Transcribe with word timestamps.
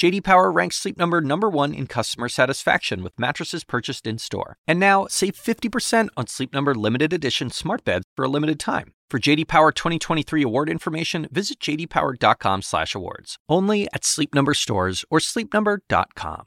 JD 0.00 0.24
Power 0.24 0.50
ranks 0.50 0.76
Sleep 0.76 0.96
Number 0.96 1.20
number 1.20 1.50
1 1.50 1.74
in 1.74 1.86
customer 1.86 2.30
satisfaction 2.30 3.02
with 3.02 3.18
mattresses 3.18 3.64
purchased 3.64 4.06
in-store. 4.06 4.56
And 4.66 4.80
now, 4.80 5.06
save 5.10 5.34
50% 5.34 6.08
on 6.16 6.26
Sleep 6.26 6.54
Number 6.54 6.74
limited 6.74 7.12
edition 7.12 7.50
smart 7.50 7.84
beds 7.84 8.06
for 8.16 8.24
a 8.24 8.28
limited 8.28 8.58
time. 8.58 8.94
For 9.10 9.18
JD 9.18 9.46
Power 9.46 9.72
2023 9.72 10.42
award 10.42 10.70
information, 10.70 11.28
visit 11.30 11.60
jdpower.com/awards. 11.60 13.36
Only 13.46 13.88
at 13.92 14.06
Sleep 14.06 14.34
Number 14.34 14.54
stores 14.54 15.04
or 15.10 15.18
sleepnumber.com. 15.18 16.46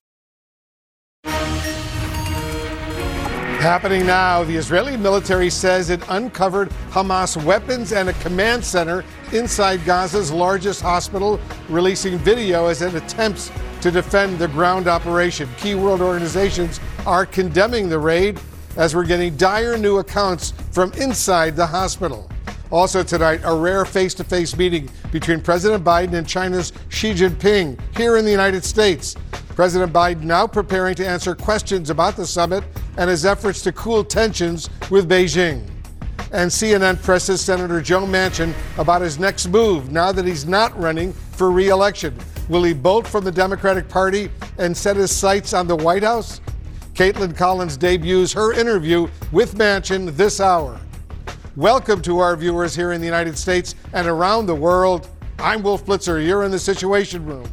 Happening 3.63 4.05
now, 4.07 4.43
the 4.43 4.55
Israeli 4.55 4.97
military 4.97 5.51
says 5.51 5.91
it 5.91 6.01
uncovered 6.09 6.69
Hamas 6.89 7.41
weapons 7.45 7.93
and 7.93 8.09
a 8.09 8.13
command 8.13 8.65
center 8.65 9.05
inside 9.33 9.79
Gaza's 9.81 10.31
largest 10.31 10.81
hospital, 10.81 11.39
releasing 11.69 12.17
video 12.17 12.67
as 12.67 12.81
it 12.81 12.93
attempts 12.95 13.51
to 13.81 13.91
defend 13.91 14.39
the 14.39 14.47
ground 14.47 14.87
operation. 14.87 15.49
Key 15.57 15.75
world 15.75 16.01
organizations 16.01 16.79
are 17.05 17.25
condemning 17.25 17.89
the 17.89 17.99
raid 17.99 18.39
as 18.77 18.95
we're 18.95 19.05
getting 19.05 19.35
dire 19.35 19.77
new 19.77 19.97
accounts 19.97 20.51
from 20.71 20.91
inside 20.93 21.55
the 21.55 21.65
hospital. 21.65 22.29
Also 22.71 23.03
tonight, 23.03 23.41
a 23.43 23.55
rare 23.55 23.85
face 23.85 24.13
to 24.15 24.23
face 24.23 24.57
meeting 24.57 24.89
between 25.11 25.41
President 25.41 25.83
Biden 25.83 26.13
and 26.13 26.27
China's 26.27 26.73
Xi 26.89 27.13
Jinping 27.13 27.79
here 27.95 28.17
in 28.17 28.25
the 28.25 28.31
United 28.31 28.63
States. 28.63 29.15
President 29.49 29.93
Biden 29.93 30.23
now 30.23 30.47
preparing 30.47 30.95
to 30.95 31.07
answer 31.07 31.35
questions 31.35 31.91
about 31.91 32.15
the 32.15 32.25
summit 32.25 32.63
and 32.97 33.09
his 33.09 33.25
efforts 33.25 33.61
to 33.61 33.71
cool 33.73 34.03
tensions 34.03 34.69
with 34.89 35.07
Beijing. 35.07 35.69
And 36.33 36.49
CNN 36.49 36.99
presses 37.03 37.41
Senator 37.41 37.79
Joe 37.79 38.07
Manchin 38.07 38.55
about 38.79 39.03
his 39.03 39.19
next 39.19 39.49
move 39.49 39.91
now 39.91 40.11
that 40.11 40.25
he's 40.25 40.47
not 40.47 40.75
running 40.79 41.13
for 41.13 41.51
re 41.51 41.69
election. 41.69 42.17
Will 42.49 42.63
he 42.63 42.73
bolt 42.73 43.05
from 43.05 43.23
the 43.23 43.31
Democratic 43.31 43.87
Party 43.87 44.31
and 44.57 44.75
set 44.75 44.95
his 44.95 45.15
sights 45.15 45.53
on 45.53 45.67
the 45.67 45.75
White 45.75 46.01
House? 46.01 46.41
Kaitlan 46.95 47.37
Collins 47.37 47.77
debuts 47.77 48.33
her 48.33 48.51
interview 48.51 49.07
with 49.31 49.53
Manchin 49.53 50.11
this 50.17 50.41
hour. 50.41 50.81
Welcome 51.55 52.01
to 52.01 52.17
our 52.17 52.35
viewers 52.35 52.73
here 52.73 52.93
in 52.93 52.99
the 52.99 53.05
United 53.05 53.37
States 53.37 53.75
and 53.93 54.07
around 54.07 54.47
the 54.47 54.55
world. 54.55 55.07
I'm 55.37 55.61
Wolf 55.61 55.85
Blitzer. 55.85 56.25
You're 56.25 56.45
in 56.45 56.51
the 56.51 56.57
Situation 56.57 57.23
Room. 57.27 57.47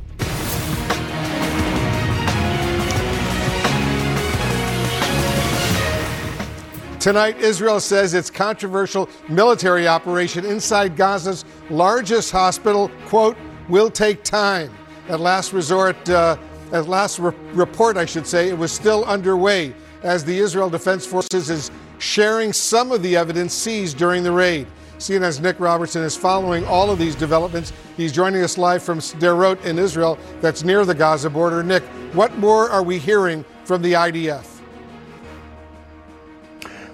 Tonight, 7.01 7.39
Israel 7.39 7.81
says 7.81 8.13
its 8.13 8.29
controversial 8.29 9.09
military 9.31 9.89
operation 9.89 10.45
inside 10.45 10.97
Gaza's 10.97 11.47
largest 11.71 12.31
hospital, 12.31 12.91
quote, 13.07 13.39
will 13.71 13.91
take 13.91 14.23
time. 14.23 14.71
At 15.09 15.19
last 15.19 15.55
resort, 15.55 15.97
uh, 16.11 16.37
at 16.73 16.89
last 16.89 17.19
re- 17.19 17.33
report, 17.55 17.97
I 17.97 18.05
should 18.05 18.27
say, 18.27 18.51
it 18.51 18.59
was 18.59 18.71
still 18.71 19.07
underway 19.07 19.73
as 20.03 20.27
the 20.27 20.39
Israel 20.39 20.69
Defense 20.69 21.07
Forces 21.07 21.49
is 21.49 21.71
sharing 21.97 22.53
some 22.53 22.93
of 22.93 23.03
the 23.03 23.17
evidence 23.17 23.55
seized 23.55 23.97
during 23.97 24.23
the 24.23 24.33
raid. 24.33 24.67
CNN's 24.99 25.41
Nick 25.41 25.59
Robertson 25.59 26.03
is 26.03 26.15
following 26.15 26.67
all 26.67 26.91
of 26.91 26.99
these 26.99 27.15
developments. 27.15 27.73
He's 27.97 28.13
joining 28.13 28.43
us 28.43 28.59
live 28.59 28.83
from 28.83 28.99
Sderot 28.99 29.65
in 29.65 29.79
Israel, 29.79 30.19
that's 30.43 30.65
near 30.65 30.85
the 30.85 30.95
Gaza 30.95 31.31
border. 31.31 31.63
Nick, 31.63 31.83
what 32.13 32.37
more 32.37 32.69
are 32.69 32.83
we 32.83 32.99
hearing 32.99 33.43
from 33.65 33.81
the 33.81 33.95
IDF? 33.95 34.60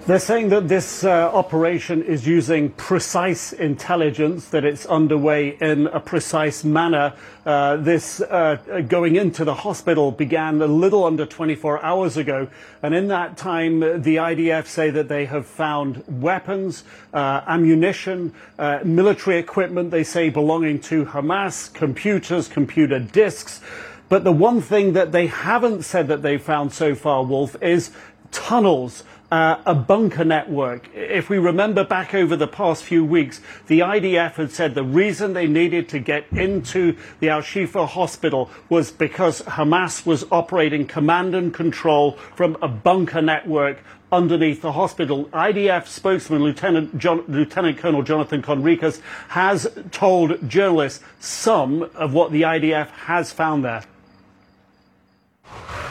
They're 0.07 0.19
saying 0.19 0.47
that 0.49 0.69
this 0.69 1.03
uh, 1.03 1.29
operation 1.33 2.01
is 2.01 2.25
using 2.25 2.69
precise 2.69 3.51
intelligence, 3.51 4.45
that 4.51 4.63
it's 4.63 4.85
underway 4.85 5.57
in 5.59 5.87
a 5.87 5.99
precise 5.99 6.63
manner. 6.63 7.11
Uh, 7.45 7.75
this 7.75 8.21
uh, 8.21 8.55
going 8.87 9.17
into 9.17 9.43
the 9.43 9.53
hospital 9.53 10.13
began 10.13 10.61
a 10.61 10.65
little 10.65 11.03
under 11.03 11.25
24 11.25 11.83
hours 11.83 12.15
ago. 12.15 12.47
And 12.81 12.95
in 12.95 13.09
that 13.09 13.35
time, 13.35 13.81
the 13.81 14.15
IDF 14.15 14.67
say 14.67 14.91
that 14.91 15.09
they 15.09 15.25
have 15.25 15.45
found 15.45 16.05
weapons, 16.07 16.85
uh, 17.13 17.41
ammunition, 17.45 18.33
uh, 18.57 18.79
military 18.85 19.37
equipment, 19.37 19.91
they 19.91 20.05
say 20.05 20.29
belonging 20.29 20.79
to 20.83 21.03
Hamas, 21.03 21.73
computers, 21.73 22.47
computer 22.47 22.99
disks. 22.99 23.59
But 24.07 24.23
the 24.23 24.31
one 24.31 24.61
thing 24.61 24.93
that 24.93 25.11
they 25.11 25.27
haven't 25.27 25.83
said 25.83 26.07
that 26.07 26.21
they've 26.21 26.41
found 26.41 26.71
so 26.71 26.95
far, 26.95 27.25
Wolf, 27.25 27.61
is 27.61 27.91
tunnels 28.31 29.03
uh, 29.31 29.57
a 29.65 29.75
bunker 29.75 30.23
network. 30.23 30.89
If 30.93 31.29
we 31.29 31.37
remember 31.37 31.83
back 31.83 32.13
over 32.13 32.35
the 32.35 32.47
past 32.47 32.83
few 32.83 33.03
weeks, 33.03 33.41
the 33.67 33.79
IDF 33.79 34.33
had 34.33 34.51
said 34.51 34.75
the 34.75 34.83
reason 34.83 35.33
they 35.33 35.47
needed 35.47 35.89
to 35.89 35.99
get 35.99 36.25
into 36.31 36.95
the 37.19 37.29
Al 37.29 37.41
Shifa 37.41 37.87
hospital 37.87 38.49
was 38.69 38.91
because 38.91 39.41
Hamas 39.41 40.05
was 40.05 40.25
operating 40.31 40.85
command 40.87 41.35
and 41.35 41.53
control 41.53 42.13
from 42.35 42.57
a 42.61 42.67
bunker 42.67 43.21
network 43.21 43.79
underneath 44.11 44.61
the 44.61 44.71
hospital. 44.71 45.25
IDF 45.25 45.87
spokesman 45.87 46.41
Lieutenant, 46.41 46.97
John, 46.97 47.23
Lieutenant 47.27 47.77
Colonel 47.77 48.03
Jonathan 48.03 48.41
Conricus 48.41 49.01
has 49.27 49.67
told 49.91 50.49
journalists 50.49 51.03
some 51.19 51.83
of 51.95 52.13
what 52.13 52.31
the 52.31 52.43
IDF 52.43 52.87
has 52.89 53.33
found 53.33 53.65
there. 53.65 53.83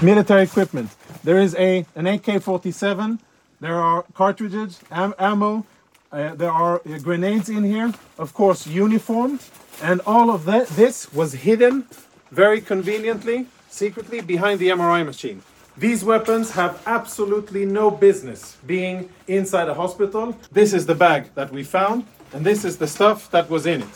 Military 0.03 0.43
equipment. 0.43 0.91
There 1.25 1.39
is 1.39 1.55
a 1.55 1.87
an 1.95 2.07
AK-47 2.07 3.19
there 3.61 3.77
are 3.77 4.05
cartridges, 4.15 4.81
am- 4.91 5.15
ammo, 5.19 5.65
uh, 6.13 6.35
there 6.35 6.51
are 6.51 6.83
uh, 6.87 6.99
grenades 6.99 7.49
in 7.49 7.65
here, 7.65 7.93
of 8.19 8.35
course, 8.35 8.67
uniforms, 8.67 9.51
and 9.83 10.01
all 10.07 10.31
of 10.31 10.45
that. 10.45 10.69
This 10.69 11.13
was 11.13 11.33
hidden 11.33 11.85
very 12.31 12.61
conveniently, 12.61 13.47
secretly 13.69 14.21
behind 14.21 14.61
the 14.61 14.69
MRI 14.69 15.05
machine. 15.07 15.43
These 15.77 16.05
weapons 16.05 16.51
have 16.53 16.83
absolutely 16.87 17.65
no 17.65 17.91
business 17.91 18.57
being 18.67 19.09
inside 19.27 19.69
a 19.69 19.75
hospital. 19.75 20.37
This 20.53 20.73
is 20.73 20.87
the 20.87 20.95
bag 20.95 21.35
that 21.35 21.51
we 21.51 21.65
found, 21.65 22.05
and 22.33 22.45
this 22.45 22.65
is 22.65 22.77
the 22.77 22.87
stuff 22.87 23.31
that 23.31 23.49
was 23.49 23.67
in 23.67 23.83
it. 23.83 23.89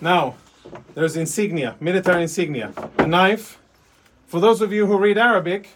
Now, 0.00 0.34
there's 0.94 1.16
insignia, 1.16 1.76
military 1.80 2.22
insignia, 2.22 2.72
a 2.98 3.06
knife. 3.06 3.58
For 4.34 4.40
those 4.40 4.60
of 4.62 4.72
you 4.72 4.84
who 4.86 4.98
read 4.98 5.16
Arabic, 5.16 5.68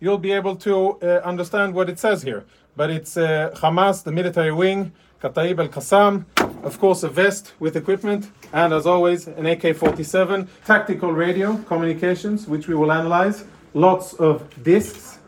you'll 0.00 0.16
be 0.16 0.32
able 0.32 0.56
to 0.56 0.92
uh, 1.02 1.20
understand 1.22 1.74
what 1.74 1.90
it 1.90 1.98
says 1.98 2.22
here. 2.22 2.46
But 2.74 2.88
it's 2.88 3.18
uh, 3.18 3.50
Hamas, 3.56 4.04
the 4.04 4.10
military 4.10 4.54
wing, 4.54 4.92
Kataib 5.22 5.58
al 5.58 5.68
Qassam, 5.68 6.24
of 6.64 6.78
course, 6.78 7.02
a 7.02 7.10
vest 7.10 7.52
with 7.58 7.76
equipment, 7.76 8.30
and 8.54 8.72
as 8.72 8.86
always, 8.86 9.28
an 9.28 9.44
AK 9.44 9.76
47, 9.76 10.48
tactical 10.64 11.12
radio 11.12 11.58
communications, 11.64 12.46
which 12.46 12.68
we 12.68 12.74
will 12.74 12.90
analyze, 12.90 13.44
lots 13.74 14.14
of 14.14 14.48
disks, 14.62 15.18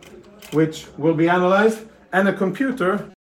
which 0.53 0.87
will 0.97 1.13
be 1.13 1.29
analyzed, 1.29 1.81
and 2.15 2.27
a 2.27 2.33
computer 2.33 3.13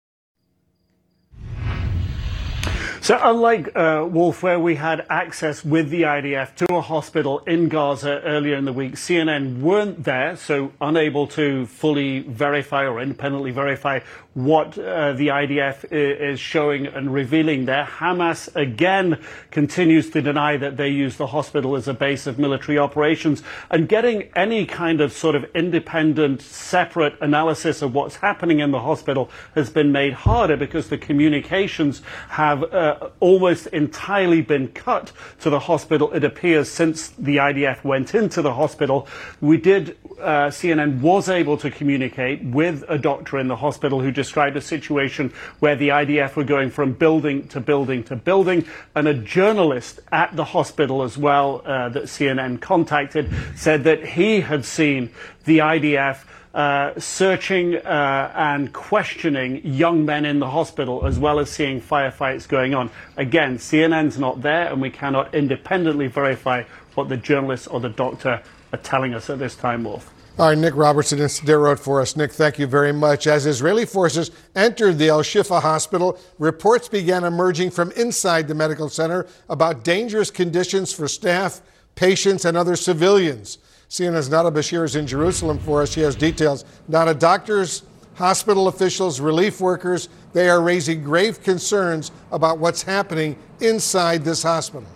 So, 3.07 3.21
unlike 3.23 3.71
uh, 3.77 4.05
Wolf, 4.11 4.43
where 4.43 4.59
we 4.59 4.75
had 4.75 5.07
access 5.09 5.65
with 5.65 5.91
the 5.91 6.03
IDF 6.03 6.57
to 6.57 6.75
a 6.75 6.81
hospital 6.81 7.39
in 7.47 7.69
Gaza 7.69 8.21
earlier 8.23 8.57
in 8.57 8.65
the 8.65 8.73
week, 8.73 8.95
CNN 8.95 9.61
weren't 9.61 10.03
there, 10.03 10.35
so 10.35 10.73
unable 10.81 11.29
to 11.29 11.67
fully 11.67 12.23
verify 12.23 12.85
or 12.85 13.01
independently 13.01 13.53
verify 13.53 14.01
what 14.37 14.79
uh, 14.79 15.15
the 15.15 15.29
IDF 15.29 15.91
is 15.91 16.39
showing 16.39 16.87
and 16.87 17.11
revealing 17.15 17.65
there. 17.65 17.87
Hamas 17.87 18.55
again 18.55 19.19
continues 19.51 20.11
to 20.11 20.21
deny 20.21 20.59
that 20.59 20.77
they 20.77 20.91
use 20.91 21.17
the 21.17 21.29
hospital 21.29 21.75
as 21.75 21.89
a 21.89 21.95
base 21.95 22.27
of 22.27 22.39
military 22.39 22.77
operations 22.77 23.43
and 23.71 23.89
getting 23.89 24.25
any 24.37 24.67
kind 24.67 25.01
of 25.01 25.11
sort 25.11 25.37
of 25.37 25.47
independent, 25.55 26.43
separate 26.43 27.17
analysis 27.23 27.81
of 27.81 27.95
what's 27.95 28.17
happening 28.17 28.61
in 28.61 28.73
the 28.73 28.81
hospital 28.81 29.31
has 29.55 29.71
been 29.71 29.91
made 29.91 30.13
harder 30.13 30.59
because 30.59 30.91
the 30.91 30.99
communications 30.99 32.03
have 32.29 32.63
uh, 32.75 33.09
almost 33.21 33.69
entirely 33.69 34.43
been 34.43 34.69
cut 34.69 35.13
to 35.41 35.49
the 35.49 35.61
hospital, 35.61 36.13
it 36.13 36.25
appears, 36.25 36.69
since 36.69 37.09
the 37.09 37.39
IDF 37.39 37.83
went 37.85 38.15
into 38.15 38.43
the 38.43 38.53
hospital. 38.53 39.09
We 39.41 39.57
did, 39.57 39.97
uh, 40.21 40.49
CNN 40.49 41.01
was 41.01 41.29
able 41.29 41.57
to 41.59 41.71
communicate 41.71 42.43
with 42.43 42.85
a 42.89 42.99
doctor 42.99 43.39
in 43.39 43.49
the 43.49 43.57
hospital 43.57 44.01
who 44.01 44.11
described 44.11 44.57
a 44.57 44.61
situation 44.61 45.33
where 45.59 45.77
the 45.77 45.89
IDF 45.89 46.37
were 46.37 46.45
going 46.45 46.71
from 46.71 46.93
building 46.93 47.49
to 47.49 47.61
building 47.61 48.05
to 48.05 48.17
building, 48.17 48.65
and 48.95 49.09
a 49.09 49.15
journalist 49.15 50.01
at 50.13 50.35
the 50.37 50.45
hospital 50.45 51.03
as 51.03 51.19
well 51.19 51.63
uh, 51.65 51.89
that 51.91 52.05
CNN 52.05 52.61
contacted 52.61 53.31
said 53.55 53.85
that 53.85 54.05
he 54.05 54.41
had 54.41 54.65
seen 54.65 55.11
the 55.45 55.59
IDF. 55.59 56.19
Uh, 56.55 56.99
searching 56.99 57.77
uh, 57.77 58.33
and 58.35 58.73
questioning 58.73 59.61
young 59.63 60.07
men 60.07 60.25
in 60.25 60.39
the 60.39 60.49
hospital 60.49 61.05
as 61.05 61.19
well 61.19 61.39
as 61.39 61.51
seeing 61.51 61.83
firefights 61.83 62.49
going 62.49 62.75
on. 62.75 62.89
Again, 63.19 63.59
CNN's 63.59 64.19
not 64.19 64.41
there 64.41 64.73
and 64.73 64.81
we 64.81 64.89
cannot 64.89 65.35
independently 65.35 66.07
verify 66.07 66.63
what 66.95 67.11
the 67.11 67.19
journalist 67.19 67.69
or 67.71 67.79
the 67.79 67.91
doctor 67.91 68.43
are 68.77 68.83
telling 68.83 69.15
us 69.15 69.31
at 69.31 69.39
this 69.39 69.55
time, 69.55 69.85
Wolf. 69.85 70.13
All 70.39 70.49
right, 70.49 70.59
Nick 70.59 70.77
Robertson 70.77 71.19
in 71.19 71.29
Sderot 71.29 71.79
for 71.79 72.03
us. 72.03 72.15
Nick, 72.15 72.31
thank 72.31 72.59
you 72.59 72.67
very 72.67 72.93
much. 72.93 73.27
As 73.27 73.47
Israeli 73.47 73.87
forces 73.87 74.31
entered 74.55 74.99
the 74.99 75.09
Al 75.09 75.23
Shifa 75.23 75.63
hospital, 75.63 76.19
reports 76.39 76.89
began 76.89 77.25
emerging 77.25 77.71
from 77.71 77.91
inside 77.93 78.47
the 78.47 78.55
medical 78.55 78.91
center 78.91 79.27
about 79.49 79.83
dangerous 79.83 80.31
conditions 80.31 80.93
for 80.93 81.09
staff, 81.09 81.63
patients, 81.95 82.45
and 82.45 82.55
other 82.55 82.77
civilians. 82.77 83.59
CNN's 83.89 84.29
Nada 84.29 84.51
Bashir 84.51 84.85
is 84.85 84.95
in 84.95 85.07
Jerusalem 85.07 85.59
for 85.59 85.81
us. 85.81 85.93
She 85.93 86.01
has 86.01 86.15
details. 86.15 86.67
Nada, 86.87 87.15
doctors, 87.15 87.85
hospital 88.17 88.69
officials, 88.69 89.21
relief 89.21 89.59
workers, 89.59 90.11
they 90.35 90.51
are 90.51 90.61
raising 90.61 91.03
grave 91.03 91.43
concerns 91.43 92.11
about 92.31 92.59
what's 92.59 92.83
happening 92.83 93.39
inside 93.61 94.23
this 94.23 94.43
hospital. 94.43 94.87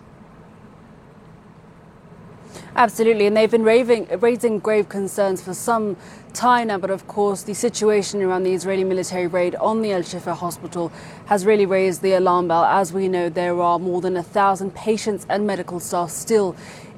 Absolutely, 2.73 3.27
and 3.27 3.35
they've 3.35 3.51
been 3.51 3.63
raving, 3.63 4.07
raising 4.21 4.57
grave 4.57 4.87
concerns 4.87 5.41
for 5.41 5.53
some 5.53 5.97
time 6.33 6.67
now. 6.67 6.77
But 6.77 6.89
of 6.89 7.05
course, 7.05 7.43
the 7.43 7.53
situation 7.53 8.21
around 8.21 8.43
the 8.43 8.53
Israeli 8.53 8.85
military 8.85 9.27
raid 9.27 9.55
on 9.55 9.81
the 9.81 9.91
Al 9.91 10.03
Shifa 10.03 10.33
hospital 10.33 10.89
has 11.25 11.45
really 11.45 11.65
raised 11.65 12.01
the 12.01 12.13
alarm 12.13 12.47
bell. 12.47 12.63
As 12.63 12.93
we 12.93 13.09
know, 13.09 13.27
there 13.27 13.59
are 13.61 13.77
more 13.77 13.99
than 13.99 14.15
a 14.15 14.23
thousand 14.23 14.73
patients 14.73 15.25
and 15.29 15.45
medical 15.45 15.81
staff 15.81 16.11
still 16.11 16.55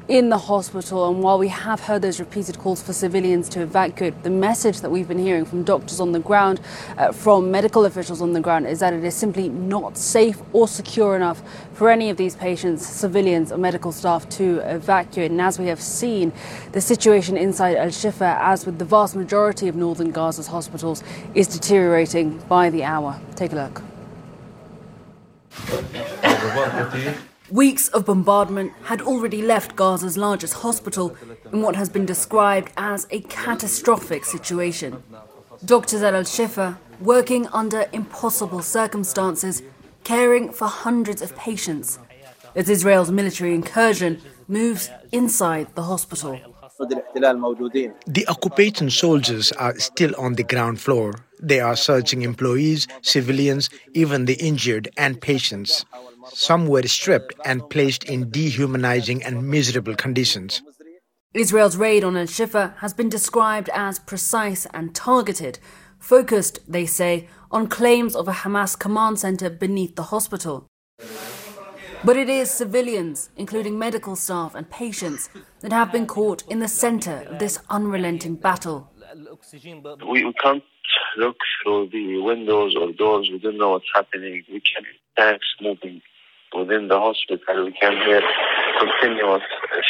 in 0.07 0.29
the 0.29 0.37
hospital. 0.37 1.09
And 1.09 1.23
while 1.23 1.39
we 1.39 1.47
have 1.47 1.79
heard 1.81 2.01
those 2.01 2.19
repeated 2.19 2.57
calls 2.57 2.81
for 2.81 2.93
civilians 2.93 3.47
to 3.49 3.61
evacuate, 3.61 4.23
the 4.23 4.29
message 4.29 4.81
that 4.81 4.89
we've 4.89 5.07
been 5.07 5.19
hearing 5.19 5.45
from 5.45 5.63
doctors 5.63 5.99
on 5.99 6.11
the 6.11 6.19
ground, 6.19 6.59
uh, 6.97 7.11
from 7.11 7.51
medical 7.51 7.85
officials 7.85 8.21
on 8.21 8.33
the 8.33 8.41
ground, 8.41 8.67
is 8.67 8.79
that 8.79 8.93
it 8.93 9.03
is 9.03 9.15
simply 9.15 9.49
not 9.49 9.97
safe 9.97 10.41
or 10.51 10.67
secure 10.67 11.15
enough 11.15 11.41
for 11.73 11.89
any 11.89 12.09
of 12.09 12.17
these 12.17 12.35
patients, 12.35 12.85
civilians, 12.85 13.51
or 13.51 13.57
medical 13.57 13.91
staff 13.91 14.27
to 14.29 14.59
evacuate. 14.59 15.31
And 15.31 15.41
as 15.41 15.57
we 15.59 15.67
have 15.67 15.81
seen, 15.81 16.31
the 16.71 16.81
situation 16.81 17.37
inside 17.37 17.77
Al 17.77 17.87
Shifa, 17.87 18.37
as 18.39 18.65
with 18.65 18.79
the 18.79 18.85
vast 18.85 19.15
majority 19.15 19.67
of 19.67 19.75
northern 19.75 20.11
Gaza's 20.11 20.47
hospitals, 20.47 21.03
is 21.33 21.47
deteriorating 21.47 22.39
by 22.49 22.69
the 22.69 22.83
hour. 22.83 23.19
Take 23.35 23.53
a 23.53 23.55
look. 23.55 23.81
Weeks 27.51 27.89
of 27.89 28.05
bombardment 28.05 28.71
had 28.83 29.01
already 29.01 29.41
left 29.41 29.75
Gaza's 29.75 30.17
largest 30.17 30.53
hospital 30.55 31.15
in 31.51 31.61
what 31.61 31.75
has 31.75 31.89
been 31.89 32.05
described 32.05 32.71
as 32.77 33.05
a 33.11 33.19
catastrophic 33.21 34.23
situation. 34.23 35.03
Doctors 35.65 36.01
at 36.01 36.13
Al 36.13 36.23
Shifa, 36.23 36.77
working 37.01 37.47
under 37.47 37.85
impossible 37.91 38.61
circumstances, 38.61 39.61
caring 40.03 40.51
for 40.51 40.67
hundreds 40.67 41.21
of 41.21 41.35
patients, 41.35 41.99
as 42.55 42.69
Israel's 42.69 43.11
military 43.11 43.53
incursion 43.53 44.21
moves 44.47 44.89
inside 45.11 45.67
the 45.75 45.83
hospital. 45.83 46.39
The 46.79 48.25
occupation 48.27 48.89
soldiers 48.89 49.51
are 49.53 49.77
still 49.79 50.13
on 50.17 50.35
the 50.35 50.43
ground 50.43 50.81
floor. 50.81 51.13
They 51.39 51.59
are 51.59 51.75
searching 51.75 52.21
employees, 52.23 52.87
civilians, 53.01 53.69
even 53.93 54.25
the 54.25 54.35
injured 54.35 54.89
and 54.97 55.21
patients. 55.21 55.85
Some 56.31 56.67
were 56.67 56.83
stripped 56.83 57.35
and 57.45 57.69
placed 57.69 58.03
in 58.03 58.29
dehumanizing 58.29 59.23
and 59.23 59.47
miserable 59.49 59.95
conditions. 59.95 60.61
Israel's 61.33 61.77
raid 61.77 62.03
on 62.03 62.15
Al 62.15 62.25
Shifa 62.25 62.77
has 62.77 62.93
been 62.93 63.09
described 63.09 63.69
as 63.73 63.97
precise 63.99 64.67
and 64.73 64.93
targeted, 64.93 65.59
focused, 65.99 66.59
they 66.67 66.85
say, 66.85 67.27
on 67.51 67.67
claims 67.67 68.15
of 68.15 68.27
a 68.27 68.33
Hamas 68.33 68.77
command 68.77 69.19
center 69.19 69.49
beneath 69.49 69.95
the 69.95 70.03
hospital. 70.03 70.67
But 72.03 72.17
it 72.17 72.29
is 72.29 72.51
civilians, 72.51 73.29
including 73.37 73.79
medical 73.79 74.15
staff 74.15 74.55
and 74.55 74.69
patients, 74.69 75.29
that 75.61 75.71
have 75.71 75.91
been 75.91 76.05
caught 76.05 76.43
in 76.49 76.59
the 76.59 76.67
center 76.67 77.25
of 77.29 77.39
this 77.39 77.59
unrelenting 77.69 78.35
battle. 78.35 78.91
We, 80.07 80.25
we 80.25 80.33
can't 80.33 80.63
look 81.17 81.37
through 81.63 81.89
the 81.91 82.17
windows 82.19 82.75
or 82.79 82.91
doors. 82.91 83.29
We 83.31 83.39
don't 83.39 83.57
know 83.57 83.71
what's 83.71 83.91
happening. 83.95 84.43
We 84.51 84.61
can 84.61 84.83
tanks 85.17 85.45
moving 85.61 86.01
within 86.55 86.87
the 86.87 86.99
hospital. 86.99 87.65
We 87.65 87.73
can 87.73 87.93
hear 88.05 88.21
continuous 88.79 89.43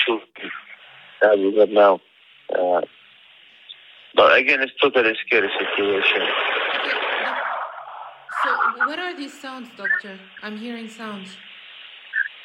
shooting 0.05 0.51
as 1.23 1.37
we 1.37 1.57
have 1.59 1.69
now. 1.69 1.99
Uh, 2.53 2.81
but 4.15 4.37
again, 4.37 4.61
it's 4.61 4.73
totally 4.81 5.13
scary 5.25 5.49
situation. 5.59 6.27
So, 8.43 8.49
what 8.87 8.99
are 8.99 9.15
these 9.15 9.39
sounds, 9.39 9.69
Doctor? 9.77 10.19
I'm 10.41 10.57
hearing 10.57 10.89
sounds. 10.89 11.29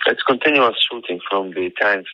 It's 0.07 0.23
continuous 0.23 0.77
shooting 0.91 1.21
from 1.29 1.51
the 1.51 1.71
tanks. 1.81 2.11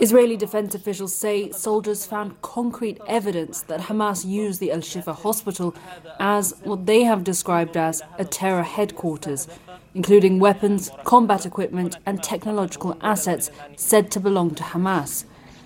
Israeli 0.00 0.36
defense 0.36 0.74
officials 0.74 1.14
say 1.14 1.52
soldiers 1.52 2.04
found 2.04 2.40
concrete 2.42 2.98
evidence 3.06 3.62
that 3.62 3.80
Hamas 3.80 4.24
used 4.26 4.58
the 4.58 4.72
Al 4.72 4.78
Shifa 4.78 5.14
hospital 5.14 5.74
as 6.18 6.54
what 6.64 6.84
they 6.86 7.04
have 7.04 7.22
described 7.22 7.76
as 7.76 8.02
a 8.18 8.24
terror 8.24 8.64
headquarters, 8.64 9.46
including 9.94 10.40
weapons, 10.40 10.90
combat 11.04 11.46
equipment, 11.46 11.96
and 12.04 12.22
technological 12.22 12.96
assets 13.00 13.50
said 13.76 14.10
to 14.10 14.20
belong 14.20 14.54
to 14.54 14.62
Hamas, 14.62 15.24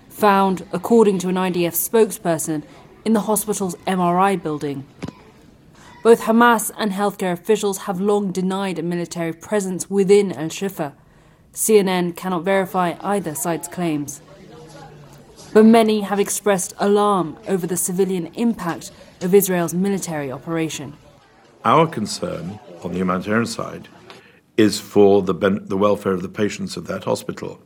found, 0.09 0.65
according 0.71 1.19
to 1.19 1.29
an 1.29 1.35
IDF 1.35 1.73
spokesperson, 1.73 2.63
in 3.03 3.13
the 3.13 3.21
hospital's 3.21 3.75
MRI 3.87 4.41
building. 4.41 4.85
Both 6.03 6.21
Hamas 6.21 6.71
and 6.77 6.91
healthcare 6.91 7.33
officials 7.33 7.79
have 7.79 7.99
long 7.99 8.31
denied 8.31 8.79
a 8.79 8.83
military 8.83 9.33
presence 9.33 9.89
within 9.89 10.31
Al 10.31 10.49
Shifa. 10.49 10.93
CNN 11.53 12.15
cannot 12.15 12.43
verify 12.43 12.95
either 13.01 13.35
side's 13.35 13.67
claims. 13.67 14.21
But 15.51 15.65
many 15.65 16.01
have 16.01 16.19
expressed 16.19 16.73
alarm 16.77 17.37
over 17.47 17.65
the 17.65 17.75
civilian 17.75 18.27
impact 18.35 18.91
of 19.21 19.33
Israel's 19.33 19.73
military 19.73 20.31
operation. 20.31 20.95
Our 21.65 21.87
concern 21.87 22.59
on 22.83 22.91
the 22.91 22.99
humanitarian 22.99 23.47
side 23.47 23.89
is 24.59 24.77
for 24.77 25.21
the, 25.21 25.33
ben- 25.33 25.65
the 25.65 25.77
welfare 25.77 26.11
of 26.11 26.21
the 26.21 26.27
patients 26.27 26.75
of 26.75 26.85
that 26.87 27.05
hospital, 27.05 27.61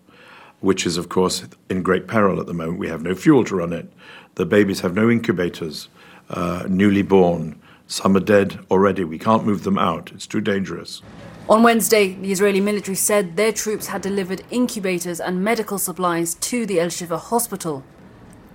which 0.60 0.86
is, 0.86 0.96
of 0.96 1.10
course, 1.10 1.44
in 1.68 1.82
great 1.82 2.08
peril 2.08 2.40
at 2.40 2.46
the 2.46 2.54
moment. 2.54 2.78
We 2.78 2.88
have 2.88 3.02
no 3.02 3.16
fuel 3.16 3.44
to 3.46 3.56
run 3.56 3.74
it. 3.74 3.92
The 4.36 4.46
babies 4.46 4.82
have 4.82 4.94
no 4.94 5.10
incubators, 5.10 5.90
uh, 6.30 6.66
newly 6.70 7.02
born. 7.02 7.60
Some 7.88 8.16
are 8.16 8.20
dead 8.20 8.60
already. 8.70 9.04
We 9.04 9.18
can't 9.18 9.44
move 9.44 9.64
them 9.64 9.80
out. 9.80 10.12
It's 10.14 10.28
too 10.28 10.40
dangerous. 10.40 11.02
On 11.50 11.64
Wednesday, 11.64 12.14
the 12.14 12.32
Israeli 12.32 12.62
military 12.62 12.96
said 12.96 13.38
their 13.38 13.52
troops 13.52 13.88
had 13.88 14.04
delivered 14.04 14.44
incubators 14.52 15.20
and 15.20 15.44
medical 15.44 15.80
supplies 15.80 16.36
to 16.36 16.68
the 16.68 16.80
El 16.80 16.90
Shifa 16.90 17.20
hospital. 17.20 17.84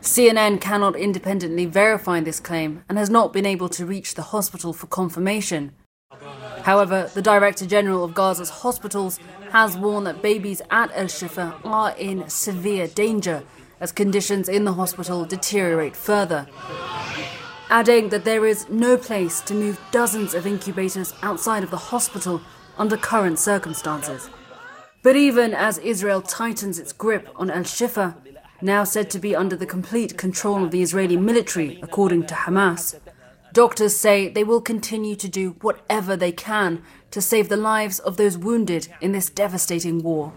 CNN 0.01 0.61
cannot 0.61 0.95
independently 0.95 1.67
verify 1.67 2.21
this 2.21 2.39
claim 2.39 2.85
and 2.89 2.99
has 2.99 3.11
not 3.11 3.33
been 3.33 3.45
able 3.45 3.69
to 3.71 3.85
reach 3.85 4.15
the 4.15 4.31
hospital 4.35 4.73
for 4.73 4.87
confirmation. 4.87 5.73
However, 6.69 7.11
the 7.15 7.23
Director 7.23 7.65
General 7.65 8.05
of 8.05 8.13
Gaza's 8.13 8.51
hospitals 8.51 9.19
has 9.53 9.75
warned 9.75 10.07
that 10.07 10.21
babies 10.21 10.61
at 10.71 10.91
El 10.93 11.07
Shifa 11.07 11.59
are 11.65 11.97
in 11.97 12.29
severe 12.29 12.87
danger 12.87 13.43
as 13.81 13.91
conditions 13.91 14.51
in 14.51 14.67
the 14.67 14.75
hospital 14.75 15.25
deteriorate 15.25 15.97
further. 15.97 16.47
Adding 17.71 18.11
that 18.11 18.27
there 18.27 18.45
is 18.45 18.69
no 18.69 18.99
place 18.99 19.41
to 19.49 19.55
move 19.55 19.81
dozens 19.93 20.35
of 20.35 20.47
incubators 20.47 21.15
outside 21.23 21.65
of 21.65 21.71
the 21.71 21.85
hospital 21.91 22.43
under 22.77 22.99
current 22.99 23.39
circumstances. 23.39 24.29
But 25.03 25.17
even 25.17 25.55
as 25.55 25.79
Israel 25.79 26.21
tightens 26.21 26.79
its 26.79 26.93
grip 26.93 27.31
on 27.37 27.51
Al 27.51 27.63
Shifa, 27.63 28.15
now 28.61 28.85
said 28.85 29.09
to 29.13 29.19
be 29.19 29.35
under 29.35 29.57
the 29.57 29.65
complete 29.65 30.19
control 30.19 30.65
of 30.65 30.71
the 30.71 30.83
Israeli 30.83 31.17
military, 31.17 31.79
according 31.83 32.27
to 32.27 32.35
Hamas, 32.35 32.95
doctors 33.53 33.97
say 33.97 34.29
they 34.29 34.45
will 34.45 34.61
continue 34.61 35.17
to 35.17 35.29
do 35.29 35.57
whatever 35.61 36.17
they 36.17 36.33
can 36.33 36.83
to 37.11 37.21
save 37.21 37.49
the 37.49 37.57
lives 37.57 37.99
of 37.99 38.17
those 38.17 38.37
wounded 38.37 38.89
in 39.01 39.13
this 39.13 39.31
devastating 39.31 40.03
war. 40.03 40.33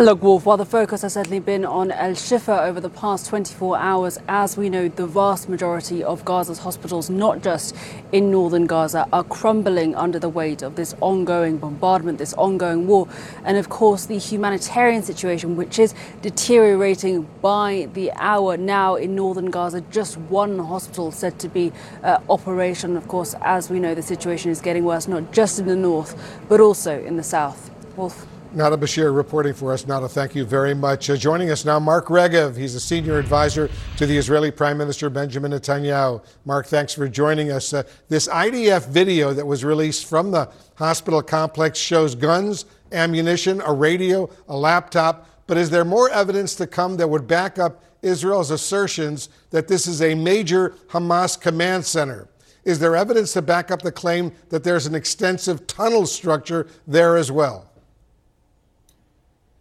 Look, 0.00 0.22
Wolf, 0.22 0.46
while 0.46 0.56
the 0.56 0.64
focus 0.64 1.02
has 1.02 1.12
certainly 1.12 1.40
been 1.40 1.62
on 1.62 1.90
El 1.90 2.12
Shifa 2.12 2.66
over 2.66 2.80
the 2.80 2.88
past 2.88 3.26
24 3.26 3.76
hours, 3.76 4.18
as 4.28 4.56
we 4.56 4.70
know, 4.70 4.88
the 4.88 5.06
vast 5.06 5.46
majority 5.46 6.02
of 6.02 6.24
Gaza's 6.24 6.60
hospitals, 6.60 7.10
not 7.10 7.42
just 7.42 7.76
in 8.10 8.30
northern 8.30 8.64
Gaza, 8.64 9.06
are 9.12 9.24
crumbling 9.24 9.94
under 9.94 10.18
the 10.18 10.30
weight 10.30 10.62
of 10.62 10.74
this 10.74 10.94
ongoing 11.02 11.58
bombardment, 11.58 12.16
this 12.16 12.32
ongoing 12.38 12.86
war, 12.86 13.08
and 13.44 13.58
of 13.58 13.68
course, 13.68 14.06
the 14.06 14.16
humanitarian 14.16 15.02
situation, 15.02 15.54
which 15.54 15.78
is 15.78 15.94
deteriorating 16.22 17.28
by 17.42 17.86
the 17.92 18.10
hour 18.12 18.56
now 18.56 18.94
in 18.94 19.14
northern 19.14 19.50
Gaza. 19.50 19.82
Just 19.90 20.16
one 20.16 20.58
hospital 20.60 21.12
said 21.12 21.38
to 21.40 21.48
be 21.50 21.72
uh, 22.02 22.20
operational. 22.30 22.96
Of 22.96 23.06
course, 23.06 23.34
as 23.42 23.68
we 23.68 23.78
know, 23.78 23.94
the 23.94 24.00
situation 24.00 24.50
is 24.50 24.62
getting 24.62 24.84
worse, 24.84 25.06
not 25.06 25.30
just 25.30 25.58
in 25.58 25.66
the 25.66 25.76
north, 25.76 26.40
but 26.48 26.58
also 26.58 26.98
in 27.04 27.18
the 27.18 27.22
south. 27.22 27.70
Wolf. 27.98 28.26
Nada 28.52 28.76
Bashir 28.76 29.14
reporting 29.14 29.54
for 29.54 29.72
us. 29.72 29.86
Nada, 29.86 30.08
thank 30.08 30.34
you 30.34 30.44
very 30.44 30.74
much. 30.74 31.08
Uh, 31.08 31.16
joining 31.16 31.50
us 31.50 31.64
now, 31.64 31.78
Mark 31.78 32.06
Regev. 32.06 32.56
He's 32.56 32.74
a 32.74 32.80
senior 32.80 33.16
advisor 33.16 33.70
to 33.96 34.06
the 34.06 34.16
Israeli 34.16 34.50
Prime 34.50 34.76
Minister 34.76 35.08
Benjamin 35.08 35.52
Netanyahu. 35.52 36.20
Mark, 36.44 36.66
thanks 36.66 36.92
for 36.92 37.06
joining 37.06 37.52
us. 37.52 37.72
Uh, 37.72 37.84
this 38.08 38.26
IDF 38.26 38.88
video 38.88 39.32
that 39.32 39.46
was 39.46 39.64
released 39.64 40.06
from 40.06 40.32
the 40.32 40.50
hospital 40.74 41.22
complex 41.22 41.78
shows 41.78 42.16
guns 42.16 42.64
ammunition, 42.90 43.62
a 43.64 43.72
radio, 43.72 44.28
a 44.48 44.56
laptop. 44.56 45.28
But 45.46 45.56
is 45.56 45.70
there 45.70 45.84
more 45.84 46.10
evidence 46.10 46.56
to 46.56 46.66
come 46.66 46.96
that 46.96 47.08
would 47.08 47.28
back 47.28 47.58
up 47.58 47.84
Israel's 48.02 48.50
assertions 48.50 49.28
that 49.50 49.68
this 49.68 49.86
is 49.86 50.02
a 50.02 50.14
major 50.16 50.70
Hamas 50.88 51.40
command 51.40 51.84
center? 51.84 52.28
Is 52.64 52.80
there 52.80 52.96
evidence 52.96 53.32
to 53.34 53.42
back 53.42 53.70
up 53.70 53.82
the 53.82 53.92
claim 53.92 54.32
that 54.48 54.64
there's 54.64 54.86
an 54.86 54.94
extensive 54.94 55.68
tunnel 55.68 56.04
structure 56.04 56.66
there 56.86 57.16
as 57.16 57.30
well? 57.30 57.69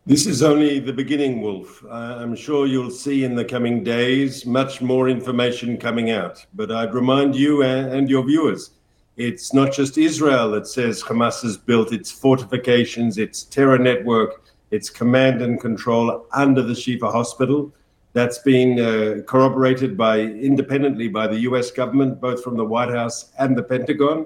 This 0.09 0.25
is 0.25 0.41
only 0.41 0.79
the 0.79 0.91
beginning, 0.91 1.39
Wolf. 1.39 1.85
I'm 1.87 2.35
sure 2.35 2.65
you'll 2.65 2.89
see 2.89 3.25
in 3.25 3.35
the 3.35 3.45
coming 3.45 3.83
days 3.83 4.43
much 4.43 4.81
more 4.81 5.07
information 5.07 5.77
coming 5.77 6.09
out. 6.09 6.43
But 6.55 6.71
I'd 6.71 6.95
remind 6.95 7.35
you 7.35 7.61
and 7.61 8.09
your 8.09 8.23
viewers 8.23 8.71
it's 9.17 9.53
not 9.53 9.71
just 9.71 9.99
Israel 9.99 10.49
that 10.49 10.65
says 10.65 11.03
Hamas 11.03 11.43
has 11.43 11.57
built 11.57 11.93
its 11.93 12.09
fortifications, 12.09 13.19
its 13.19 13.43
terror 13.43 13.77
network, 13.77 14.45
its 14.71 14.89
command 14.89 15.43
and 15.43 15.61
control 15.61 16.25
under 16.33 16.63
the 16.63 16.73
Shifa 16.73 17.11
hospital. 17.11 17.71
That's 18.13 18.39
been 18.39 18.79
uh, 18.79 19.21
corroborated 19.27 19.95
by 19.95 20.21
independently 20.21 21.07
by 21.07 21.27
the 21.27 21.41
US 21.41 21.69
government, 21.69 22.19
both 22.19 22.43
from 22.43 22.57
the 22.57 22.65
White 22.65 22.89
House 22.89 23.31
and 23.37 23.55
the 23.55 23.61
Pentagon. 23.61 24.25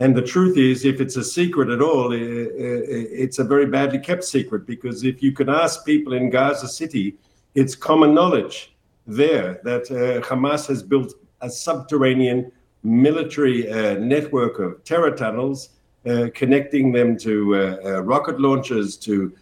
And 0.00 0.14
the 0.14 0.22
truth 0.22 0.56
is, 0.56 0.84
if 0.84 1.00
it's 1.00 1.16
a 1.16 1.24
secret 1.24 1.68
at 1.68 1.80
all, 1.80 2.10
it's 2.12 3.38
a 3.38 3.44
very 3.44 3.66
badly 3.66 4.00
kept 4.00 4.24
secret 4.24 4.66
because 4.66 5.04
if 5.04 5.22
you 5.22 5.32
can 5.32 5.48
ask 5.48 5.86
people 5.86 6.14
in 6.14 6.30
Gaza 6.30 6.66
City, 6.66 7.14
it's 7.54 7.76
common 7.76 8.12
knowledge 8.12 8.74
there 9.06 9.60
that 9.62 9.82
uh, 9.90 10.26
Hamas 10.26 10.66
has 10.66 10.82
built 10.82 11.14
a 11.40 11.50
subterranean 11.50 12.50
military 12.82 13.70
uh, 13.70 13.94
network 13.94 14.58
of 14.58 14.82
terror 14.84 15.12
tunnels, 15.12 15.70
uh, 16.06 16.26
connecting 16.34 16.92
them 16.92 17.16
to 17.18 17.54
rocket 18.02 18.40
launchers, 18.40 18.96
to 18.96 19.32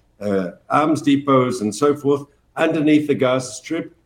arms 0.69 1.03
depots, 1.03 1.63
and 1.63 1.75
so 1.75 1.97
forth, 1.97 2.27
underneath 2.57 3.07
the 3.07 3.15
Gaza 3.15 3.53
Strip, 3.53 3.97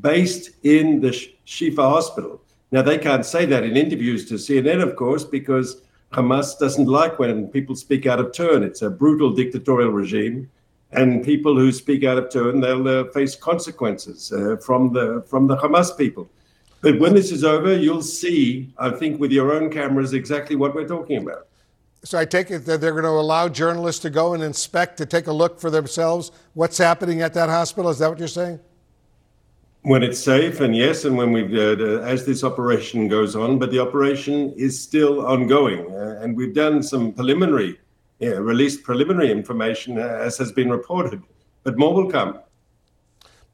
based 0.00 0.50
in 0.62 1.00
the 1.00 1.10
Shifa 1.46 1.76
hospital. 1.82 2.40
Now, 2.72 2.82
they 2.82 2.98
can't 2.98 3.26
say 3.26 3.44
that 3.46 3.64
in 3.64 3.76
interviews 3.76 4.28
to 4.28 4.34
CNN, 4.34 4.82
of 4.82 4.96
course, 4.96 5.24
because 5.24 5.82
Hamas 6.12 6.58
doesn't 6.58 6.86
like 6.86 7.18
when 7.18 7.46
people 7.48 7.76
speak 7.76 8.06
out 8.06 8.18
of 8.18 8.32
turn. 8.32 8.62
It's 8.62 8.82
a 8.82 8.90
brutal 8.90 9.30
dictatorial 9.30 9.90
regime, 9.90 10.50
and 10.92 11.24
people 11.24 11.56
who 11.56 11.70
speak 11.70 12.02
out 12.04 12.18
of 12.18 12.30
turn 12.30 12.60
they'll 12.60 12.88
uh, 12.88 13.04
face 13.10 13.36
consequences 13.36 14.32
uh, 14.32 14.56
from 14.56 14.92
the 14.92 15.22
from 15.28 15.46
the 15.46 15.56
Hamas 15.56 15.96
people. 15.96 16.28
But 16.80 16.98
when 16.98 17.14
this 17.14 17.30
is 17.30 17.44
over, 17.44 17.76
you'll 17.76 18.02
see, 18.02 18.72
I 18.78 18.90
think, 18.90 19.20
with 19.20 19.30
your 19.30 19.52
own 19.52 19.70
cameras, 19.70 20.14
exactly 20.14 20.56
what 20.56 20.74
we're 20.74 20.88
talking 20.88 21.18
about. 21.18 21.46
So 22.02 22.18
I 22.18 22.24
take 22.24 22.50
it 22.50 22.64
that 22.64 22.80
they're 22.80 22.92
going 22.92 23.04
to 23.04 23.10
allow 23.10 23.48
journalists 23.48 24.00
to 24.02 24.10
go 24.10 24.32
and 24.32 24.42
inspect 24.42 24.96
to 24.96 25.06
take 25.06 25.26
a 25.26 25.32
look 25.32 25.60
for 25.60 25.68
themselves 25.68 26.32
what's 26.54 26.78
happening 26.78 27.20
at 27.20 27.34
that 27.34 27.50
hospital. 27.50 27.90
Is 27.90 27.98
that 27.98 28.08
what 28.08 28.18
you're 28.18 28.28
saying? 28.28 28.58
When 29.82 30.02
it's 30.02 30.18
safe 30.18 30.60
and 30.60 30.76
yes 30.76 31.04
and 31.04 31.16
when 31.16 31.32
we 31.32 31.42
uh, 31.58 32.00
as 32.02 32.26
this 32.26 32.44
operation 32.44 33.08
goes 33.08 33.34
on 33.34 33.58
but 33.58 33.70
the 33.70 33.78
operation 33.78 34.52
is 34.56 34.80
still 34.80 35.26
ongoing. 35.26 35.90
Uh, 35.90 36.20
and 36.20 36.36
we've 36.36 36.54
done 36.54 36.82
some 36.82 37.12
preliminary 37.12 37.78
yeah, 38.18 38.30
released 38.30 38.82
preliminary 38.82 39.30
information 39.30 39.98
uh, 39.98 40.02
as 40.02 40.36
has 40.36 40.52
been 40.52 40.70
reported 40.70 41.22
but 41.62 41.78
more 41.78 41.94
will 41.94 42.10
come. 42.10 42.38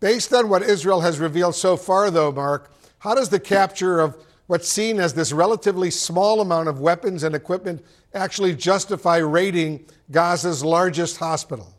Based 0.00 0.32
on 0.32 0.48
what 0.48 0.62
israel 0.62 1.00
has 1.00 1.18
revealed 1.20 1.54
so 1.54 1.76
far 1.76 2.10
though 2.10 2.32
mark 2.32 2.72
how 2.98 3.14
does 3.14 3.28
the 3.28 3.40
capture 3.40 4.00
of 4.00 4.16
what's 4.48 4.68
seen 4.68 4.98
as 4.98 5.14
this 5.14 5.32
relatively 5.32 5.90
small 5.90 6.40
amount 6.40 6.68
of 6.68 6.80
weapons 6.80 7.22
and 7.22 7.36
equipment 7.36 7.84
actually 8.14 8.54
justify 8.54 9.18
raiding 9.18 9.84
gaza's 10.10 10.64
largest 10.64 11.18
hospital 11.18 11.75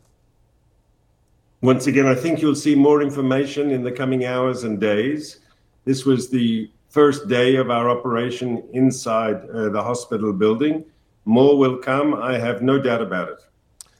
once 1.60 1.86
again, 1.86 2.06
I 2.06 2.14
think 2.14 2.40
you'll 2.40 2.54
see 2.54 2.74
more 2.74 3.02
information 3.02 3.70
in 3.70 3.82
the 3.82 3.90
coming 3.90 4.24
hours 4.24 4.64
and 4.64 4.80
days. 4.80 5.40
This 5.84 6.04
was 6.04 6.30
the 6.30 6.70
first 6.88 7.28
day 7.28 7.56
of 7.56 7.70
our 7.70 7.90
operation 7.90 8.62
inside 8.72 9.48
uh, 9.50 9.68
the 9.68 9.82
hospital 9.82 10.32
building. 10.32 10.84
More 11.24 11.58
will 11.58 11.76
come, 11.76 12.14
I 12.14 12.38
have 12.38 12.62
no 12.62 12.78
doubt 12.78 13.02
about 13.02 13.28
it. 13.28 13.38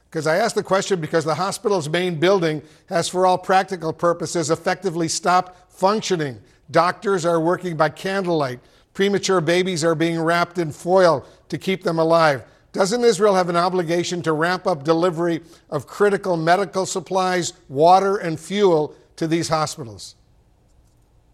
Because 0.09 0.25
I 0.25 0.37
asked 0.37 0.55
the 0.55 0.63
question 0.63 0.99
because 0.99 1.25
the 1.25 1.35
hospital's 1.35 1.87
main 1.87 2.19
building 2.19 2.63
has, 2.87 3.07
for 3.07 3.27
all 3.27 3.37
practical 3.37 3.93
purposes, 3.93 4.49
effectively 4.49 5.07
stopped 5.07 5.71
functioning. 5.71 6.39
Doctors 6.71 7.25
are 7.25 7.39
working 7.39 7.77
by 7.77 7.89
candlelight. 7.89 8.59
Premature 8.93 9.39
babies 9.39 9.83
are 9.83 9.95
being 9.95 10.19
wrapped 10.19 10.57
in 10.57 10.71
foil 10.71 11.25
to 11.49 11.57
keep 11.57 11.83
them 11.83 11.99
alive. 11.99 12.43
Doesn't 12.71 13.03
Israel 13.03 13.33
have 13.33 13.49
an 13.49 13.55
obligation 13.55 14.21
to 14.21 14.33
ramp 14.33 14.67
up 14.67 14.83
delivery 14.83 15.41
of 15.71 15.87
critical 15.87 16.37
medical 16.37 16.85
supplies, 16.85 17.53
water, 17.67 18.17
and 18.17 18.39
fuel 18.39 18.93
to 19.15 19.27
these 19.27 19.49
hospitals? 19.49 20.15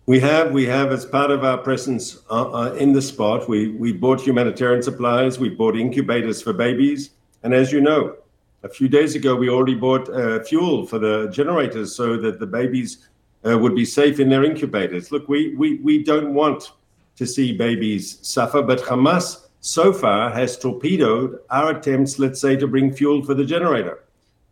We 0.06 0.20
have, 0.20 0.52
we 0.52 0.66
have, 0.68 0.92
as 0.92 1.06
part 1.06 1.32
of 1.32 1.44
our 1.44 1.58
presence 1.58 2.20
uh, 2.30 2.52
uh, 2.52 2.74
in 2.76 2.94
the 2.94 3.02
spot, 3.02 3.50
we, 3.50 3.70
we 3.70 3.92
bought 3.92 4.22
humanitarian 4.22 4.82
supplies, 4.82 5.40
we 5.40 5.50
bought 5.50 5.76
incubators 5.76 6.42
for 6.42 6.54
babies, 6.54 7.10
and 7.44 7.54
as 7.54 7.72
you 7.72 7.82
know, 7.82 8.16
a 8.64 8.70
few 8.70 8.88
days 8.88 9.16
ago 9.16 9.36
we 9.36 9.50
already 9.50 9.76
bought 9.76 10.08
uh, 10.10 10.42
fuel 10.44 10.86
for 10.86 11.00
the 11.00 11.28
generators 11.30 11.96
so 11.96 12.18
that 12.18 12.40
the 12.40 12.46
babies 12.46 13.08
uh, 13.46 13.58
would 13.58 13.76
be 13.76 13.86
safe 13.86 14.20
in 14.20 14.30
their 14.30 14.44
incubators. 14.44 15.12
Look, 15.12 15.28
we, 15.28 15.56
we, 15.56 15.78
we 15.78 16.04
don't 16.04 16.34
want 16.34 16.72
to 17.18 17.26
see 17.26 17.56
babies 17.56 18.20
suffer, 18.22 18.62
but 18.62 18.80
Hamas 18.80 19.45
so 19.66 19.92
far 19.92 20.30
has 20.30 20.60
torpedoed 20.60 21.40
our 21.50 21.72
attempts, 21.72 22.20
let's 22.20 22.40
say, 22.40 22.56
to 22.56 22.68
bring 22.68 22.94
fuel 22.94 23.24
for 23.24 23.34
the 23.34 23.44
generator. 23.44 24.04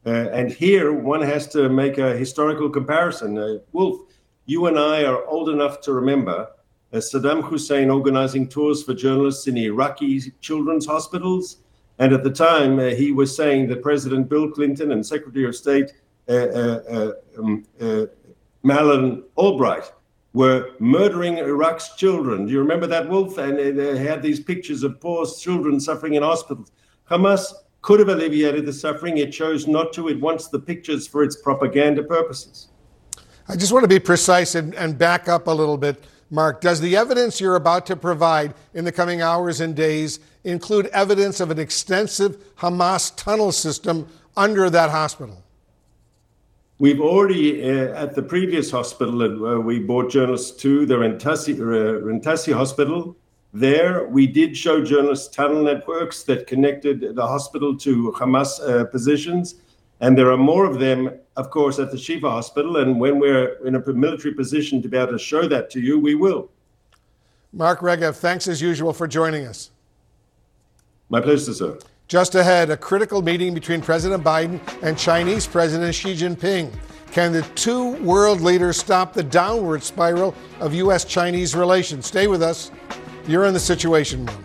Uh, 0.07 0.27
and 0.31 0.51
here 0.51 0.91
one 0.91 1.21
has 1.21 1.47
to 1.49 1.69
make 1.69 1.99
a 1.99 2.17
historical 2.17 2.67
comparison. 2.67 3.37
Uh, 3.37 3.59
Wolf, 3.73 4.01
you 4.47 4.65
and 4.65 4.79
I 4.79 5.03
are 5.03 5.23
old 5.27 5.49
enough 5.49 5.81
to 5.81 5.93
remember 5.93 6.47
uh, 6.91 6.97
Saddam 6.97 7.43
Hussein 7.43 7.91
organizing 7.91 8.47
tours 8.47 8.81
for 8.81 8.95
journalists 8.95 9.45
in 9.45 9.55
Iraqi 9.55 10.19
children's 10.41 10.87
hospitals. 10.87 11.57
And 11.99 12.11
at 12.11 12.23
the 12.23 12.31
time, 12.31 12.79
uh, 12.79 12.85
he 12.85 13.11
was 13.11 13.35
saying 13.35 13.67
that 13.67 13.83
President 13.83 14.27
Bill 14.27 14.49
Clinton 14.49 14.93
and 14.93 15.05
Secretary 15.05 15.45
of 15.45 15.55
State 15.55 15.91
uh, 16.27 16.33
uh, 16.33 17.11
um, 17.37 17.63
Madeleine 18.63 19.21
Albright 19.35 19.91
were 20.33 20.71
murdering 20.79 21.37
Iraq's 21.37 21.95
children. 21.95 22.45
Do 22.45 22.51
you 22.51 22.59
remember 22.59 22.87
that, 22.87 23.07
Wolf? 23.07 23.37
And 23.37 23.57
they 23.57 23.97
had 23.97 24.21
these 24.21 24.39
pictures 24.39 24.83
of 24.83 24.99
poor 24.99 25.25
children 25.27 25.79
suffering 25.79 26.15
in 26.15 26.23
hospitals. 26.23 26.71
Hamas 27.09 27.53
could 27.81 27.99
have 27.99 28.09
alleviated 28.09 28.65
the 28.65 28.73
suffering. 28.73 29.17
It 29.17 29.31
chose 29.31 29.67
not 29.67 29.93
to. 29.93 30.07
It 30.07 30.19
wants 30.19 30.47
the 30.47 30.59
pictures 30.59 31.07
for 31.07 31.23
its 31.23 31.35
propaganda 31.35 32.03
purposes. 32.03 32.69
I 33.47 33.55
just 33.55 33.73
want 33.73 33.83
to 33.83 33.89
be 33.89 33.99
precise 33.99 34.55
and, 34.55 34.73
and 34.75 34.97
back 34.97 35.27
up 35.27 35.47
a 35.47 35.51
little 35.51 35.77
bit. 35.77 36.03
Mark, 36.29 36.61
does 36.61 36.81
the 36.81 36.95
evidence 36.95 37.39
you're 37.39 37.57
about 37.57 37.85
to 37.85 37.95
provide 37.95 38.55
in 38.73 38.85
the 38.85 38.91
coming 38.91 39.21
hours 39.21 39.59
and 39.59 39.75
days 39.75 40.19
include 40.43 40.87
evidence 40.87 41.39
of 41.39 41.51
an 41.51 41.59
extensive 41.59 42.55
Hamas 42.55 43.15
tunnel 43.15 43.51
system 43.51 44.07
under 44.35 44.69
that 44.69 44.89
hospital? 44.89 45.42
We've 46.83 46.99
already, 46.99 47.63
uh, 47.63 47.93
at 47.93 48.13
the 48.13 48.21
previous 48.21 48.69
hospital 48.69 49.21
uh, 49.23 49.57
we 49.57 49.79
brought 49.79 50.11
journalists 50.11 50.51
to, 50.63 50.85
the 50.85 50.95
Rantisi, 50.95 51.53
uh, 51.53 52.01
Rantisi 52.03 52.53
Hospital, 52.53 53.15
there 53.53 54.09
we 54.09 54.27
did 54.27 54.57
show 54.57 54.83
journalists 54.83 55.33
tunnel 55.33 55.63
networks 55.63 56.23
that 56.23 56.45
connected 56.45 57.15
the 57.15 57.25
hospital 57.25 57.77
to 57.77 58.11
Hamas 58.17 58.59
uh, 58.59 58.83
positions. 58.83 59.55
And 60.01 60.17
there 60.17 60.29
are 60.29 60.37
more 60.37 60.65
of 60.65 60.77
them, 60.77 61.09
of 61.37 61.51
course, 61.51 61.79
at 61.79 61.89
the 61.89 61.95
Shifa 61.95 62.29
Hospital. 62.29 62.75
And 62.75 62.99
when 62.99 63.17
we're 63.17 63.65
in 63.65 63.75
a 63.75 63.93
military 63.93 64.33
position 64.33 64.81
to 64.81 64.89
be 64.89 64.97
able 64.97 65.13
to 65.13 65.17
show 65.17 65.47
that 65.47 65.69
to 65.69 65.79
you, 65.79 65.97
we 65.97 66.15
will. 66.15 66.49
Mark 67.53 67.79
Regev, 67.79 68.17
thanks 68.17 68.45
as 68.49 68.61
usual 68.61 68.91
for 68.91 69.07
joining 69.07 69.45
us. 69.45 69.71
My 71.07 71.21
pleasure, 71.21 71.53
sir. 71.53 71.77
Just 72.07 72.35
ahead, 72.35 72.69
a 72.69 72.77
critical 72.77 73.21
meeting 73.21 73.53
between 73.53 73.81
President 73.81 74.23
Biden 74.23 74.59
and 74.83 74.97
Chinese 74.97 75.47
President 75.47 75.95
Xi 75.95 76.13
Jinping. 76.13 76.73
Can 77.11 77.31
the 77.31 77.43
two 77.55 77.93
world 78.03 78.41
leaders 78.41 78.77
stop 78.77 79.13
the 79.13 79.23
downward 79.23 79.83
spiral 79.83 80.35
of 80.59 80.73
U.S. 80.73 81.05
Chinese 81.05 81.55
relations? 81.55 82.05
Stay 82.07 82.27
with 82.27 82.41
us. 82.41 82.71
You're 83.27 83.45
in 83.45 83.53
the 83.53 83.59
Situation 83.59 84.25
Room. 84.25 84.43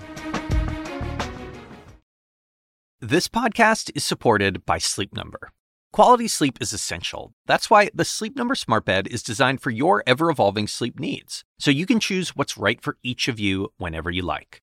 This 3.00 3.28
podcast 3.28 3.90
is 3.94 4.04
supported 4.04 4.66
by 4.66 4.78
Sleep 4.78 5.14
Number. 5.14 5.50
Quality 5.92 6.28
sleep 6.28 6.58
is 6.60 6.72
essential. 6.72 7.32
That's 7.46 7.70
why 7.70 7.90
the 7.94 8.04
Sleep 8.04 8.36
Number 8.36 8.54
Smart 8.54 8.84
Bed 8.84 9.06
is 9.06 9.22
designed 9.22 9.62
for 9.62 9.70
your 9.70 10.02
ever 10.06 10.30
evolving 10.30 10.66
sleep 10.66 11.00
needs, 11.00 11.44
so 11.58 11.70
you 11.70 11.86
can 11.86 12.00
choose 12.00 12.36
what's 12.36 12.58
right 12.58 12.80
for 12.82 12.98
each 13.02 13.26
of 13.26 13.40
you 13.40 13.72
whenever 13.78 14.10
you 14.10 14.22
like. 14.22 14.62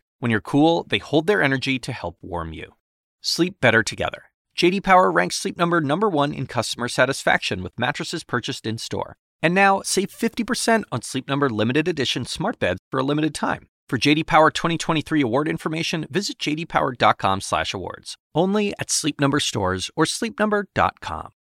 When 0.21 0.29
you're 0.29 0.39
cool, 0.39 0.85
they 0.87 0.99
hold 0.99 1.25
their 1.25 1.41
energy 1.41 1.79
to 1.79 1.91
help 1.91 2.15
warm 2.21 2.53
you. 2.53 2.73
Sleep 3.21 3.55
better 3.59 3.81
together. 3.81 4.25
JD 4.55 4.83
Power 4.83 5.09
ranks 5.09 5.35
Sleep 5.35 5.57
Number 5.57 5.81
number 5.81 6.07
1 6.07 6.35
in 6.35 6.45
customer 6.45 6.87
satisfaction 6.89 7.63
with 7.63 7.79
mattresses 7.79 8.23
purchased 8.23 8.67
in-store. 8.67 9.17
And 9.41 9.55
now, 9.55 9.81
save 9.81 10.11
50% 10.11 10.83
on 10.91 11.01
Sleep 11.01 11.27
Number 11.27 11.49
limited 11.49 11.87
edition 11.87 12.25
smart 12.25 12.59
beds 12.59 12.77
for 12.91 12.99
a 12.99 13.03
limited 13.03 13.33
time. 13.33 13.65
For 13.89 13.97
JD 13.97 14.27
Power 14.27 14.51
2023 14.51 15.21
award 15.21 15.47
information, 15.47 16.05
visit 16.11 16.37
jdpower.com/awards. 16.37 18.15
Only 18.35 18.73
at 18.77 18.91
Sleep 18.91 19.19
Number 19.19 19.39
stores 19.39 19.89
or 19.95 20.05
sleepnumber.com. 20.05 21.31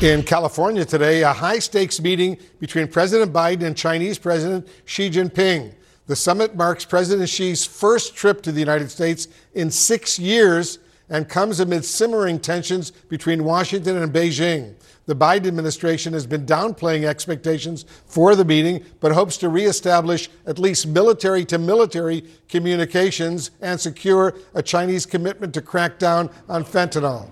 In 0.00 0.22
California 0.22 0.84
today, 0.84 1.24
a 1.24 1.32
high-stakes 1.32 2.00
meeting 2.00 2.38
between 2.60 2.86
President 2.86 3.32
Biden 3.32 3.64
and 3.64 3.76
Chinese 3.76 4.16
President 4.16 4.68
Xi 4.84 5.10
Jinping. 5.10 5.74
The 6.10 6.16
summit 6.16 6.56
marks 6.56 6.84
President 6.84 7.28
Xi's 7.28 7.64
first 7.64 8.16
trip 8.16 8.42
to 8.42 8.50
the 8.50 8.58
United 8.58 8.90
States 8.90 9.28
in 9.54 9.70
6 9.70 10.18
years 10.18 10.80
and 11.08 11.28
comes 11.28 11.60
amid 11.60 11.84
simmering 11.84 12.40
tensions 12.40 12.90
between 12.90 13.44
Washington 13.44 13.96
and 13.98 14.12
Beijing. 14.12 14.74
The 15.06 15.14
Biden 15.14 15.46
administration 15.46 16.12
has 16.14 16.26
been 16.26 16.44
downplaying 16.44 17.04
expectations 17.04 17.84
for 18.06 18.34
the 18.34 18.44
meeting, 18.44 18.84
but 18.98 19.12
hopes 19.12 19.36
to 19.36 19.48
reestablish 19.48 20.28
at 20.46 20.58
least 20.58 20.88
military 20.88 21.44
to 21.44 21.58
military 21.58 22.24
communications 22.48 23.52
and 23.60 23.78
secure 23.78 24.34
a 24.54 24.64
Chinese 24.64 25.06
commitment 25.06 25.54
to 25.54 25.62
crack 25.62 26.00
down 26.00 26.28
on 26.48 26.64
fentanyl. 26.64 27.30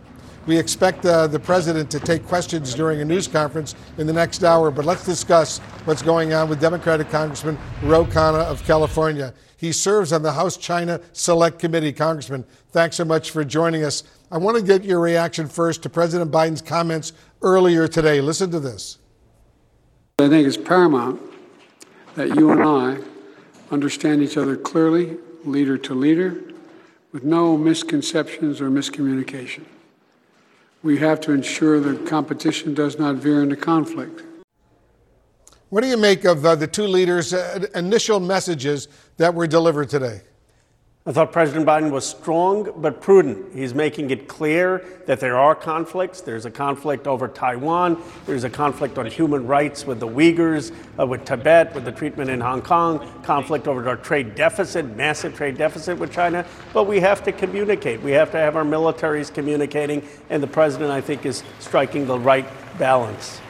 We 0.49 0.57
expect 0.57 1.05
uh, 1.05 1.27
the 1.27 1.39
president 1.39 1.91
to 1.91 2.01
take 2.01 2.25
questions 2.25 2.73
during 2.73 3.03
a 3.03 3.05
news 3.05 3.29
conference 3.29 3.75
in 3.99 4.07
the 4.07 4.15
next 4.15 4.43
hour, 4.43 4.71
but 4.71 4.87
let's 4.87 5.05
discuss 5.05 5.59
what's 5.85 6.01
going 6.01 6.33
on 6.33 6.49
with 6.49 6.59
Democratic 6.59 7.11
Congressman 7.11 7.59
Ro 7.83 8.07
Khanna 8.07 8.47
of 8.47 8.65
California. 8.65 9.35
He 9.59 9.73
serves 9.73 10.11
on 10.11 10.23
the 10.23 10.33
House 10.33 10.57
China 10.57 11.03
Select 11.13 11.59
Committee. 11.59 11.93
Congressman, 11.93 12.47
thanks 12.71 12.97
so 12.97 13.05
much 13.05 13.31
for 13.31 13.45
joining 13.45 13.85
us. 13.85 14.05
I 14.33 14.39
want 14.39 14.57
to 14.57 14.63
get 14.63 14.85
your 14.85 15.01
reaction 15.01 15.49
first 15.49 15.83
to 15.83 15.91
President 15.91 16.31
Biden's 16.31 16.63
comments 16.63 17.13
earlier 17.43 17.87
today. 17.87 18.23
Listen 18.23 18.51
to 18.53 18.59
this. 18.59 18.97
I 20.19 20.31
think 20.31 20.47
it's 20.47 20.57
paramount 20.57 21.21
that 22.15 22.35
you 22.37 22.53
and 22.53 22.63
I 22.63 22.97
understand 23.71 24.23
each 24.23 24.39
other 24.39 24.57
clearly, 24.57 25.19
leader 25.45 25.77
to 25.77 25.95
leader, 25.95 26.41
with 27.13 27.23
no 27.23 27.59
misconceptions 27.59 28.63
or 28.63 28.71
miscommunication. 28.71 29.67
We 30.89 30.97
have 30.97 31.21
to 31.21 31.33
ensure 31.33 31.81
that 31.81 32.07
competition 32.07 32.73
does 32.73 32.99
not 32.99 33.17
veer 33.17 33.43
into 33.43 33.57
conflict. 33.57 34.23
What 35.69 35.83
do 35.83 35.87
you 35.87 35.99
make 35.99 36.25
of 36.25 36.47
uh, 36.47 36.55
the 36.55 36.67
two 36.67 36.87
leaders' 36.87 37.35
uh, 37.35 37.67
initial 37.75 38.21
messages 38.21 38.89
that 39.19 39.35
were 39.35 39.47
delivered 39.47 39.91
today? 39.91 40.23
I 41.09 41.13
thought 41.13 41.33
President 41.33 41.65
Biden 41.65 41.91
was 41.91 42.05
strong 42.05 42.71
but 42.77 43.01
prudent. 43.01 43.55
He's 43.55 43.73
making 43.73 44.11
it 44.11 44.29
clear 44.29 44.85
that 45.07 45.21
there 45.21 45.39
are 45.39 45.55
conflicts. 45.55 46.21
There's 46.21 46.45
a 46.45 46.51
conflict 46.51 47.07
over 47.07 47.29
Taiwan. 47.29 48.03
There's 48.27 48.45
a 48.45 48.51
conflict 48.51 48.99
on 48.99 49.07
human 49.07 49.47
rights 49.47 49.87
with 49.87 50.01
the 50.01 50.07
Uyghurs, 50.07 50.71
uh, 51.01 51.07
with 51.07 51.25
Tibet, 51.25 51.75
with 51.75 51.87
the 51.87 51.93
treatment 51.93 52.29
in 52.29 52.43
Hong 52.43 52.61
Kong, 52.61 53.11
conflict 53.23 53.67
over 53.67 53.89
our 53.89 53.97
trade 53.97 54.35
deficit, 54.35 54.85
massive 54.97 55.35
trade 55.35 55.57
deficit 55.57 55.99
with 55.99 56.13
China. 56.13 56.45
But 56.75 56.87
we 56.87 57.01
have 57.01 57.25
to 57.25 57.33
communicate. 57.33 58.03
We 58.03 58.11
have 58.11 58.31
to 58.33 58.37
have 58.37 58.55
our 58.55 58.65
militaries 58.65 59.33
communicating. 59.33 60.07
And 60.29 60.43
the 60.43 60.47
president, 60.47 60.91
I 60.91 61.01
think, 61.01 61.25
is 61.25 61.43
striking 61.59 62.07
the 62.07 62.19
right 62.19 62.47
balance. 62.79 63.41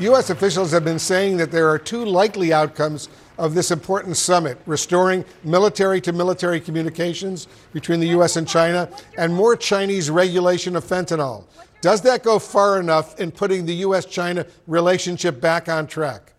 U.S. 0.00 0.28
officials 0.28 0.72
have 0.72 0.84
been 0.84 0.98
saying 0.98 1.36
that 1.36 1.52
there 1.52 1.70
are 1.70 1.78
two 1.78 2.04
likely 2.04 2.52
outcomes 2.52 3.08
of 3.38 3.54
this 3.54 3.70
important 3.70 4.16
summit 4.16 4.58
restoring 4.66 5.24
military 5.44 6.00
to 6.00 6.12
military 6.12 6.60
communications 6.60 7.48
between 7.72 8.00
the 8.00 8.08
U.S. 8.08 8.36
and 8.36 8.46
China, 8.48 8.88
and 9.18 9.34
more 9.34 9.56
Chinese 9.56 10.10
regulation 10.10 10.76
of 10.76 10.84
fentanyl. 10.84 11.44
Does 11.80 12.00
that 12.02 12.22
go 12.22 12.38
far 12.38 12.80
enough 12.80 13.18
in 13.20 13.30
putting 13.30 13.66
the 13.66 13.74
U.S. 13.74 14.06
China 14.06 14.46
relationship 14.66 15.40
back 15.40 15.68
on 15.68 15.86
track? 15.86 16.32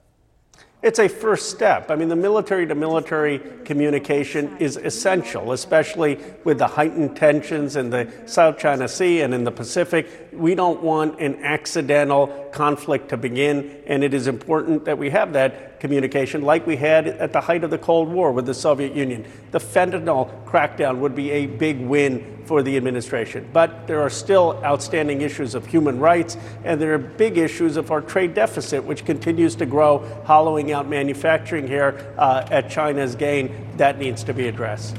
It's 0.84 1.00
a 1.00 1.08
first 1.08 1.50
step. 1.50 1.90
I 1.90 1.96
mean, 1.96 2.08
the 2.08 2.16
military 2.16 2.68
to 2.68 2.76
military 2.76 3.40
communication 3.66 4.58
is 4.60 4.78
essential, 4.78 5.52
especially 5.52 6.20
with 6.44 6.60
the 6.60 6.68
heightened 6.68 7.18
tensions 7.18 7.76
in 7.76 7.90
the 7.90 8.12
South 8.28 8.60
China 8.60 8.88
Sea 8.88 9.22
and 9.22 9.34
in 9.34 9.44
the 9.44 9.52
Pacific. 9.52 10.30
We 10.32 10.54
don't 10.54 10.84
want 10.84 11.20
an 11.20 11.44
accidental 11.44 12.28
conflict 12.54 13.10
to 13.10 13.18
begin, 13.18 13.82
and 13.88 14.04
it 14.04 14.14
is 14.14 14.28
important 14.28 14.86
that 14.86 15.00
we 15.00 15.10
have 15.10 15.34
that 15.34 15.80
communication 15.80 16.44
like 16.44 16.68
we 16.68 16.76
had 16.76 17.08
at 17.08 17.34
the 17.34 17.42
height 17.42 17.64
of 17.64 17.72
the 17.72 17.80
Cold 17.80 18.10
War 18.10 18.32
with 18.32 18.46
the 18.46 18.54
Soviet 18.54 18.94
Union. 18.94 19.26
The 19.50 19.60
fentanyl 19.60 20.46
crackdown 20.46 21.00
would 21.00 21.16
be 21.16 21.32
a 21.32 21.48
big 21.48 21.82
win 21.82 22.37
for 22.48 22.64
the 22.64 22.78
administration. 22.78 23.48
But 23.52 23.86
there 23.88 24.02
are 24.02 24.10
still 24.10 24.60
outstanding 24.64 25.22
issues 25.22 25.54
of 25.54 25.66
human 25.66 26.00
rights, 26.00 26.38
and 26.64 26.82
there 26.82 26.94
are 26.94 26.98
big 26.98 27.38
issues 27.38 27.76
of 27.76 27.92
our 27.92 28.02
trade 28.02 28.34
deficit, 28.34 28.84
which 28.84 29.06
continues 29.06 29.54
to 29.56 29.66
grow, 29.66 30.00
hollowing 30.24 30.72
out 30.72 30.88
manufacturing 30.88 31.68
here 31.68 32.14
uh, 32.18 32.48
at 32.50 32.70
China's 32.70 33.16
gain. 33.16 33.54
That 33.76 34.00
needs 34.00 34.24
to 34.24 34.34
be 34.34 34.48
addressed. 34.48 34.96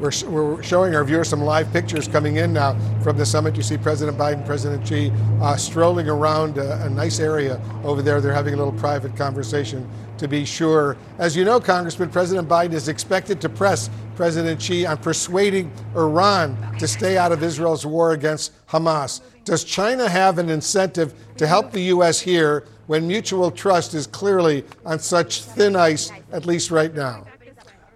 We're, 0.00 0.12
we're, 0.28 0.62
showing 0.62 0.94
our 0.94 1.02
viewers 1.02 1.28
some 1.28 1.40
live 1.40 1.72
pictures 1.72 2.06
coming 2.06 2.36
in 2.36 2.52
now 2.52 2.78
from 3.02 3.16
the 3.16 3.26
summit. 3.26 3.56
You 3.56 3.64
see 3.64 3.76
President 3.76 4.16
Biden, 4.16 4.46
President 4.46 4.86
Xi 4.86 5.10
uh, 5.40 5.56
strolling 5.56 6.08
around 6.08 6.56
a, 6.56 6.84
a, 6.84 6.90
nice 6.90 7.18
area 7.18 7.60
over 7.82 8.00
there. 8.00 8.20
They're 8.20 8.32
having 8.32 8.54
a 8.54 8.56
little 8.56 8.72
private 8.72 9.16
conversation 9.16 9.88
to 10.18 10.28
be 10.28 10.44
sure. 10.44 10.96
As 11.18 11.36
you 11.36 11.44
know, 11.44 11.60
Congressman, 11.60 12.10
President 12.10 12.48
Biden 12.48 12.72
is 12.72 12.88
expected 12.88 13.40
to 13.40 13.48
press 13.48 13.88
President 14.16 14.60
Xi 14.60 14.84
on 14.84 14.98
persuading 14.98 15.72
Iran 15.94 16.56
to 16.78 16.86
stay 16.88 17.16
out 17.16 17.32
of 17.32 17.42
Israel's 17.42 17.86
war 17.86 18.12
against 18.12 18.52
Hamas. 18.66 19.20
Does 19.44 19.64
China 19.64 20.08
have 20.08 20.38
an 20.38 20.50
incentive 20.50 21.14
to 21.36 21.46
help 21.46 21.72
the 21.72 21.82
U.S. 21.82 22.20
here 22.20 22.64
when 22.86 23.06
mutual 23.06 23.50
trust 23.50 23.94
is 23.94 24.06
clearly 24.06 24.64
on 24.84 24.98
such 24.98 25.42
thin 25.42 25.76
ice, 25.76 26.10
at 26.32 26.46
least 26.46 26.70
right 26.70 26.94
now? 26.94 27.26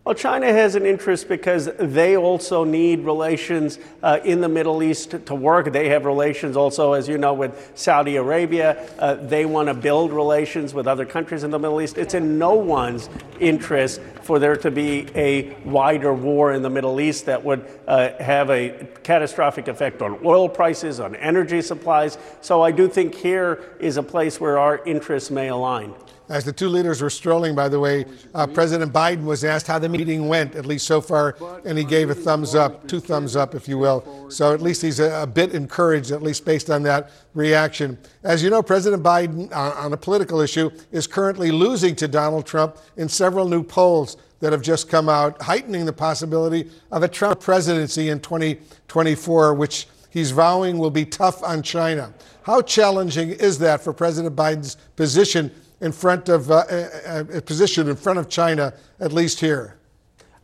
Well, 0.05 0.17
China 0.17 0.53
has 0.53 0.75
an 0.75 0.85
interest 0.85 1.29
because 1.29 1.71
they 1.79 2.17
also 2.17 2.65
need 2.65 3.05
relations 3.05 3.79
uh, 4.03 4.19
in 4.25 4.41
the 4.41 4.49
Middle 4.49 4.83
East 4.83 5.15
to 5.27 5.35
work. 5.37 5.73
They 5.73 5.91
have 5.91 6.07
relations 6.07 6.57
also, 6.57 6.95
as 6.95 7.07
you 7.07 7.19
know, 7.19 7.35
with 7.35 7.71
Saudi 7.77 8.17
Arabia. 8.17 8.85
Uh, 8.99 9.15
they 9.15 9.47
want 9.47 9.69
to 9.69 9.75
build 9.75 10.13
relations 10.13 10.75
with 10.75 10.89
other 10.89 11.07
countries 11.07 11.45
in 11.45 11.53
the 11.53 11.59
Middle 11.61 11.81
East. 11.81 11.99
It's 11.99 12.15
in 12.15 12.37
no 12.37 12.55
one's 12.55 13.09
interest 13.39 14.01
for 14.23 14.41
there 14.41 14.57
to 14.57 14.73
be 14.73 15.07
a 15.15 15.55
wider 15.61 16.13
war 16.13 16.53
in 16.53 16.63
the 16.63 16.71
Middle 16.71 17.01
East 17.01 17.27
that 17.27 17.45
would 17.45 17.65
uh, 17.87 18.11
have 18.19 18.51
a 18.51 18.89
catastrophic 19.05 19.69
effect 19.69 20.03
on 20.03 20.19
oil 20.25 20.49
prices, 20.49 20.99
on 20.99 21.15
energy 21.15 21.63
supplies. 21.63 22.19
So 22.41 22.61
I 22.61 22.73
do 22.73 22.89
think 22.89 23.15
here 23.15 23.77
is 23.79 23.99
a 23.99 24.03
place 24.03 24.41
where 24.41 24.59
our 24.59 24.85
interests 24.85 25.31
may 25.31 25.47
align. 25.47 25.95
As 26.29 26.45
the 26.45 26.53
two 26.53 26.69
leaders 26.69 27.03
were 27.03 27.11
strolling, 27.11 27.55
by 27.55 27.69
the 27.69 27.79
way, 27.79 28.05
uh, 28.35 28.47
President 28.47 28.93
Biden 28.93 29.25
was 29.25 29.45
asked 29.45 29.67
how 29.67 29.79
the 29.79 29.89
meeting 29.89 30.29
went, 30.29 30.55
at 30.55 30.67
least 30.67 30.87
so 30.87 31.01
far, 31.01 31.37
and 31.65 31.77
he 31.77 31.85
gave 31.85 32.11
a 32.11 32.15
thumbs 32.15 32.55
up, 32.55 32.87
two 32.89 33.01
thumbs 33.01 33.37
up, 33.37 33.55
if 33.55 33.69
you 33.69 33.79
will. 33.79 34.31
So 34.31 34.55
at 34.55 34.63
least 34.63 34.83
he's 34.83 35.01
a, 35.01 35.23
a 35.23 35.27
bit 35.27 35.55
encouraged, 35.55 36.11
at 36.11 36.23
least 36.23 36.45
based 36.45 36.71
on 36.71 36.83
that 36.85 37.11
reaction. 37.35 37.99
As 38.23 38.43
you 38.43 38.51
know, 38.51 38.63
President 38.63 39.03
Biden, 39.03 39.51
uh, 39.53 39.75
on 39.77 39.93
a 39.93 39.97
political 39.97 40.41
issue, 40.41 40.71
is 40.91 41.07
currently 41.07 41.51
losing 41.51 41.97
to 41.97 42.09
Donald 42.09 42.47
Trump 42.47 42.77
in 42.97 43.09
several 43.09 43.49
new 43.49 43.63
polls 43.63 44.17
that 44.41 44.53
have 44.53 44.63
just 44.63 44.89
come 44.89 45.09
out, 45.09 45.41
heightening 45.41 45.87
the 45.87 45.93
possibility 45.93 46.69
of 46.91 47.03
a 47.03 47.09
Trump 47.09 47.41
presidency 47.41 48.09
in 48.09 48.19
2024, 48.21 49.55
which 49.55 49.87
he's 50.11 50.33
vowing 50.33 50.79
will 50.79 50.91
be 50.91 51.05
tough 51.05 51.43
on 51.45 51.63
China. 51.63 52.13
How 52.43 52.61
challenging 52.61 53.31
is 53.31 53.59
that 53.61 53.83
for 53.83 53.93
President 53.93 54.35
Biden's 54.35 54.77
position 54.97 55.53
in 55.83 55.93
front 55.93 56.29
of 56.29 56.51
uh, 56.51 56.65
a, 56.71 57.39
a 57.39 57.43
position 57.43 57.89
in 57.89 57.97
front 57.97 58.19
of 58.19 58.29
China, 58.29 58.73
at 59.01 59.13
least 59.13 59.41
here? 59.41 59.77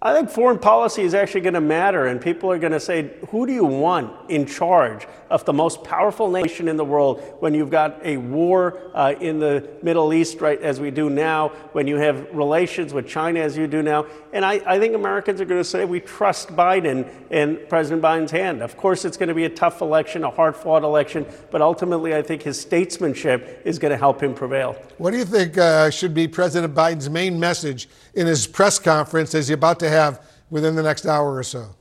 I 0.00 0.14
think 0.14 0.30
foreign 0.30 0.60
policy 0.60 1.02
is 1.02 1.12
actually 1.12 1.40
going 1.40 1.54
to 1.54 1.60
matter, 1.60 2.06
and 2.06 2.20
people 2.20 2.52
are 2.52 2.58
going 2.58 2.72
to 2.72 2.78
say, 2.78 3.10
who 3.30 3.48
do 3.48 3.52
you 3.52 3.64
want 3.64 4.30
in 4.30 4.46
charge 4.46 5.08
of 5.28 5.44
the 5.44 5.52
most 5.52 5.82
powerful 5.82 6.30
nation 6.30 6.68
in 6.68 6.76
the 6.76 6.84
world 6.84 7.20
when 7.40 7.52
you've 7.52 7.70
got 7.70 7.98
a 8.06 8.16
war 8.16 8.78
uh, 8.94 9.14
in 9.20 9.40
the 9.40 9.68
Middle 9.82 10.14
East, 10.14 10.40
right, 10.40 10.62
as 10.62 10.78
we 10.78 10.92
do 10.92 11.10
now, 11.10 11.48
when 11.72 11.88
you 11.88 11.96
have 11.96 12.28
relations 12.32 12.94
with 12.94 13.08
China 13.08 13.40
as 13.40 13.56
you 13.56 13.66
do 13.66 13.82
now? 13.82 14.06
And 14.32 14.44
I, 14.44 14.62
I 14.64 14.78
think 14.78 14.94
Americans 14.94 15.40
are 15.40 15.44
going 15.44 15.60
to 15.60 15.68
say, 15.68 15.84
we 15.84 15.98
trust 15.98 16.50
Biden 16.50 17.10
and 17.32 17.68
President 17.68 18.00
Biden's 18.00 18.30
hand. 18.30 18.62
Of 18.62 18.76
course, 18.76 19.04
it's 19.04 19.16
going 19.16 19.30
to 19.30 19.34
be 19.34 19.46
a 19.46 19.50
tough 19.50 19.80
election, 19.80 20.22
a 20.22 20.30
hard 20.30 20.54
fought 20.54 20.84
election, 20.84 21.26
but 21.50 21.60
ultimately, 21.60 22.14
I 22.14 22.22
think 22.22 22.42
his 22.42 22.60
statesmanship 22.60 23.62
is 23.64 23.80
going 23.80 23.90
to 23.90 23.98
help 23.98 24.22
him 24.22 24.32
prevail. 24.32 24.74
What 24.98 25.10
do 25.10 25.16
you 25.16 25.24
think 25.24 25.58
uh, 25.58 25.90
should 25.90 26.14
be 26.14 26.28
President 26.28 26.72
Biden's 26.72 27.10
main 27.10 27.40
message 27.40 27.88
in 28.14 28.28
his 28.28 28.46
press 28.46 28.78
conference 28.78 29.34
as 29.34 29.48
he's 29.48 29.54
about 29.54 29.80
to 29.80 29.87
have 29.88 30.22
within 30.50 30.76
the 30.76 30.82
next 30.82 31.06
hour 31.06 31.36
or 31.36 31.42
so. 31.42 31.74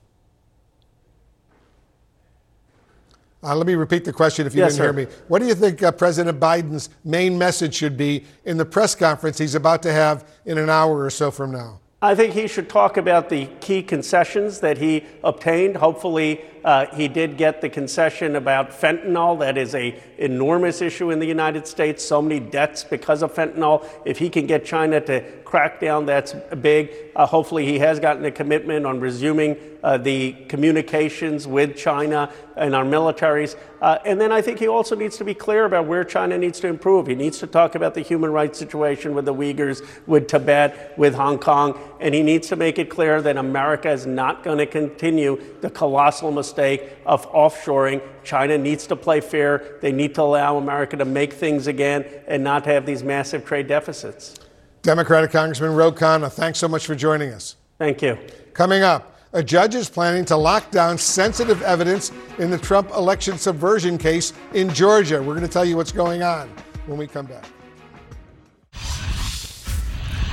Uh, 3.43 3.55
let 3.55 3.67
me 3.67 3.75
repeat 3.75 4.03
the 4.03 4.11
question 4.11 4.47
if 4.47 4.55
you 4.55 4.61
yes, 4.61 4.73
didn't 4.73 4.77
sir. 4.77 4.83
hear 4.83 5.07
me. 5.07 5.13
What 5.27 5.39
do 5.39 5.47
you 5.47 5.55
think 5.55 5.83
uh, 5.83 5.91
President 5.91 6.39
Biden's 6.39 6.89
main 7.05 7.37
message 7.37 7.75
should 7.75 7.95
be 7.95 8.25
in 8.45 8.57
the 8.57 8.65
press 8.65 8.95
conference 8.95 9.37
he's 9.37 9.55
about 9.55 9.83
to 9.83 9.93
have 9.93 10.27
in 10.45 10.57
an 10.57 10.69
hour 10.69 11.03
or 11.03 11.09
so 11.09 11.29
from 11.29 11.51
now? 11.51 11.79
I 11.99 12.13
think 12.13 12.33
he 12.33 12.47
should 12.47 12.69
talk 12.69 12.97
about 12.97 13.29
the 13.29 13.47
key 13.59 13.81
concessions 13.81 14.59
that 14.59 14.77
he 14.77 15.03
obtained. 15.23 15.77
Hopefully, 15.77 16.41
uh, 16.63 16.85
he 16.95 17.07
did 17.07 17.37
get 17.37 17.59
the 17.59 17.69
concession 17.69 18.35
about 18.35 18.69
fentanyl. 18.69 19.39
That 19.39 19.57
is 19.57 19.73
a 19.73 19.99
enormous 20.19 20.79
issue 20.81 21.09
in 21.09 21.17
the 21.17 21.25
United 21.25 21.65
States. 21.65 22.03
So 22.03 22.21
many 22.21 22.39
deaths 22.39 22.83
because 22.83 23.23
of 23.23 23.33
fentanyl. 23.33 23.87
If 24.05 24.19
he 24.19 24.29
can 24.29 24.45
get 24.45 24.63
China 24.63 25.01
to 25.01 25.21
crack 25.47 25.79
down, 25.79 26.05
that's 26.05 26.33
big. 26.61 26.91
Uh, 27.15 27.25
hopefully, 27.25 27.65
he 27.65 27.79
has 27.79 28.01
gotten 28.01 28.25
a 28.25 28.31
commitment 28.31 28.85
on 28.85 28.99
resuming 28.99 29.55
uh, 29.81 29.97
the 29.97 30.33
communications 30.49 31.47
with 31.47 31.77
China 31.77 32.29
and 32.57 32.75
our 32.75 32.83
militaries. 32.83 33.55
Uh, 33.81 33.97
and 34.05 34.19
then 34.19 34.33
I 34.33 34.41
think 34.41 34.59
he 34.59 34.67
also 34.67 34.93
needs 34.93 35.15
to 35.17 35.23
be 35.23 35.33
clear 35.33 35.63
about 35.63 35.85
where 35.85 36.03
China 36.03 36.37
needs 36.37 36.59
to 36.59 36.67
improve. 36.67 37.07
He 37.07 37.15
needs 37.15 37.39
to 37.39 37.47
talk 37.47 37.75
about 37.75 37.93
the 37.93 38.01
human 38.01 38.31
rights 38.31 38.59
situation 38.59 39.15
with 39.15 39.23
the 39.23 39.33
Uyghurs, 39.33 39.87
with 40.05 40.27
Tibet, 40.27 40.93
with 40.97 41.15
Hong 41.15 41.39
Kong, 41.39 41.79
and 42.01 42.13
he 42.13 42.23
needs 42.23 42.49
to 42.49 42.57
make 42.57 42.77
it 42.77 42.89
clear 42.89 43.21
that 43.21 43.37
America 43.37 43.89
is 43.89 44.05
not 44.05 44.43
going 44.43 44.57
to 44.57 44.65
continue 44.65 45.41
the 45.61 45.69
colossal 45.69 46.31
mistake 46.31 46.89
of 47.05 47.31
offshoring. 47.31 48.01
China 48.25 48.57
needs 48.57 48.85
to 48.87 48.97
play 48.97 49.21
fair. 49.21 49.77
They 49.81 49.93
need 49.93 50.13
to 50.15 50.23
allow 50.23 50.57
America 50.57 50.97
to 50.97 51.05
make 51.05 51.31
things 51.31 51.67
again 51.67 52.03
and 52.27 52.43
not 52.43 52.65
have 52.65 52.85
these 52.85 53.01
massive 53.01 53.45
trade 53.45 53.67
deficits. 53.67 54.37
Democratic 54.81 55.31
Congressman 55.31 55.73
Ro 55.73 55.91
Khanna, 55.91 56.31
thanks 56.31 56.59
so 56.59 56.67
much 56.67 56.85
for 56.85 56.95
joining 56.95 57.31
us. 57.31 57.55
Thank 57.77 58.01
you. 58.01 58.17
Coming 58.53 58.83
up, 58.83 59.17
a 59.33 59.43
judge 59.43 59.75
is 59.75 59.89
planning 59.89 60.25
to 60.25 60.37
lock 60.37 60.71
down 60.71 60.97
sensitive 60.97 61.61
evidence 61.61 62.11
in 62.39 62.49
the 62.49 62.57
Trump 62.57 62.89
election 62.91 63.37
subversion 63.37 63.97
case 63.97 64.33
in 64.53 64.73
Georgia. 64.73 65.21
We're 65.21 65.35
going 65.35 65.45
to 65.45 65.51
tell 65.51 65.65
you 65.65 65.75
what's 65.75 65.91
going 65.91 66.23
on 66.23 66.49
when 66.85 66.97
we 66.97 67.07
come 67.07 67.25
back. 67.25 67.45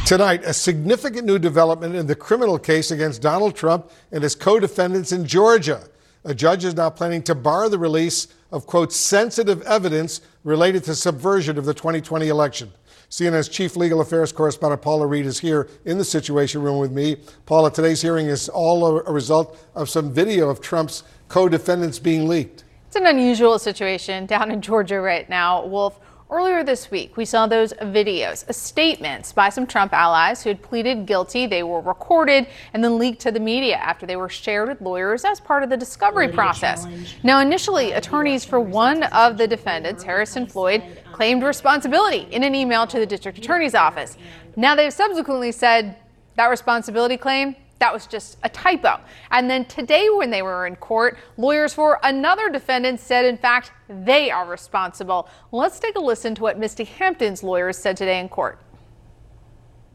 Tonight, 0.07 0.45
a 0.45 0.53
significant 0.53 1.27
new 1.27 1.39
development 1.39 1.97
in 1.97 2.07
the 2.07 2.15
criminal 2.15 2.59
case 2.59 2.91
against 2.91 3.23
Donald 3.23 3.57
Trump 3.57 3.91
and 4.13 4.23
his 4.23 4.35
co 4.35 4.61
defendants 4.61 5.13
in 5.13 5.27
Georgia. 5.27 5.83
A 6.25 6.35
judge 6.35 6.65
is 6.65 6.75
now 6.75 6.91
planning 6.91 7.23
to 7.23 7.35
bar 7.35 7.69
the 7.69 7.79
release 7.79 8.29
of, 8.53 8.67
quote, 8.67 8.93
sensitive 8.93 9.63
evidence 9.63 10.21
related 10.45 10.85
to 10.85 10.95
subversion 10.95 11.59
of 11.59 11.65
the 11.65 11.75
2020 11.75 12.29
election. 12.29 12.71
CNN's 13.14 13.48
chief 13.48 13.77
legal 13.77 14.00
affairs 14.00 14.33
correspondent 14.33 14.83
Paula 14.83 15.07
Reid 15.07 15.24
is 15.24 15.38
here 15.38 15.68
in 15.85 15.98
the 15.98 16.05
Situation 16.05 16.62
Room 16.62 16.79
with 16.79 16.90
me. 16.90 17.16
Paula, 17.46 17.70
today's 17.70 18.03
hearing 18.03 18.27
is 18.27 18.48
all 18.48 18.98
a 18.98 19.12
result 19.12 19.57
of 19.77 19.88
some 19.88 20.12
video 20.12 20.48
of 20.48 20.61
Trump's 20.61 21.05
co 21.29 21.48
defendants 21.48 22.00
being 22.00 22.27
leaked. 22.27 22.64
It's 22.88 22.96
an 22.96 23.07
unusual 23.07 23.61
situation 23.61 24.27
down 24.27 24.50
in 24.50 24.61
Georgia 24.61 25.00
right 25.00 25.29
now, 25.29 25.64
Wolf. 25.64 26.00
Earlier 26.31 26.65
this 26.65 26.91
week, 26.91 27.19
we 27.19 27.27
saw 27.27 27.47
those 27.47 27.75
videos, 27.75 28.49
uh, 28.49 28.53
statements 28.53 29.31
by 29.31 29.51
some 29.51 29.67
Trump 29.67 29.93
allies 29.93 30.43
who 30.43 30.49
had 30.49 30.63
pleaded 30.63 31.05
guilty. 31.05 31.47
They 31.47 31.63
were 31.63 31.83
recorded 31.83 32.47
and 32.73 32.83
then 32.83 32.99
leaked 32.99 33.21
to 33.23 33.31
the 33.31 33.41
media 33.41 33.77
after 33.77 34.07
they 34.07 34.17
were 34.17 34.31
shared 34.31 34.69
with 34.69 34.81
lawyers 34.81 35.25
as 35.27 35.39
part 35.39 35.63
of 35.63 35.69
the 35.69 35.77
discovery 35.77 36.29
process. 36.29 36.87
Now, 37.23 37.41
initially, 37.41 37.93
attorneys 37.93 38.43
for 38.43 38.59
one 38.59 39.03
of 39.05 39.37
the 39.37 39.47
defendants, 39.47 40.03
Harrison 40.03 40.47
Floyd, 40.47 40.83
claimed 41.13 41.43
responsibility 41.43 42.27
in 42.31 42.43
an 42.43 42.55
email 42.55 42.87
to 42.87 42.99
the 42.99 43.07
district 43.07 43.37
attorney's 43.37 43.75
office. 43.75 44.17
Now, 44.57 44.75
they've 44.75 44.93
subsequently 44.93 45.53
said 45.53 45.97
that 46.37 46.47
responsibility 46.47 47.19
claim 47.19 47.55
that 47.81 47.93
was 47.93 48.07
just 48.07 48.39
a 48.43 48.49
typo. 48.49 49.01
And 49.31 49.51
then 49.51 49.65
today, 49.65 50.09
when 50.11 50.31
they 50.31 50.43
were 50.43 50.67
in 50.67 50.77
court, 50.77 51.19
lawyers 51.37 51.75
for 51.75 51.99
another 52.03 52.49
defendant 52.49 53.01
said, 53.01 53.25
in 53.25 53.37
fact, 53.37 53.73
they 53.89 54.31
are 54.31 54.47
responsible. 54.47 55.29
Let's 55.53 55.79
take 55.79 55.97
a 55.97 56.01
listen 56.01 56.35
to 56.37 56.43
what 56.43 56.59
Misty 56.59 56.85
Hampton's 56.85 57.43
lawyers 57.43 57.77
said 57.77 57.97
today 57.97 58.21
in 58.21 58.29
court. 58.29 58.59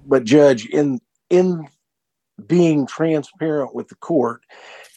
But, 0.06 0.24
Judge, 0.24 0.66
in 0.66 1.00
in 1.30 1.68
being 2.48 2.88
transparent 2.88 3.76
with 3.76 3.88
the 3.90 3.96
court 3.96 4.42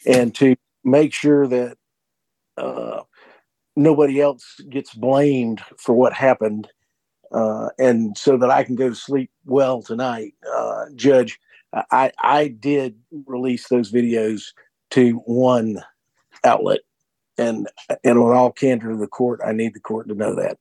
and 0.06 0.34
to 0.36 0.56
make 0.84 1.12
sure 1.12 1.46
that 1.46 1.76
uh, 2.56 3.02
nobody 3.76 4.20
else 4.20 4.60
gets 4.70 4.94
blamed 4.94 5.62
for 5.76 5.94
what 5.94 6.12
happened, 6.12 6.68
uh, 7.32 7.68
and 7.78 8.16
so 8.16 8.36
that 8.36 8.50
I 8.50 8.64
can 8.64 8.74
go 8.74 8.88
to 8.88 8.94
sleep 8.94 9.30
well 9.44 9.82
tonight, 9.82 10.34
uh, 10.54 10.86
Judge. 10.94 11.38
I 11.90 12.12
I 12.18 12.48
did 12.48 12.96
release 13.26 13.68
those 13.68 13.92
videos 13.92 14.52
to 14.90 15.22
one 15.24 15.82
outlet, 16.44 16.80
and 17.38 17.68
and 18.04 18.18
on 18.18 18.36
all 18.36 18.52
candor 18.52 18.90
to 18.90 18.96
the 18.96 19.06
court, 19.06 19.40
I 19.44 19.52
need 19.52 19.74
the 19.74 19.80
court 19.80 20.08
to 20.08 20.14
know 20.14 20.34
that. 20.34 20.58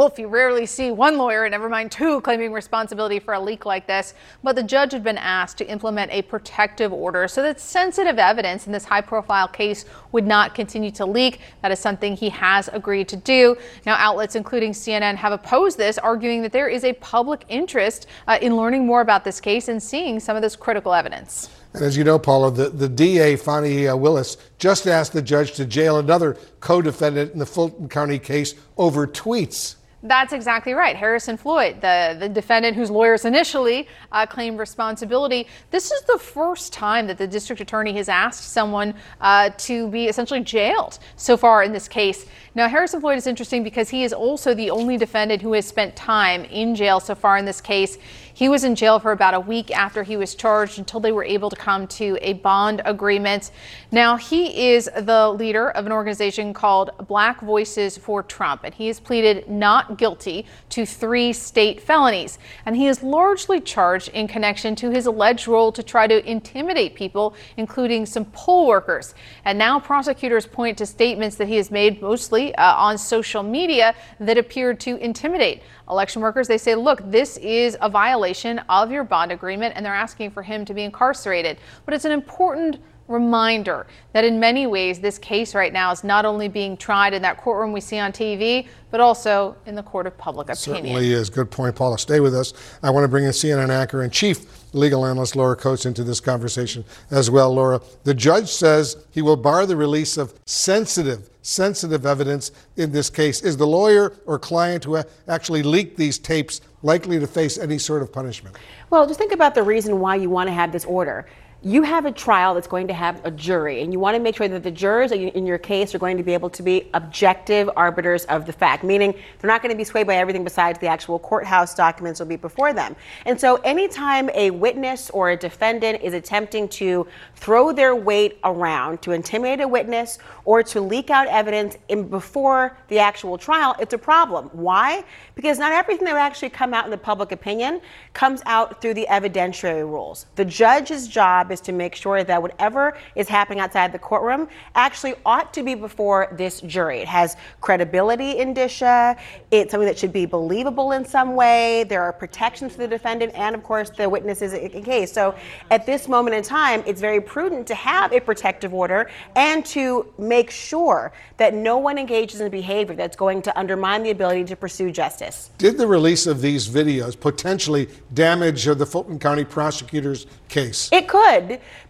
Wolf, 0.00 0.18
you 0.18 0.28
rarely 0.28 0.64
see 0.64 0.90
one 0.90 1.18
lawyer, 1.18 1.46
never 1.50 1.68
mind 1.68 1.92
two, 1.92 2.22
claiming 2.22 2.54
responsibility 2.54 3.18
for 3.18 3.34
a 3.34 3.38
leak 3.38 3.66
like 3.66 3.86
this. 3.86 4.14
But 4.42 4.56
the 4.56 4.62
judge 4.62 4.92
had 4.92 5.04
been 5.04 5.18
asked 5.18 5.58
to 5.58 5.68
implement 5.70 6.10
a 6.10 6.22
protective 6.22 6.90
order 6.90 7.28
so 7.28 7.42
that 7.42 7.60
sensitive 7.60 8.18
evidence 8.18 8.66
in 8.66 8.72
this 8.72 8.86
high 8.86 9.02
profile 9.02 9.46
case 9.46 9.84
would 10.12 10.26
not 10.26 10.54
continue 10.54 10.90
to 10.92 11.04
leak. 11.04 11.40
That 11.60 11.70
is 11.70 11.80
something 11.80 12.16
he 12.16 12.30
has 12.30 12.68
agreed 12.68 13.08
to 13.08 13.16
do. 13.16 13.58
Now, 13.84 13.96
outlets 13.96 14.36
including 14.36 14.72
CNN 14.72 15.16
have 15.16 15.32
opposed 15.32 15.76
this, 15.76 15.98
arguing 15.98 16.40
that 16.44 16.52
there 16.52 16.68
is 16.68 16.84
a 16.84 16.94
public 16.94 17.44
interest 17.50 18.06
uh, 18.26 18.38
in 18.40 18.56
learning 18.56 18.86
more 18.86 19.02
about 19.02 19.22
this 19.22 19.38
case 19.38 19.68
and 19.68 19.82
seeing 19.82 20.18
some 20.18 20.34
of 20.34 20.40
this 20.40 20.56
critical 20.56 20.94
evidence. 20.94 21.50
And 21.74 21.84
as 21.84 21.94
you 21.94 22.04
know, 22.04 22.18
Paula, 22.18 22.50
the, 22.50 22.70
the 22.70 22.88
DA, 22.88 23.36
Fani 23.36 23.86
uh, 23.86 23.96
Willis, 23.96 24.38
just 24.58 24.86
asked 24.86 25.12
the 25.12 25.20
judge 25.20 25.52
to 25.56 25.66
jail 25.66 25.98
another 25.98 26.38
co 26.60 26.80
defendant 26.80 27.34
in 27.34 27.38
the 27.38 27.44
Fulton 27.44 27.86
County 27.90 28.18
case 28.18 28.54
over 28.78 29.06
tweets. 29.06 29.76
That's 30.02 30.32
exactly 30.32 30.72
right. 30.72 30.96
Harrison 30.96 31.36
Floyd, 31.36 31.82
the, 31.82 32.16
the 32.18 32.28
defendant 32.28 32.74
whose 32.74 32.90
lawyers 32.90 33.26
initially 33.26 33.86
uh, 34.12 34.24
claimed 34.24 34.58
responsibility. 34.58 35.46
This 35.70 35.90
is 35.90 36.00
the 36.02 36.18
first 36.18 36.72
time 36.72 37.06
that 37.06 37.18
the 37.18 37.26
district 37.26 37.60
attorney 37.60 37.92
has 37.94 38.08
asked 38.08 38.50
someone 38.50 38.94
uh, 39.20 39.50
to 39.58 39.88
be 39.88 40.06
essentially 40.06 40.40
jailed 40.40 40.98
so 41.16 41.36
far 41.36 41.62
in 41.64 41.72
this 41.72 41.86
case. 41.86 42.24
Now, 42.54 42.66
Harrison 42.66 43.02
Floyd 43.02 43.18
is 43.18 43.26
interesting 43.26 43.62
because 43.62 43.90
he 43.90 44.02
is 44.02 44.14
also 44.14 44.54
the 44.54 44.70
only 44.70 44.96
defendant 44.96 45.42
who 45.42 45.52
has 45.52 45.66
spent 45.66 45.94
time 45.96 46.44
in 46.44 46.74
jail 46.74 46.98
so 46.98 47.14
far 47.14 47.36
in 47.36 47.44
this 47.44 47.60
case. 47.60 47.98
He 48.40 48.48
was 48.48 48.64
in 48.64 48.74
jail 48.74 48.98
for 48.98 49.12
about 49.12 49.34
a 49.34 49.40
week 49.40 49.70
after 49.70 50.02
he 50.02 50.16
was 50.16 50.34
charged 50.34 50.78
until 50.78 50.98
they 50.98 51.12
were 51.12 51.24
able 51.24 51.50
to 51.50 51.56
come 51.56 51.86
to 51.88 52.16
a 52.22 52.32
bond 52.32 52.80
agreement. 52.86 53.50
Now, 53.92 54.16
he 54.16 54.70
is 54.70 54.88
the 54.96 55.28
leader 55.28 55.68
of 55.72 55.84
an 55.84 55.92
organization 55.92 56.54
called 56.54 56.88
Black 57.06 57.42
Voices 57.42 57.98
for 57.98 58.22
Trump, 58.22 58.62
and 58.64 58.72
he 58.72 58.86
has 58.86 58.98
pleaded 58.98 59.46
not 59.50 59.98
guilty 59.98 60.46
to 60.70 60.86
three 60.86 61.34
state 61.34 61.82
felonies. 61.82 62.38
And 62.64 62.74
he 62.74 62.86
is 62.86 63.02
largely 63.02 63.60
charged 63.60 64.08
in 64.08 64.26
connection 64.26 64.74
to 64.76 64.88
his 64.88 65.04
alleged 65.04 65.46
role 65.46 65.70
to 65.72 65.82
try 65.82 66.06
to 66.06 66.26
intimidate 66.26 66.94
people, 66.94 67.34
including 67.58 68.06
some 68.06 68.24
poll 68.24 68.66
workers. 68.66 69.14
And 69.44 69.58
now 69.58 69.78
prosecutors 69.78 70.46
point 70.46 70.78
to 70.78 70.86
statements 70.86 71.36
that 71.36 71.48
he 71.48 71.56
has 71.56 71.70
made 71.70 72.00
mostly 72.00 72.54
uh, 72.54 72.74
on 72.74 72.96
social 72.96 73.42
media 73.42 73.94
that 74.18 74.38
appeared 74.38 74.80
to 74.80 74.96
intimidate 74.96 75.62
election 75.90 76.22
workers. 76.22 76.48
They 76.48 76.56
say, 76.56 76.74
look, 76.74 77.02
this 77.10 77.36
is 77.36 77.76
a 77.82 77.90
violation 77.90 78.29
of 78.68 78.90
your 78.90 79.04
bond 79.04 79.32
agreement, 79.32 79.74
and 79.76 79.84
they're 79.84 79.94
asking 79.94 80.30
for 80.30 80.42
him 80.42 80.64
to 80.64 80.74
be 80.74 80.82
incarcerated. 80.82 81.58
But 81.84 81.94
it's 81.94 82.04
an 82.04 82.12
important 82.12 82.78
reminder 83.10 83.86
that 84.12 84.24
in 84.24 84.40
many 84.40 84.66
ways 84.66 85.00
this 85.00 85.18
case 85.18 85.54
right 85.54 85.72
now 85.72 85.90
is 85.90 86.04
not 86.04 86.24
only 86.24 86.48
being 86.48 86.76
tried 86.76 87.12
in 87.12 87.22
that 87.22 87.36
courtroom 87.36 87.72
we 87.72 87.80
see 87.80 87.98
on 87.98 88.12
TV, 88.12 88.68
but 88.90 89.00
also 89.00 89.56
in 89.66 89.74
the 89.74 89.82
court 89.82 90.06
of 90.06 90.16
public 90.16 90.48
opinion. 90.48 90.84
Certainly 90.84 91.12
is. 91.12 91.28
Good 91.28 91.50
point, 91.50 91.74
Paula. 91.76 91.98
Stay 91.98 92.20
with 92.20 92.34
us. 92.34 92.52
I 92.82 92.90
want 92.90 93.04
to 93.04 93.08
bring 93.08 93.24
in 93.24 93.30
CNN 93.30 93.70
anchor 93.70 94.02
and 94.02 94.12
chief 94.12 94.46
legal 94.72 95.04
analyst 95.04 95.34
Laura 95.34 95.56
Coates 95.56 95.86
into 95.86 96.04
this 96.04 96.20
conversation 96.20 96.84
as 97.10 97.30
well. 97.30 97.52
Laura, 97.52 97.80
the 98.04 98.14
judge 98.14 98.48
says 98.48 98.96
he 99.10 99.22
will 99.22 99.36
bar 99.36 99.66
the 99.66 99.76
release 99.76 100.16
of 100.16 100.34
sensitive 100.46 101.28
sensitive 101.42 102.04
evidence 102.04 102.52
in 102.76 102.92
this 102.92 103.08
case. 103.08 103.42
Is 103.42 103.56
the 103.56 103.66
lawyer 103.66 104.12
or 104.26 104.38
client 104.38 104.84
who 104.84 105.02
actually 105.28 105.62
leaked 105.62 105.96
these 105.96 106.18
tapes 106.18 106.60
likely 106.82 107.18
to 107.18 107.26
face 107.26 107.58
any 107.58 107.78
sort 107.78 108.02
of 108.02 108.12
punishment? 108.12 108.56
Well, 108.90 109.06
just 109.06 109.18
think 109.18 109.32
about 109.32 109.54
the 109.54 109.62
reason 109.62 110.00
why 110.00 110.16
you 110.16 110.28
want 110.28 110.48
to 110.48 110.52
have 110.52 110.72
this 110.72 110.84
order 110.84 111.26
you 111.62 111.82
have 111.82 112.06
a 112.06 112.12
trial 112.12 112.54
that's 112.54 112.66
going 112.66 112.88
to 112.88 112.94
have 112.94 113.22
a 113.24 113.30
jury, 113.30 113.82
and 113.82 113.92
you 113.92 113.98
want 113.98 114.16
to 114.16 114.22
make 114.22 114.34
sure 114.34 114.48
that 114.48 114.62
the 114.62 114.70
jurors 114.70 115.12
in 115.12 115.44
your 115.44 115.58
case 115.58 115.94
are 115.94 115.98
going 115.98 116.16
to 116.16 116.22
be 116.22 116.32
able 116.32 116.48
to 116.48 116.62
be 116.62 116.88
objective 116.94 117.68
arbiters 117.76 118.24
of 118.26 118.46
the 118.46 118.52
fact, 118.52 118.82
meaning 118.82 119.12
they're 119.38 119.48
not 119.48 119.60
going 119.60 119.70
to 119.70 119.76
be 119.76 119.84
swayed 119.84 120.06
by 120.06 120.16
everything 120.16 120.42
besides 120.42 120.78
the 120.78 120.86
actual 120.86 121.18
courthouse 121.18 121.74
documents 121.74 122.18
will 122.18 122.26
be 122.26 122.36
before 122.36 122.72
them. 122.72 122.96
And 123.26 123.38
so, 123.38 123.56
anytime 123.56 124.30
a 124.30 124.50
witness 124.50 125.10
or 125.10 125.30
a 125.30 125.36
defendant 125.36 126.02
is 126.02 126.14
attempting 126.14 126.66
to 126.68 127.06
throw 127.34 127.72
their 127.72 127.94
weight 127.94 128.38
around 128.42 129.02
to 129.02 129.12
intimidate 129.12 129.60
a 129.60 129.68
witness 129.68 130.18
or 130.46 130.62
to 130.62 130.80
leak 130.80 131.10
out 131.10 131.26
evidence 131.26 131.76
in 131.88 132.08
before 132.08 132.74
the 132.88 132.98
actual 132.98 133.36
trial, 133.36 133.76
it's 133.78 133.92
a 133.92 133.98
problem. 133.98 134.48
Why? 134.52 135.04
Because 135.34 135.58
not 135.58 135.72
everything 135.72 136.06
that 136.06 136.14
would 136.14 136.20
actually 136.20 136.50
come 136.50 136.72
out 136.72 136.86
in 136.86 136.90
the 136.90 136.98
public 136.98 137.32
opinion 137.32 137.82
comes 138.14 138.40
out 138.46 138.80
through 138.80 138.94
the 138.94 139.06
evidentiary 139.10 139.82
rules. 139.82 140.24
The 140.36 140.44
judge's 140.46 141.06
job 141.06 141.49
job 141.50 141.52
is 141.52 141.60
to 141.60 141.72
make 141.72 141.94
sure 141.94 142.24
that 142.24 142.40
whatever 142.42 142.96
is 143.14 143.28
happening 143.28 143.60
outside 143.60 143.92
the 143.92 143.98
courtroom 143.98 144.48
actually 144.74 145.14
ought 145.24 145.52
to 145.54 145.62
be 145.62 145.74
before 145.74 146.28
this 146.36 146.60
jury. 146.62 147.00
It 147.00 147.08
has 147.08 147.36
credibility 147.60 148.38
indicia. 148.38 149.16
It's 149.50 149.70
something 149.70 149.86
that 149.86 149.98
should 149.98 150.12
be 150.12 150.26
believable 150.26 150.92
in 150.92 151.04
some 151.04 151.34
way. 151.34 151.84
There 151.84 152.02
are 152.02 152.12
protections 152.12 152.72
for 152.72 152.78
the 152.78 152.88
defendant 152.88 153.32
and, 153.34 153.54
of 153.54 153.62
course, 153.62 153.90
the 153.90 154.08
witnesses 154.08 154.52
in 154.52 154.82
case. 154.84 155.12
So 155.12 155.34
at 155.70 155.86
this 155.86 156.08
moment 156.08 156.36
in 156.36 156.42
time, 156.42 156.82
it's 156.86 157.00
very 157.00 157.20
prudent 157.20 157.66
to 157.68 157.74
have 157.74 158.12
a 158.12 158.20
protective 158.20 158.72
order 158.72 159.10
and 159.36 159.64
to 159.66 160.06
make 160.18 160.50
sure 160.50 161.12
that 161.36 161.54
no 161.54 161.78
one 161.78 161.98
engages 161.98 162.40
in 162.40 162.50
behavior 162.50 162.94
that's 162.94 163.16
going 163.16 163.42
to 163.42 163.58
undermine 163.58 164.02
the 164.02 164.10
ability 164.10 164.44
to 164.44 164.56
pursue 164.56 164.90
justice. 164.90 165.50
Did 165.58 165.78
the 165.78 165.86
release 165.86 166.26
of 166.26 166.40
these 166.40 166.68
videos 166.68 167.18
potentially 167.18 167.88
damage 168.14 168.64
the 168.64 168.86
Fulton 168.86 169.18
County 169.18 169.44
prosecutor's 169.44 170.26
case? 170.48 170.90
It 170.92 171.08
could, 171.08 171.39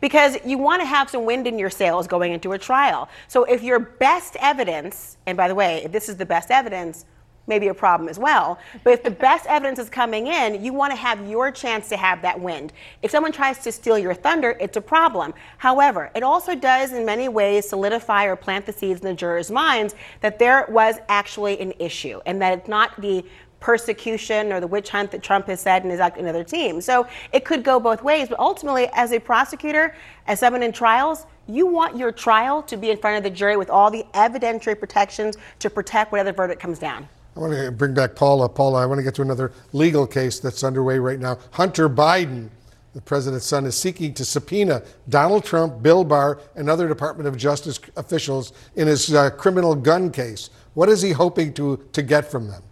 because 0.00 0.36
you 0.44 0.58
want 0.58 0.80
to 0.82 0.86
have 0.86 1.10
some 1.10 1.24
wind 1.24 1.46
in 1.46 1.58
your 1.58 1.70
sails 1.70 2.06
going 2.06 2.32
into 2.32 2.52
a 2.52 2.58
trial. 2.58 3.08
So 3.28 3.44
if 3.44 3.62
your 3.62 3.78
best 3.78 4.36
evidence, 4.40 5.16
and 5.26 5.36
by 5.36 5.48
the 5.48 5.54
way, 5.54 5.84
if 5.84 5.92
this 5.92 6.08
is 6.08 6.16
the 6.16 6.26
best 6.26 6.50
evidence, 6.50 7.04
maybe 7.46 7.68
a 7.68 7.74
problem 7.74 8.08
as 8.08 8.18
well. 8.18 8.58
But 8.84 8.94
if 8.94 9.02
the 9.02 9.10
best 9.28 9.44
evidence 9.46 9.78
is 9.78 9.90
coming 9.90 10.28
in, 10.28 10.64
you 10.64 10.72
want 10.72 10.92
to 10.92 10.96
have 10.96 11.28
your 11.28 11.50
chance 11.50 11.88
to 11.90 11.96
have 11.98 12.22
that 12.22 12.40
wind. 12.40 12.72
If 13.02 13.10
someone 13.10 13.32
tries 13.32 13.58
to 13.64 13.72
steal 13.72 13.98
your 13.98 14.14
thunder, 14.14 14.56
it's 14.60 14.78
a 14.78 14.80
problem. 14.80 15.34
However, 15.58 16.10
it 16.14 16.22
also 16.22 16.54
does 16.54 16.92
in 16.92 17.04
many 17.04 17.28
ways 17.28 17.68
solidify 17.68 18.24
or 18.24 18.36
plant 18.36 18.64
the 18.64 18.72
seeds 18.72 19.00
in 19.00 19.06
the 19.06 19.14
jurors' 19.14 19.50
minds 19.50 19.94
that 20.20 20.38
there 20.38 20.66
was 20.68 20.96
actually 21.08 21.60
an 21.60 21.74
issue 21.78 22.20
and 22.24 22.40
that 22.40 22.58
it's 22.58 22.68
not 22.68 22.98
the 23.00 23.24
persecution 23.60 24.52
or 24.52 24.58
the 24.58 24.66
witch 24.66 24.88
hunt 24.88 25.10
that 25.10 25.22
Trump 25.22 25.46
has 25.46 25.60
said 25.60 25.84
in 25.84 25.90
his 25.90 26.00
another 26.00 26.42
team. 26.42 26.80
So 26.80 27.06
it 27.32 27.44
could 27.44 27.62
go 27.62 27.78
both 27.78 28.02
ways, 28.02 28.28
but 28.28 28.38
ultimately, 28.38 28.88
as 28.94 29.12
a 29.12 29.20
prosecutor, 29.20 29.94
as 30.26 30.40
someone 30.40 30.62
in 30.62 30.72
trials, 30.72 31.26
you 31.46 31.66
want 31.66 31.96
your 31.96 32.12
trial 32.12 32.62
to 32.62 32.76
be 32.76 32.90
in 32.90 32.96
front 32.96 33.18
of 33.18 33.22
the 33.22 33.30
jury 33.30 33.56
with 33.56 33.70
all 33.70 33.90
the 33.90 34.04
evidentiary 34.14 34.78
protections 34.78 35.36
to 35.58 35.68
protect 35.68 36.12
whatever 36.12 36.32
verdict 36.32 36.60
comes 36.60 36.78
down. 36.78 37.08
I 37.36 37.40
want 37.40 37.52
to 37.52 37.70
bring 37.70 37.94
back 37.94 38.16
Paula. 38.16 38.48
Paula, 38.48 38.82
I 38.82 38.86
want 38.86 38.98
to 38.98 39.02
get 39.02 39.14
to 39.16 39.22
another 39.22 39.52
legal 39.72 40.06
case 40.06 40.40
that's 40.40 40.64
underway 40.64 40.98
right 40.98 41.18
now. 41.18 41.38
Hunter 41.52 41.88
Biden, 41.88 42.48
the 42.92 43.00
president's 43.00 43.46
son, 43.46 43.66
is 43.66 43.76
seeking 43.76 44.14
to 44.14 44.24
subpoena 44.24 44.82
Donald 45.08 45.44
Trump, 45.44 45.82
Bill 45.82 46.02
Barr, 46.02 46.40
and 46.56 46.68
other 46.68 46.88
Department 46.88 47.28
of 47.28 47.36
Justice 47.36 47.78
officials 47.96 48.52
in 48.74 48.88
his 48.88 49.14
uh, 49.14 49.30
criminal 49.30 49.74
gun 49.74 50.10
case. 50.10 50.50
What 50.74 50.88
is 50.88 51.02
he 51.02 51.12
hoping 51.12 51.52
to, 51.54 51.76
to 51.92 52.02
get 52.02 52.30
from 52.30 52.48
them? 52.48 52.62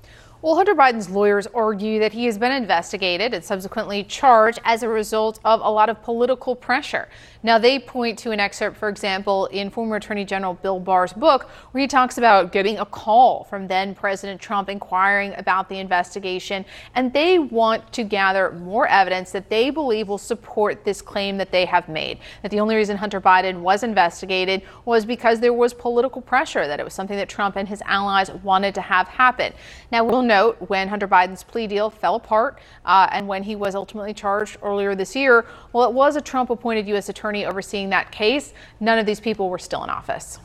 Well, 0.40 0.55
Hunter 0.55 0.77
Biden's 0.77 1.11
lawyers 1.11 1.48
argue 1.48 1.98
that 1.98 2.12
he 2.12 2.27
has 2.27 2.38
been 2.38 2.53
investigated 2.53 3.35
and 3.35 3.44
subsequently 3.44 4.05
charged 4.05 4.61
as 4.62 4.85
a 4.85 4.88
result 4.88 5.40
of 5.44 5.61
a 5.61 5.68
lot 5.68 5.88
of 5.88 6.01
political 6.01 6.55
pressure. 6.55 7.09
Now, 7.42 7.59
they 7.59 7.81
point 7.81 8.20
to 8.20 8.31
an 8.31 8.38
excerpt, 8.38 8.77
for 8.77 8.88
example, 8.88 9.46
in 9.46 9.68
former 9.68 9.96
Attorney 9.96 10.24
General 10.24 10.55
Bill 10.55 10.79
Barr's 10.79 11.12
book, 11.12 11.51
where 11.72 11.81
he 11.81 11.88
talks 11.88 12.18
about 12.18 12.53
getting 12.53 12.79
a 12.79 12.85
call 12.85 13.44
from 13.44 13.66
then 13.66 13.96
President 13.96 14.40
Trump 14.40 14.68
inquiring 14.68 15.35
about 15.37 15.68
the 15.68 15.79
investigation. 15.79 16.64
And 16.94 17.12
they 17.12 17.40
want 17.40 17.92
to 17.94 18.05
gather 18.05 18.53
more 18.53 18.87
evidence 18.87 19.33
that 19.33 19.51
they 19.51 19.70
believe 19.70 20.07
will 20.07 20.18
support 20.18 20.85
this 20.85 21.03
claim 21.03 21.37
that 21.38 21.51
they 21.51 21.64
have 21.64 21.88
made. 21.88 22.18
That 22.42 22.53
the 22.53 22.61
only 22.61 22.77
reason 22.77 22.96
Hunter 22.96 23.20
Biden 23.20 23.61
was 23.61 23.83
investigated 23.83 24.62
was 24.85 25.05
because 25.05 25.40
there 25.40 25.53
was 25.53 25.74
political 25.74 26.22
pressure, 26.22 26.68
that 26.68 26.79
it 26.79 26.85
was 26.85 26.94
something 26.94 27.16
that 27.16 27.29
Trump 27.29 27.57
and 27.57 27.68
his 27.68 27.83
allies 27.87 28.31
wanted 28.31 28.74
to 28.77 28.81
have 28.81 29.09
happen. 29.09 29.53
Now, 29.90 30.05
we'll 30.05 30.28
note 30.29 30.57
when 30.69 30.88
Hunter 30.88 31.09
Biden's 31.09 31.43
plea 31.43 31.67
deal 31.67 31.91
fell 31.91 32.14
apart 32.14 32.59
uh, 32.85 33.09
and 33.11 33.27
when 33.27 33.43
he 33.43 33.57
was 33.57 33.75
ultimately 33.75 34.14
charged 34.14 34.59
earlier 34.62 34.95
this 34.95 35.17
year, 35.17 35.47
well, 35.73 35.88
it 35.88 35.95
was 35.95 36.17
a 36.17 36.21
Trump 36.21 36.51
appointed 36.51 36.87
U.S. 36.88 37.09
attorney 37.09 37.19
attorney 37.19 37.45
overseeing 37.45 37.91
that 37.91 38.11
case, 38.11 38.55
none 38.81 38.99
of 38.99 39.07
these 39.07 39.21
people 39.21 39.51
were 39.51 39.59
still 39.59 39.85
in 39.85 39.91
office. 39.91 40.38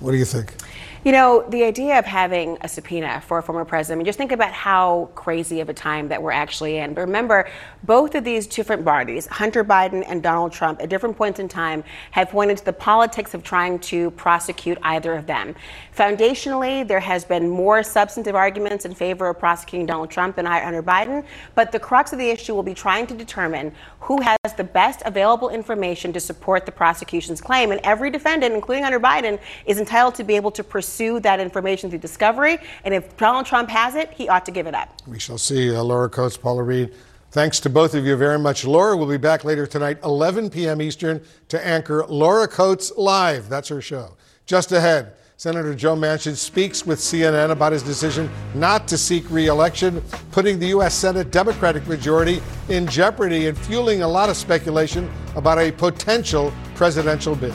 What 0.00 0.12
do 0.12 0.16
you 0.16 0.24
think? 0.24 0.54
You 1.04 1.10
know, 1.10 1.44
the 1.48 1.64
idea 1.64 1.98
of 1.98 2.04
having 2.04 2.58
a 2.60 2.68
subpoena 2.68 3.20
for 3.26 3.38
a 3.38 3.42
former 3.42 3.64
president, 3.64 3.96
I 3.96 3.98
mean, 3.98 4.06
just 4.06 4.18
think 4.18 4.30
about 4.30 4.52
how 4.52 5.10
crazy 5.16 5.58
of 5.58 5.68
a 5.68 5.74
time 5.74 6.06
that 6.08 6.22
we're 6.22 6.30
actually 6.30 6.78
in. 6.78 6.94
But 6.94 7.00
remember, 7.00 7.48
both 7.82 8.14
of 8.14 8.22
these 8.22 8.46
different 8.46 8.84
parties, 8.84 9.26
Hunter 9.26 9.64
Biden 9.64 10.04
and 10.06 10.22
Donald 10.22 10.52
Trump, 10.52 10.80
at 10.80 10.88
different 10.88 11.16
points 11.16 11.40
in 11.40 11.48
time, 11.48 11.82
have 12.12 12.30
pointed 12.30 12.58
to 12.58 12.64
the 12.64 12.72
politics 12.72 13.34
of 13.34 13.42
trying 13.42 13.80
to 13.80 14.12
prosecute 14.12 14.78
either 14.84 15.14
of 15.14 15.26
them. 15.26 15.56
Foundationally, 15.96 16.86
there 16.86 17.00
has 17.00 17.24
been 17.24 17.48
more 17.48 17.82
substantive 17.82 18.36
arguments 18.36 18.84
in 18.84 18.94
favor 18.94 19.28
of 19.28 19.40
prosecuting 19.40 19.86
Donald 19.86 20.08
Trump 20.08 20.36
than 20.36 20.46
Hunter 20.46 20.84
Biden, 20.84 21.24
but 21.56 21.72
the 21.72 21.80
crux 21.80 22.12
of 22.12 22.20
the 22.20 22.30
issue 22.30 22.54
will 22.54 22.62
be 22.62 22.74
trying 22.74 23.08
to 23.08 23.14
determine 23.14 23.74
who 23.98 24.20
has 24.20 24.36
the 24.56 24.64
best 24.64 25.02
available 25.04 25.48
information 25.48 26.12
to 26.12 26.20
support 26.20 26.64
the 26.64 26.72
prosecution's 26.72 27.40
claim. 27.40 27.72
And 27.72 27.80
every 27.82 28.10
defendant, 28.10 28.54
including 28.54 28.84
Hunter 28.84 29.00
Biden, 29.00 29.40
is 29.66 29.78
entitled 29.78 30.14
to 30.16 30.24
be 30.24 30.36
able 30.36 30.50
to 30.52 30.64
pursue 30.64 31.20
that 31.20 31.40
information 31.40 31.90
through 31.90 32.00
discovery. 32.00 32.58
And 32.84 32.94
if 32.94 33.16
Donald 33.16 33.46
Trump 33.46 33.68
has 33.70 33.94
it, 33.94 34.12
he 34.12 34.28
ought 34.28 34.44
to 34.46 34.50
give 34.50 34.66
it 34.66 34.74
up. 34.74 35.02
We 35.06 35.18
shall 35.18 35.38
see. 35.38 35.74
Uh, 35.74 35.82
Laura 35.82 36.08
Coates, 36.08 36.36
Paula 36.36 36.62
Reid. 36.62 36.92
Thanks 37.32 37.60
to 37.60 37.70
both 37.70 37.94
of 37.94 38.04
you 38.04 38.14
very 38.14 38.38
much. 38.38 38.66
Laura 38.66 38.94
will 38.94 39.06
be 39.06 39.16
back 39.16 39.42
later 39.42 39.66
tonight, 39.66 39.98
11 40.04 40.50
p.m. 40.50 40.82
Eastern, 40.82 41.22
to 41.48 41.66
anchor 41.66 42.04
Laura 42.06 42.46
Coates 42.46 42.92
Live. 42.98 43.48
That's 43.48 43.68
her 43.68 43.80
show. 43.80 44.16
Just 44.44 44.70
ahead, 44.70 45.14
Senator 45.38 45.74
Joe 45.74 45.96
Manchin 45.96 46.36
speaks 46.36 46.86
with 46.86 46.98
CNN 46.98 47.50
about 47.50 47.72
his 47.72 47.82
decision 47.82 48.30
not 48.54 48.86
to 48.86 48.98
seek 48.98 49.28
re-election, 49.30 50.02
putting 50.30 50.58
the 50.58 50.66
U.S. 50.68 50.94
Senate 50.94 51.30
Democratic 51.30 51.86
majority 51.88 52.42
in 52.68 52.86
jeopardy 52.86 53.46
and 53.46 53.56
fueling 53.56 54.02
a 54.02 54.08
lot 54.08 54.28
of 54.28 54.36
speculation 54.36 55.10
about 55.34 55.58
a 55.58 55.72
potential 55.72 56.52
presidential 56.74 57.34
bid. 57.34 57.54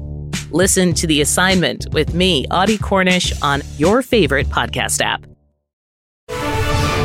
Listen 0.53 0.93
to 0.95 1.07
The 1.07 1.21
Assignment 1.21 1.87
with 1.93 2.13
me, 2.13 2.45
Audie 2.51 2.77
Cornish, 2.77 3.31
on 3.41 3.61
your 3.77 4.01
favorite 4.01 4.47
podcast 4.47 4.99
app. 4.99 5.25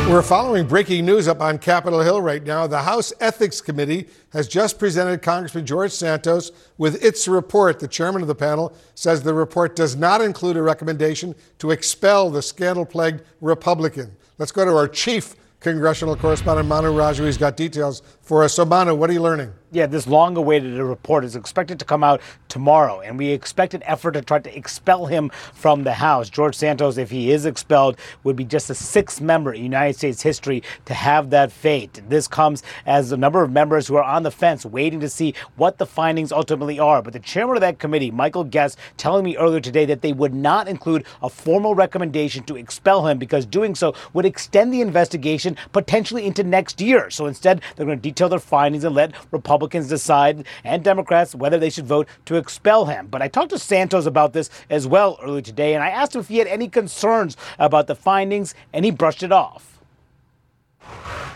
We're 0.09 0.21
following 0.21 0.67
breaking 0.67 1.05
news 1.05 1.29
up 1.29 1.39
on 1.39 1.57
Capitol 1.57 2.01
Hill 2.01 2.21
right 2.21 2.43
now. 2.43 2.67
The 2.67 2.81
House 2.81 3.13
Ethics 3.21 3.61
Committee 3.61 4.09
has 4.33 4.49
just 4.49 4.77
presented 4.77 5.21
Congressman 5.21 5.65
George 5.65 5.93
Santos 5.93 6.51
with 6.77 7.01
its 7.01 7.25
report. 7.25 7.79
The 7.79 7.87
chairman 7.87 8.21
of 8.21 8.27
the 8.27 8.35
panel 8.35 8.75
says 8.95 9.23
the 9.23 9.33
report 9.33 9.77
does 9.77 9.95
not 9.95 10.19
include 10.19 10.57
a 10.57 10.61
recommendation 10.61 11.33
to 11.59 11.71
expel 11.71 12.29
the 12.29 12.41
scandal 12.41 12.85
plagued 12.85 13.23
Republican. 13.39 14.11
Let's 14.39 14.51
go 14.51 14.65
to 14.65 14.75
our 14.75 14.89
chief 14.89 15.37
congressional 15.61 16.17
correspondent, 16.17 16.67
Manu 16.67 16.91
Raju. 16.91 17.25
He's 17.25 17.37
got 17.37 17.55
details 17.55 18.01
for 18.21 18.43
us. 18.43 18.53
So, 18.53 18.65
Manu, 18.65 18.93
what 18.93 19.09
are 19.09 19.13
you 19.13 19.21
learning? 19.21 19.53
Yeah, 19.69 19.85
this 19.85 20.07
long 20.07 20.37
awaited 20.37 20.79
report 20.79 21.25
is 21.25 21.35
expected 21.35 21.77
to 21.79 21.83
come 21.83 22.01
out 22.01 22.21
tomorrow, 22.47 23.01
and 23.01 23.17
we 23.17 23.31
expect 23.31 23.73
an 23.73 23.83
effort 23.83 24.13
to 24.13 24.21
try 24.21 24.39
to 24.39 24.57
expel 24.57 25.07
him 25.07 25.29
from 25.53 25.83
the 25.83 25.91
House. 25.91 26.29
George 26.29 26.55
Santos, 26.55 26.97
if 26.97 27.11
he 27.11 27.31
is 27.31 27.45
expelled, 27.45 27.97
would 28.23 28.37
be 28.37 28.45
just 28.45 28.69
the 28.69 28.75
sixth 28.75 29.19
member 29.19 29.51
in 29.53 29.63
United 29.63 29.97
States 29.97 30.21
history 30.21 30.63
to 30.85 30.93
have 30.93 31.31
that 31.31 31.51
fate. 31.51 32.01
This 32.07 32.29
comes 32.29 32.63
as 32.85 33.11
a 33.11 33.17
number 33.17 33.43
of 33.43 33.51
members 33.51 33.87
who 33.87 33.97
are 33.97 34.03
on 34.03 34.23
the 34.23 34.31
fence 34.31 34.65
waiting 34.65 35.01
to 35.01 35.09
see 35.09 35.33
what 35.57 35.79
the 35.79 35.85
findings 35.85 36.31
ultimately 36.31 36.79
are. 36.79 37.01
But 37.01 37.11
the 37.11 37.19
chairman 37.19 37.57
of 37.57 37.61
that 37.61 37.77
committee, 37.77 38.09
Michael 38.09 38.45
Guest, 38.45 38.79
telling 38.95 39.25
me 39.25 39.35
earlier 39.35 39.59
today 39.59 39.83
that 39.83 40.01
they 40.01 40.13
would 40.13 40.33
not 40.33 40.69
include 40.69 41.05
a 41.21 41.29
formal 41.29 41.75
recommendation 41.75 42.45
to 42.45 42.55
expel 42.55 43.05
him 43.05 43.17
because 43.17 43.45
doing 43.45 43.75
so 43.75 43.93
would 44.13 44.25
extend 44.25 44.73
the 44.73 44.79
investigation 44.79 45.57
potentially 45.73 46.25
into 46.25 46.41
next 46.41 46.79
year. 46.79 47.09
So 47.09 47.25
instead, 47.25 47.61
they're 47.75 47.85
going 47.85 47.97
to 47.97 48.01
detail 48.01 48.29
their 48.29 48.39
findings 48.39 48.85
and 48.85 48.95
let 48.95 49.11
Republicans 49.33 49.56
Republicans 49.57 49.89
decide 49.89 50.45
and 50.63 50.83
Democrats 50.83 51.33
whether 51.33 51.57
they 51.57 51.71
should 51.71 51.87
vote 51.87 52.07
to 52.25 52.35
expel 52.35 52.85
him. 52.85 53.07
But 53.07 53.23
I 53.23 53.27
talked 53.27 53.49
to 53.49 53.59
Santos 53.59 54.05
about 54.05 54.33
this 54.33 54.51
as 54.69 54.85
well 54.85 55.17
earlier 55.23 55.41
today, 55.41 55.73
and 55.73 55.83
I 55.83 55.89
asked 55.89 56.13
him 56.13 56.21
if 56.21 56.27
he 56.27 56.37
had 56.37 56.47
any 56.47 56.67
concerns 56.67 57.35
about 57.57 57.87
the 57.87 57.95
findings, 57.95 58.53
and 58.71 58.85
he 58.85 58.91
brushed 58.91 59.23
it 59.23 59.31
off. 59.31 59.79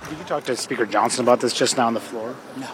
Did 0.07 0.19
you 0.19 0.23
talk 0.25 0.43
to 0.43 0.55
Speaker 0.55 0.85
Johnson 0.85 1.25
about 1.25 1.39
this 1.39 1.51
just 1.51 1.77
now 1.77 1.87
on 1.87 1.95
the 1.95 1.99
floor? 1.99 2.35
No. 2.57 2.69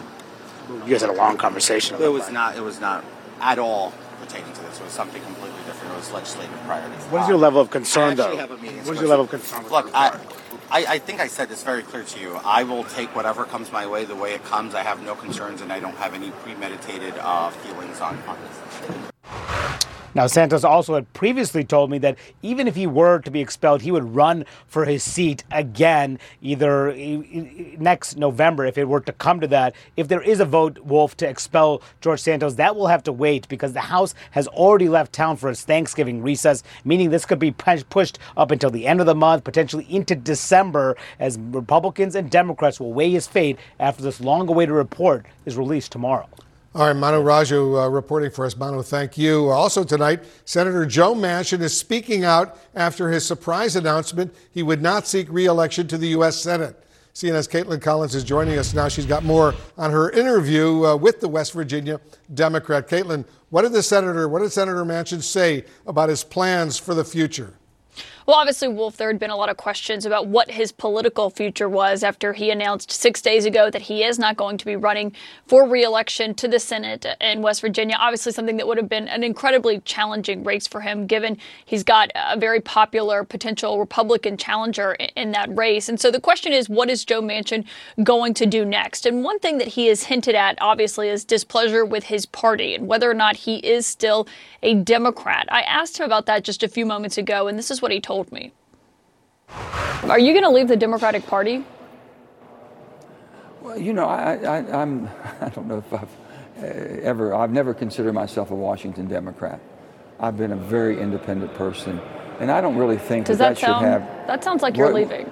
You 0.84 0.92
guys 0.92 1.00
had 1.00 1.10
a 1.10 1.14
long 1.14 1.38
conversation. 1.38 1.96
It 2.00 2.12
was 2.12 2.30
not. 2.30 2.56
It 2.56 2.62
was 2.62 2.78
not 2.78 3.02
at 3.40 3.58
all 3.58 3.94
pertaining 4.20 4.52
to 4.52 4.60
this. 4.60 4.80
It 4.80 4.84
was 4.84 4.92
something 4.92 5.22
completely 5.22 5.58
different. 5.64 5.94
It 5.94 5.96
was 5.96 6.12
legislative 6.12 6.60
priorities. 6.66 7.04
What 7.04 7.22
is 7.22 7.28
your 7.28 7.38
level 7.38 7.62
of 7.62 7.70
concern, 7.70 8.16
though? 8.16 8.36
Have 8.36 8.50
a 8.50 8.58
meeting 8.58 8.84
what 8.84 8.96
is 8.96 9.00
your 9.00 9.08
level 9.08 9.24
of 9.24 9.30
concern? 9.30 9.66
Look, 9.68 9.90
I, 9.94 10.17
I, 10.70 10.84
I, 10.84 10.98
think 10.98 11.20
I 11.20 11.28
said 11.28 11.48
this 11.48 11.62
very 11.62 11.82
clear 11.82 12.04
to 12.04 12.20
you. 12.20 12.38
I 12.44 12.62
will 12.62 12.84
take 12.84 13.16
whatever 13.16 13.44
comes 13.44 13.72
my 13.72 13.86
way 13.86 14.04
the 14.04 14.14
way 14.14 14.34
it 14.34 14.44
comes. 14.44 14.74
I 14.74 14.82
have 14.82 15.02
no 15.02 15.14
concerns 15.14 15.62
and 15.62 15.72
I 15.72 15.80
don't 15.80 15.96
have 15.96 16.12
any 16.12 16.30
premeditated 16.30 17.14
uh, 17.18 17.48
feelings 17.50 18.00
on, 18.00 18.18
on 18.28 18.38
this. 18.42 19.07
Now, 20.14 20.26
Santos 20.26 20.64
also 20.64 20.94
had 20.94 21.12
previously 21.12 21.64
told 21.64 21.90
me 21.90 21.98
that 21.98 22.16
even 22.42 22.66
if 22.66 22.74
he 22.74 22.86
were 22.86 23.18
to 23.20 23.30
be 23.30 23.40
expelled, 23.40 23.82
he 23.82 23.92
would 23.92 24.14
run 24.14 24.46
for 24.66 24.84
his 24.84 25.02
seat 25.02 25.44
again, 25.50 26.18
either 26.40 26.94
next 27.78 28.16
November, 28.16 28.64
if 28.64 28.78
it 28.78 28.88
were 28.88 29.00
to 29.00 29.12
come 29.12 29.40
to 29.40 29.46
that. 29.48 29.74
If 29.96 30.08
there 30.08 30.22
is 30.22 30.40
a 30.40 30.44
vote, 30.44 30.78
Wolf, 30.78 31.16
to 31.18 31.28
expel 31.28 31.82
George 32.00 32.20
Santos, 32.20 32.54
that 32.54 32.74
will 32.74 32.86
have 32.86 33.02
to 33.04 33.12
wait 33.12 33.48
because 33.48 33.74
the 33.74 33.80
House 33.80 34.14
has 34.30 34.48
already 34.48 34.88
left 34.88 35.12
town 35.12 35.36
for 35.36 35.50
its 35.50 35.62
Thanksgiving 35.62 36.22
recess, 36.22 36.62
meaning 36.84 37.10
this 37.10 37.26
could 37.26 37.38
be 37.38 37.50
pushed 37.50 38.18
up 38.36 38.50
until 38.50 38.70
the 38.70 38.86
end 38.86 39.00
of 39.00 39.06
the 39.06 39.14
month, 39.14 39.44
potentially 39.44 39.86
into 39.88 40.14
December, 40.16 40.96
as 41.18 41.38
Republicans 41.38 42.14
and 42.14 42.30
Democrats 42.30 42.80
will 42.80 42.92
weigh 42.92 43.10
his 43.10 43.26
fate 43.26 43.58
after 43.78 44.02
this 44.02 44.20
long 44.20 44.48
awaited 44.48 44.72
report 44.72 45.26
is 45.44 45.56
released 45.56 45.92
tomorrow. 45.92 46.28
All 46.74 46.86
right, 46.86 46.94
Manu 46.94 47.22
Raju 47.22 47.86
uh, 47.86 47.88
reporting 47.88 48.30
for 48.30 48.44
us. 48.44 48.54
Manu, 48.54 48.82
thank 48.82 49.16
you. 49.16 49.48
Also 49.48 49.84
tonight, 49.84 50.22
Senator 50.44 50.84
Joe 50.84 51.14
Manchin 51.14 51.60
is 51.62 51.74
speaking 51.74 52.24
out 52.24 52.58
after 52.74 53.10
his 53.10 53.24
surprise 53.24 53.74
announcement 53.74 54.34
he 54.52 54.62
would 54.62 54.82
not 54.82 55.06
seek 55.06 55.28
re-election 55.30 55.88
to 55.88 55.96
the 55.96 56.08
U.S. 56.08 56.36
Senate. 56.36 56.84
CNN's 57.14 57.48
Kaitlan 57.48 57.80
Collins 57.80 58.14
is 58.14 58.22
joining 58.22 58.58
us 58.58 58.74
now. 58.74 58.86
She's 58.86 59.06
got 59.06 59.24
more 59.24 59.54
on 59.76 59.90
her 59.90 60.10
interview 60.10 60.84
uh, 60.84 60.94
with 60.94 61.20
the 61.20 61.28
West 61.28 61.54
Virginia 61.54 62.00
Democrat. 62.34 62.86
Kaitlan, 62.86 63.24
what 63.48 63.62
did 63.62 63.72
the 63.72 63.82
senator, 63.82 64.28
what 64.28 64.40
did 64.40 64.52
Senator 64.52 64.84
Manchin 64.84 65.22
say 65.22 65.64
about 65.86 66.10
his 66.10 66.22
plans 66.22 66.78
for 66.78 66.94
the 66.94 67.04
future? 67.04 67.54
Well, 68.28 68.36
obviously, 68.36 68.68
Wolf, 68.68 68.98
there 68.98 69.08
had 69.08 69.18
been 69.18 69.30
a 69.30 69.36
lot 69.36 69.48
of 69.48 69.56
questions 69.56 70.04
about 70.04 70.26
what 70.26 70.50
his 70.50 70.70
political 70.70 71.30
future 71.30 71.66
was 71.66 72.02
after 72.02 72.34
he 72.34 72.50
announced 72.50 72.92
six 72.92 73.22
days 73.22 73.46
ago 73.46 73.70
that 73.70 73.80
he 73.80 74.04
is 74.04 74.18
not 74.18 74.36
going 74.36 74.58
to 74.58 74.66
be 74.66 74.76
running 74.76 75.14
for 75.46 75.66
reelection 75.66 76.34
to 76.34 76.46
the 76.46 76.58
Senate 76.58 77.06
in 77.22 77.40
West 77.40 77.62
Virginia. 77.62 77.96
Obviously, 77.98 78.32
something 78.32 78.58
that 78.58 78.66
would 78.66 78.76
have 78.76 78.90
been 78.90 79.08
an 79.08 79.24
incredibly 79.24 79.80
challenging 79.80 80.44
race 80.44 80.66
for 80.66 80.82
him, 80.82 81.06
given 81.06 81.38
he's 81.64 81.82
got 81.82 82.10
a 82.14 82.38
very 82.38 82.60
popular 82.60 83.24
potential 83.24 83.78
Republican 83.78 84.36
challenger 84.36 84.92
in 85.16 85.32
that 85.32 85.48
race. 85.56 85.88
And 85.88 85.98
so 85.98 86.10
the 86.10 86.20
question 86.20 86.52
is, 86.52 86.68
what 86.68 86.90
is 86.90 87.06
Joe 87.06 87.22
Manchin 87.22 87.64
going 88.04 88.34
to 88.34 88.44
do 88.44 88.62
next? 88.62 89.06
And 89.06 89.24
one 89.24 89.38
thing 89.38 89.56
that 89.56 89.68
he 89.68 89.86
has 89.86 90.02
hinted 90.02 90.34
at, 90.34 90.58
obviously, 90.60 91.08
is 91.08 91.24
displeasure 91.24 91.86
with 91.86 92.04
his 92.04 92.26
party 92.26 92.74
and 92.74 92.88
whether 92.88 93.10
or 93.10 93.14
not 93.14 93.36
he 93.36 93.56
is 93.66 93.86
still 93.86 94.28
a 94.62 94.74
Democrat. 94.74 95.48
I 95.50 95.62
asked 95.62 95.98
him 95.98 96.04
about 96.04 96.26
that 96.26 96.44
just 96.44 96.62
a 96.62 96.68
few 96.68 96.84
moments 96.84 97.16
ago, 97.16 97.48
and 97.48 97.58
this 97.58 97.70
is 97.70 97.80
what 97.80 97.90
he 97.90 98.02
told 98.02 98.17
told 98.18 98.32
me. 98.32 98.52
Are 100.10 100.18
you 100.18 100.32
going 100.32 100.42
to 100.42 100.50
leave 100.50 100.66
the 100.66 100.76
Democratic 100.76 101.24
Party? 101.26 101.64
Well, 103.60 103.78
you 103.78 103.92
know, 103.92 104.06
I, 104.06 104.34
I, 104.34 104.82
I'm, 104.82 105.08
I 105.40 105.48
don't 105.50 105.68
know 105.68 105.78
if 105.78 105.92
I've 105.92 106.14
uh, 106.58 106.66
ever, 107.10 107.32
I've 107.34 107.52
never 107.52 107.74
considered 107.74 108.14
myself 108.14 108.50
a 108.50 108.54
Washington 108.54 109.06
Democrat. 109.06 109.60
I've 110.18 110.36
been 110.36 110.50
a 110.50 110.56
very 110.56 111.00
independent 111.00 111.54
person, 111.54 112.00
and 112.40 112.50
I 112.50 112.60
don't 112.60 112.76
really 112.76 112.98
think 112.98 113.26
Does 113.26 113.38
that, 113.38 113.50
that, 113.50 113.60
that 113.60 113.66
sound, 113.66 113.84
should 113.84 113.88
have. 113.88 114.26
That 114.26 114.42
sounds 114.42 114.62
like 114.62 114.76
you're 114.76 114.92
leaving. 114.92 115.30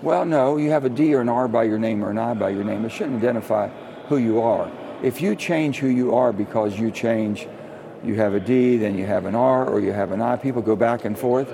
Well, 0.00 0.24
no, 0.24 0.56
you 0.56 0.70
have 0.70 0.86
a 0.86 0.88
D 0.88 1.14
or 1.14 1.20
an 1.20 1.28
R 1.28 1.46
by 1.46 1.64
your 1.64 1.78
name 1.78 2.02
or 2.02 2.10
an 2.10 2.18
I 2.18 2.32
by 2.32 2.50
your 2.50 2.64
name. 2.64 2.86
It 2.86 2.92
shouldn't 2.92 3.16
identify 3.16 3.68
who 4.08 4.16
you 4.16 4.40
are. 4.40 4.70
If 5.02 5.20
you 5.20 5.36
change 5.36 5.78
who 5.78 5.88
you 5.88 6.14
are 6.14 6.32
because 6.32 6.78
you 6.78 6.90
change, 6.90 7.46
you 8.02 8.14
have 8.14 8.32
a 8.32 8.40
D, 8.40 8.78
then 8.78 8.96
you 8.96 9.04
have 9.04 9.26
an 9.26 9.34
R, 9.34 9.66
or 9.68 9.80
you 9.80 9.92
have 9.92 10.10
an 10.12 10.22
I, 10.22 10.36
people 10.36 10.62
go 10.62 10.76
back 10.76 11.04
and 11.04 11.18
forth 11.18 11.52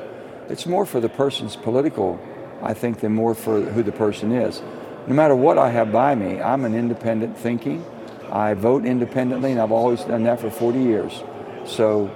it's 0.50 0.66
more 0.66 0.84
for 0.84 1.00
the 1.00 1.08
person's 1.08 1.54
political, 1.54 2.20
I 2.60 2.74
think, 2.74 3.00
than 3.00 3.14
more 3.14 3.34
for 3.34 3.60
who 3.60 3.82
the 3.82 3.92
person 3.92 4.32
is. 4.32 4.60
No 5.06 5.14
matter 5.14 5.36
what 5.36 5.58
I 5.58 5.70
have 5.70 5.92
by 5.92 6.14
me, 6.14 6.40
I'm 6.40 6.64
an 6.64 6.74
independent 6.74 7.38
thinking. 7.38 7.84
I 8.30 8.54
vote 8.54 8.84
independently, 8.84 9.52
and 9.52 9.60
I've 9.60 9.72
always 9.72 10.04
done 10.04 10.24
that 10.24 10.40
for 10.40 10.50
40 10.50 10.80
years. 10.80 11.22
So 11.64 12.10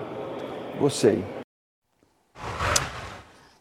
we'll 0.81 0.90
see. 0.90 1.25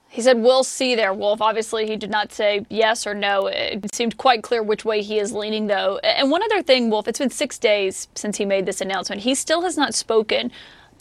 He 0.10 0.22
said, 0.22 0.40
We'll 0.40 0.64
see 0.64 0.94
there, 0.94 1.14
Wolf. 1.14 1.42
Obviously, 1.42 1.88
he 1.88 1.96
did 1.96 2.12
not 2.12 2.32
say 2.32 2.66
yes 2.70 3.08
or 3.08 3.16
no. 3.16 3.48
It 3.48 3.94
seemed 3.94 4.18
quite 4.18 4.44
clear 4.44 4.62
which 4.62 4.86
way 4.86 5.02
he 5.02 5.18
is 5.18 5.34
leaning, 5.34 5.68
though. 5.68 5.98
And 6.04 6.30
one 6.30 6.44
other 6.44 6.62
thing, 6.62 6.90
Wolf, 6.90 7.08
it's 7.08 7.20
been 7.20 7.32
six 7.32 7.58
days 7.58 8.08
since 8.14 8.38
he 8.38 8.46
made 8.46 8.66
this 8.66 8.82
announcement. 8.82 9.22
He 9.22 9.34
still 9.34 9.62
has 9.64 9.78
not 9.78 9.96
spoken 9.96 10.52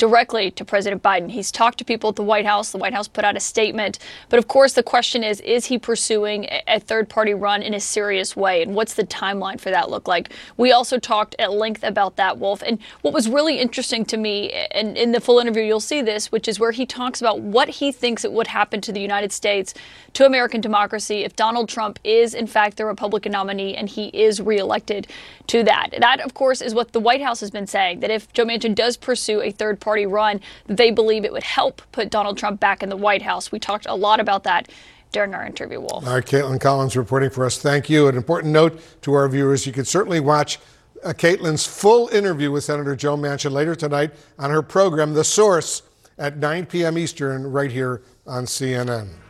directly 0.03 0.51
to 0.51 0.65
President 0.65 1.01
Biden. 1.01 1.31
He's 1.31 1.53
talked 1.53 1.79
to 1.79 1.85
people 1.85 2.11
at 2.11 2.17
the 2.17 2.25
White 2.25 2.45
House. 2.45 2.73
The 2.73 2.79
White 2.79 2.93
House 2.93 3.07
put 3.07 3.25
out 3.25 3.37
a 3.37 3.41
statement. 3.41 4.01
But 4.31 4.41
of 4.41 4.49
course, 4.49 4.73
the 4.73 4.83
question 4.83 5.23
is 5.23 5.39
is 5.43 5.67
he 5.67 5.79
pursuing 5.79 6.49
a 6.67 6.81
third 6.81 7.09
party 7.09 7.35
run 7.35 7.63
in 7.63 7.73
a 7.73 7.79
serious 7.79 8.35
way? 8.35 8.63
And 8.63 8.75
what's 8.75 8.95
the 8.95 9.05
timeline 9.05 9.61
for 9.61 9.71
that 9.71 9.91
look 9.91 10.09
like? 10.09 10.33
We 10.57 10.73
also 10.73 10.99
talked 10.99 11.37
at 11.39 11.53
length 11.53 11.85
about 11.85 12.17
that, 12.17 12.39
Wolf. 12.39 12.65
And 12.67 12.81
what 13.03 13.15
was 13.15 13.29
really 13.29 13.61
interesting 13.61 14.05
to 14.07 14.17
me, 14.17 14.51
and 14.73 14.99
in 14.99 15.13
the 15.13 15.21
full 15.21 15.39
interview, 15.39 15.63
you'll 15.63 15.79
see 15.79 16.03
this, 16.03 16.33
which 16.33 16.49
is 16.49 16.59
where 16.59 16.73
he 16.73 16.85
talks 16.85 17.21
about 17.21 17.39
what 17.39 17.69
he 17.69 17.93
thinks 17.93 18.25
it 18.25 18.33
would 18.33 18.49
happen 18.49 18.81
to 18.81 18.91
the 18.91 19.01
United 19.01 19.31
States, 19.31 19.73
to 20.15 20.27
American 20.27 20.61
democracy, 20.61 21.23
if 21.23 21.37
Donald 21.37 21.69
Trump 21.69 22.01
is, 22.03 22.35
in 22.35 22.49
fact, 22.49 22.77
the 22.77 22.85
Republican 22.85 23.31
nominee 23.31 23.77
and 23.77 23.89
he 23.89 24.09
is 24.09 24.41
reelected 24.41 25.07
to 25.47 25.63
that. 25.63 25.91
That, 26.01 26.21
of 26.21 26.35
course, 26.35 26.61
is 26.61 26.75
what 26.75 26.91
the 26.91 27.01
White 27.01 27.23
House 27.23 27.39
has 27.39 27.53
been 27.53 27.69
saying 27.69 28.01
that 28.01 28.11
if 28.11 28.33
Joe 28.33 28.45
Manchin 28.45 28.75
does 28.75 28.97
pursue 28.97 29.41
a 29.41 29.53
third 29.53 29.79
party 29.79 29.92
run, 30.07 30.41
they 30.67 30.91
believe 30.91 31.25
it 31.25 31.33
would 31.33 31.43
help 31.43 31.83
put 31.93 32.11
Donald 32.11 32.39
Trump 32.39 32.61
back 32.61 32.83
in 32.83 32.89
the 32.89 32.97
White 32.97 33.23
House. 33.23 33.53
We 33.53 33.59
talked 33.59 33.87
a 33.87 33.95
lot 33.95 34.21
about 34.21 34.45
that 34.45 34.69
during 35.13 35.35
our 35.35 35.45
interview, 35.45 35.81
Wolf. 35.81 36.07
All 36.07 36.15
right, 36.15 36.25
Kaitlan 36.25 36.61
Collins 36.61 36.97
reporting 36.97 37.31
for 37.31 37.45
us. 37.45 37.59
Thank 37.59 37.89
you. 37.89 38.09
An 38.09 38.17
important 38.17 38.53
note 38.53 38.81
to 39.03 39.13
our 39.13 39.29
viewers 39.29 39.67
you 39.67 39.73
can 39.73 39.85
certainly 39.85 40.21
watch 40.21 40.59
uh, 41.05 41.13
Kaitlan's 41.13 41.67
full 41.67 42.09
interview 42.09 42.51
with 42.51 42.65
Senator 42.65 42.97
Joe 42.97 43.17
Manchin 43.17 43.53
later 43.53 43.75
tonight 43.75 44.13
on 44.39 44.51
her 44.51 44.63
program, 44.63 45.15
The 45.15 45.25
Source, 45.25 45.83
at 46.19 46.37
9 46.37 46.67
p.m. 46.67 46.97
Eastern, 46.97 47.51
right 47.51 47.71
here 47.71 48.03
on 48.27 48.45
CNN. 48.45 49.22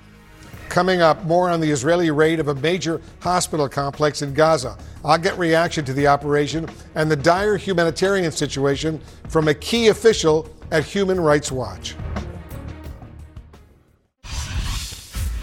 Coming 0.73 1.03
up, 1.03 1.23
more 1.25 1.51
on 1.51 1.61
the 1.61 1.71
Israeli 1.71 2.11
raid 2.11 2.41
of 2.41 2.49
a 2.49 2.55
major 2.55 2.99
hospital 3.21 3.69
complex 3.69 4.23
in 4.23 4.33
Gaza. 4.33 4.79
I'll 5.05 5.19
get 5.19 5.37
reaction 5.37 5.85
to 5.85 5.93
the 5.93 6.07
operation 6.07 6.67
and 6.95 7.11
the 7.11 7.17
dire 7.17 7.59
humanitarian 7.59 8.33
situation 8.33 8.99
from 9.29 9.49
a 9.49 9.55
key 9.55 9.89
official 9.89 10.49
at 10.71 10.83
Human 10.83 11.21
Rights 11.21 11.53
Watch. 11.53 11.95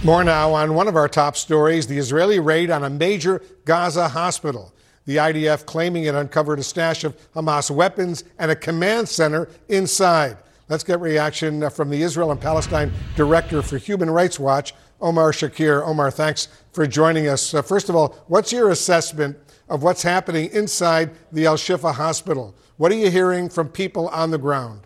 More 0.04 0.24
now 0.24 0.52
on 0.52 0.74
one 0.74 0.88
of 0.88 0.96
our 0.96 1.08
top 1.08 1.38
stories 1.38 1.86
the 1.86 2.00
Israeli 2.00 2.40
raid 2.40 2.72
on 2.72 2.84
a 2.84 2.90
major 2.90 3.44
Gaza 3.66 4.08
hospital. 4.08 4.74
The 5.06 5.18
IDF 5.18 5.68
claiming 5.68 6.06
it 6.06 6.16
uncovered 6.16 6.58
a 6.58 6.64
stash 6.64 7.04
of 7.04 7.16
Hamas 7.34 7.70
weapons 7.70 8.24
and 8.40 8.50
a 8.50 8.56
command 8.56 9.08
center 9.08 9.48
inside. 9.68 10.38
Let's 10.70 10.84
get 10.84 11.00
reaction 11.02 11.70
from 11.70 11.92
the 11.92 12.02
Israel 12.02 12.32
and 12.32 12.42
Palestine 12.42 12.92
director 13.16 13.62
for 13.62 13.78
Human 13.78 14.10
Rights 14.10 14.40
Watch, 14.40 14.74
Omar 15.02 15.32
Shakir. 15.32 15.86
Omar, 15.86 16.12
thanks 16.12 16.48
for 16.72 16.86
joining 16.86 17.28
us. 17.28 17.54
Uh, 17.54 17.62
first 17.62 17.90
of 17.90 17.96
all, 17.96 18.16
what's 18.28 18.52
your 18.52 18.70
assessment 18.70 19.38
of 19.70 19.84
what's 19.84 20.04
happening 20.04 20.50
inside 20.52 21.12
the 21.32 21.46
Al 21.46 21.56
Shifa 21.56 21.94
hospital? 21.94 22.56
What 22.78 22.92
are 22.92 22.96
you 22.96 23.10
hearing 23.10 23.50
from 23.50 23.70
people 23.70 24.08
on 24.10 24.32
the 24.32 24.38
ground? 24.38 24.82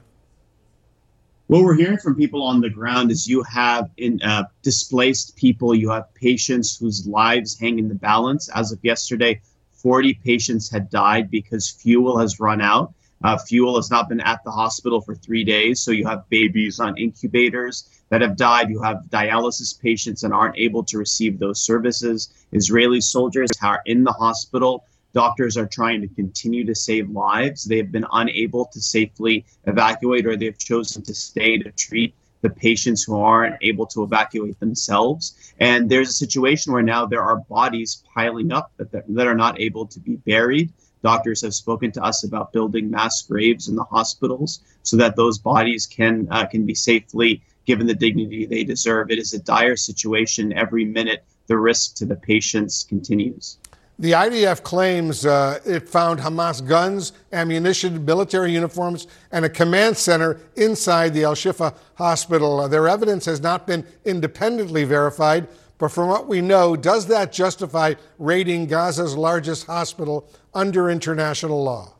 What 1.48 1.64
we're 1.64 1.76
hearing 1.76 1.98
from 1.98 2.16
people 2.16 2.42
on 2.44 2.62
the 2.62 2.70
ground 2.70 3.12
is 3.12 3.28
you 3.28 3.44
have 3.44 3.90
in, 3.98 4.22
uh, 4.24 4.46
displaced 4.62 5.36
people, 5.36 5.76
you 5.76 5.90
have 5.90 6.14
patients 6.16 6.78
whose 6.78 7.06
lives 7.06 7.60
hang 7.60 7.80
in 7.80 7.90
the 7.90 7.96
balance. 7.96 8.50
As 8.56 8.72
of 8.72 8.80
yesterday, 8.82 9.42
40 9.74 10.14
patients 10.16 10.72
had 10.72 10.90
died 10.90 11.30
because 11.30 11.70
fuel 11.70 12.18
has 12.18 12.40
run 12.40 12.62
out. 12.62 12.94
Uh, 13.24 13.38
fuel 13.38 13.76
has 13.76 13.90
not 13.92 14.10
been 14.10 14.22
at 14.22 14.44
the 14.44 14.52
hospital 14.52 15.02
for 15.02 15.16
three 15.16 15.44
days. 15.44 15.82
So 15.82 15.92
you 15.92 16.08
have 16.08 16.28
babies 16.30 16.80
on 16.80 16.98
incubators 16.98 17.88
that 18.14 18.22
have 18.22 18.38
died. 18.38 18.70
You 18.70 18.80
have 18.84 19.06
dialysis 19.10 19.82
patients 19.82 20.22
and 20.22 20.32
aren't 20.32 20.56
able 20.56 20.84
to 20.84 21.00
receive 21.00 21.40
those 21.40 21.60
services. 21.60 22.32
Israeli 22.52 23.02
soldiers 23.02 23.50
are 23.60 23.82
in 23.88 24.04
the 24.04 24.12
hospital. 24.12 24.86
Doctors 25.14 25.58
are 25.58 25.66
trying 25.66 26.00
to 26.02 26.08
continue 26.08 26.64
to 26.64 26.76
save 26.76 27.10
lives. 27.10 27.64
They 27.64 27.78
have 27.78 27.92
been 27.92 28.06
unable 28.12 28.66
to 28.66 28.80
safely 28.80 29.48
evacuate, 29.66 30.28
or 30.28 30.38
they've 30.38 30.56
chosen 30.56 31.02
to 31.02 31.14
stay 31.16 31.58
to 31.58 31.72
treat 31.72 32.14
the 32.42 32.52
patients 32.52 33.02
who 33.02 33.20
aren't 33.20 33.56
able 33.64 33.88
to 33.88 34.04
evacuate 34.04 34.60
themselves. 34.60 35.52
And 35.60 35.90
there's 35.90 36.10
a 36.10 36.14
situation 36.14 36.72
where 36.72 36.84
now 36.84 37.08
there 37.08 37.24
are 37.24 37.38
bodies 37.38 38.04
piling 38.14 38.52
up 38.52 38.74
that, 38.78 38.92
that 38.92 39.26
are 39.26 39.34
not 39.34 39.60
able 39.60 39.88
to 39.88 40.00
be 40.00 40.18
buried. 40.18 40.72
Doctors 41.02 41.42
have 41.42 41.56
spoken 41.56 41.92
to 41.94 42.04
us 42.04 42.24
about 42.24 42.54
building 42.54 42.92
mass 42.92 43.24
graves 43.24 43.70
in 43.70 43.76
the 43.76 43.84
hospitals 43.86 44.62
so 44.84 44.98
that 44.98 45.16
those 45.16 45.40
bodies 45.40 45.88
can 45.88 46.28
uh, 46.30 46.46
can 46.46 46.66
be 46.66 46.76
safely 46.76 47.42
given 47.66 47.88
the 47.88 47.94
dignity 47.94 48.46
they 48.46 48.64
deserve. 48.64 49.12
It 49.12 49.20
is 49.20 49.34
a 49.34 49.40
dire 49.40 49.76
situation. 49.76 50.54
Every 50.54 50.86
minute, 50.86 51.24
the 51.48 51.58
risk 51.58 51.96
to 51.96 52.06
the 52.06 52.16
patients 52.16 52.86
continues. 52.88 53.58
The 54.00 54.12
IDF 54.14 54.64
claims 54.64 55.26
uh, 55.26 55.60
it 55.66 55.88
found 55.88 56.20
Hamas 56.20 56.66
guns, 56.68 57.14
ammunition, 57.32 58.04
military 58.04 58.52
uniforms, 58.52 59.08
and 59.32 59.46
a 59.46 59.50
command 59.50 59.96
center 59.98 60.40
inside 60.56 61.14
the 61.14 61.26
Al 61.26 61.36
Shifa 61.36 61.76
hospital. 61.96 62.62
Uh, 62.62 62.68
their 62.68 62.88
evidence 62.88 63.26
has 63.26 63.40
not 63.40 63.68
been 63.68 63.86
independently 64.04 64.84
verified, 64.84 65.48
But 65.78 65.90
from 65.90 66.08
what 66.08 66.28
we 66.28 66.40
know, 66.40 66.76
does 66.76 67.08
that 67.08 67.34
justify 67.34 67.96
raiding 68.18 68.68
Gaza's 68.68 69.18
largest 69.18 69.68
hospital 69.68 70.30
under 70.54 70.90
international 70.90 71.64
law? 71.64 71.94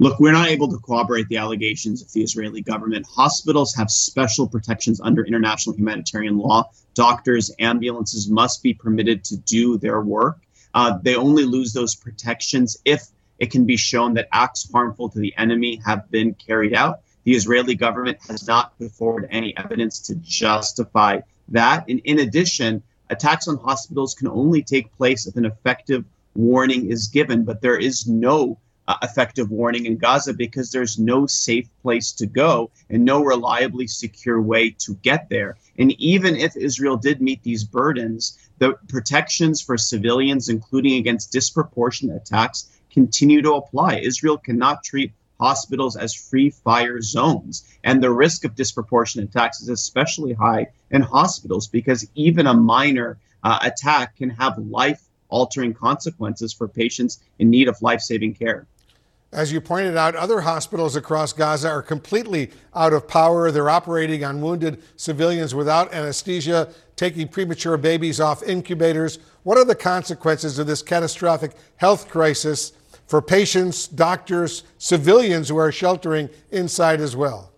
Look, 0.00 0.20
we're 0.20 0.32
not 0.32 0.48
able 0.48 0.68
to 0.68 0.78
corroborate 0.78 1.28
the 1.28 1.38
allegations 1.38 2.02
of 2.02 2.12
the 2.12 2.22
Israeli 2.22 2.60
government. 2.60 3.04
Hospitals 3.06 3.74
have 3.74 3.90
special 3.90 4.46
protections 4.46 5.00
under 5.00 5.24
international 5.24 5.74
humanitarian 5.74 6.38
law. 6.38 6.70
Doctors, 6.94 7.50
ambulances 7.58 8.30
must 8.30 8.62
be 8.62 8.72
permitted 8.72 9.24
to 9.24 9.36
do 9.38 9.76
their 9.76 10.00
work. 10.00 10.38
Uh, 10.72 10.98
they 11.02 11.16
only 11.16 11.44
lose 11.44 11.72
those 11.72 11.96
protections 11.96 12.76
if 12.84 13.08
it 13.40 13.50
can 13.50 13.64
be 13.64 13.76
shown 13.76 14.14
that 14.14 14.28
acts 14.32 14.70
harmful 14.70 15.08
to 15.08 15.18
the 15.18 15.34
enemy 15.36 15.80
have 15.84 16.08
been 16.12 16.32
carried 16.34 16.74
out. 16.74 17.00
The 17.24 17.34
Israeli 17.34 17.74
government 17.74 18.18
has 18.28 18.46
not 18.46 18.78
put 18.78 18.92
forward 18.92 19.26
any 19.32 19.56
evidence 19.56 19.98
to 20.06 20.14
justify 20.16 21.20
that. 21.48 21.84
And 21.88 22.00
in 22.04 22.20
addition, 22.20 22.84
attacks 23.10 23.48
on 23.48 23.56
hospitals 23.56 24.14
can 24.14 24.28
only 24.28 24.62
take 24.62 24.96
place 24.96 25.26
if 25.26 25.34
an 25.34 25.44
effective 25.44 26.04
warning 26.36 26.88
is 26.88 27.08
given, 27.08 27.44
but 27.44 27.60
there 27.60 27.76
is 27.76 28.06
no 28.06 28.58
uh, 28.88 28.96
effective 29.02 29.50
warning 29.50 29.84
in 29.84 29.98
Gaza 29.98 30.32
because 30.32 30.72
there's 30.72 30.98
no 30.98 31.26
safe 31.26 31.68
place 31.82 32.10
to 32.12 32.26
go 32.26 32.70
and 32.88 33.04
no 33.04 33.22
reliably 33.22 33.86
secure 33.86 34.40
way 34.40 34.70
to 34.70 34.94
get 35.02 35.28
there. 35.28 35.58
And 35.78 35.92
even 36.00 36.34
if 36.34 36.56
Israel 36.56 36.96
did 36.96 37.20
meet 37.20 37.42
these 37.42 37.64
burdens, 37.64 38.38
the 38.58 38.72
protections 38.88 39.60
for 39.60 39.76
civilians, 39.76 40.48
including 40.48 40.94
against 40.94 41.32
disproportionate 41.32 42.16
attacks, 42.16 42.70
continue 42.90 43.42
to 43.42 43.54
apply. 43.54 43.98
Israel 43.98 44.38
cannot 44.38 44.82
treat 44.82 45.12
hospitals 45.38 45.94
as 45.94 46.14
free 46.14 46.48
fire 46.48 47.00
zones. 47.02 47.64
And 47.84 48.02
the 48.02 48.10
risk 48.10 48.44
of 48.44 48.54
disproportionate 48.54 49.28
attacks 49.28 49.60
is 49.60 49.68
especially 49.68 50.32
high 50.32 50.68
in 50.90 51.02
hospitals 51.02 51.68
because 51.68 52.08
even 52.14 52.46
a 52.46 52.54
minor 52.54 53.18
uh, 53.44 53.58
attack 53.62 54.16
can 54.16 54.30
have 54.30 54.56
life 54.58 55.02
altering 55.28 55.74
consequences 55.74 56.54
for 56.54 56.66
patients 56.66 57.20
in 57.38 57.50
need 57.50 57.68
of 57.68 57.80
life 57.82 58.00
saving 58.00 58.32
care. 58.34 58.66
As 59.30 59.52
you 59.52 59.60
pointed 59.60 59.96
out, 59.96 60.16
other 60.16 60.40
hospitals 60.40 60.96
across 60.96 61.34
Gaza 61.34 61.68
are 61.68 61.82
completely 61.82 62.50
out 62.74 62.94
of 62.94 63.06
power. 63.06 63.50
They're 63.50 63.68
operating 63.68 64.24
on 64.24 64.40
wounded 64.40 64.82
civilians 64.96 65.54
without 65.54 65.92
anesthesia, 65.92 66.72
taking 66.96 67.28
premature 67.28 67.76
babies 67.76 68.20
off 68.20 68.42
incubators. 68.42 69.18
What 69.42 69.58
are 69.58 69.66
the 69.66 69.74
consequences 69.74 70.58
of 70.58 70.66
this 70.66 70.80
catastrophic 70.80 71.52
health 71.76 72.08
crisis 72.08 72.72
for 73.06 73.20
patients, 73.20 73.86
doctors, 73.86 74.64
civilians 74.78 75.50
who 75.50 75.58
are 75.58 75.72
sheltering 75.72 76.30
inside 76.50 77.00
as 77.00 77.14
well? 77.14 77.52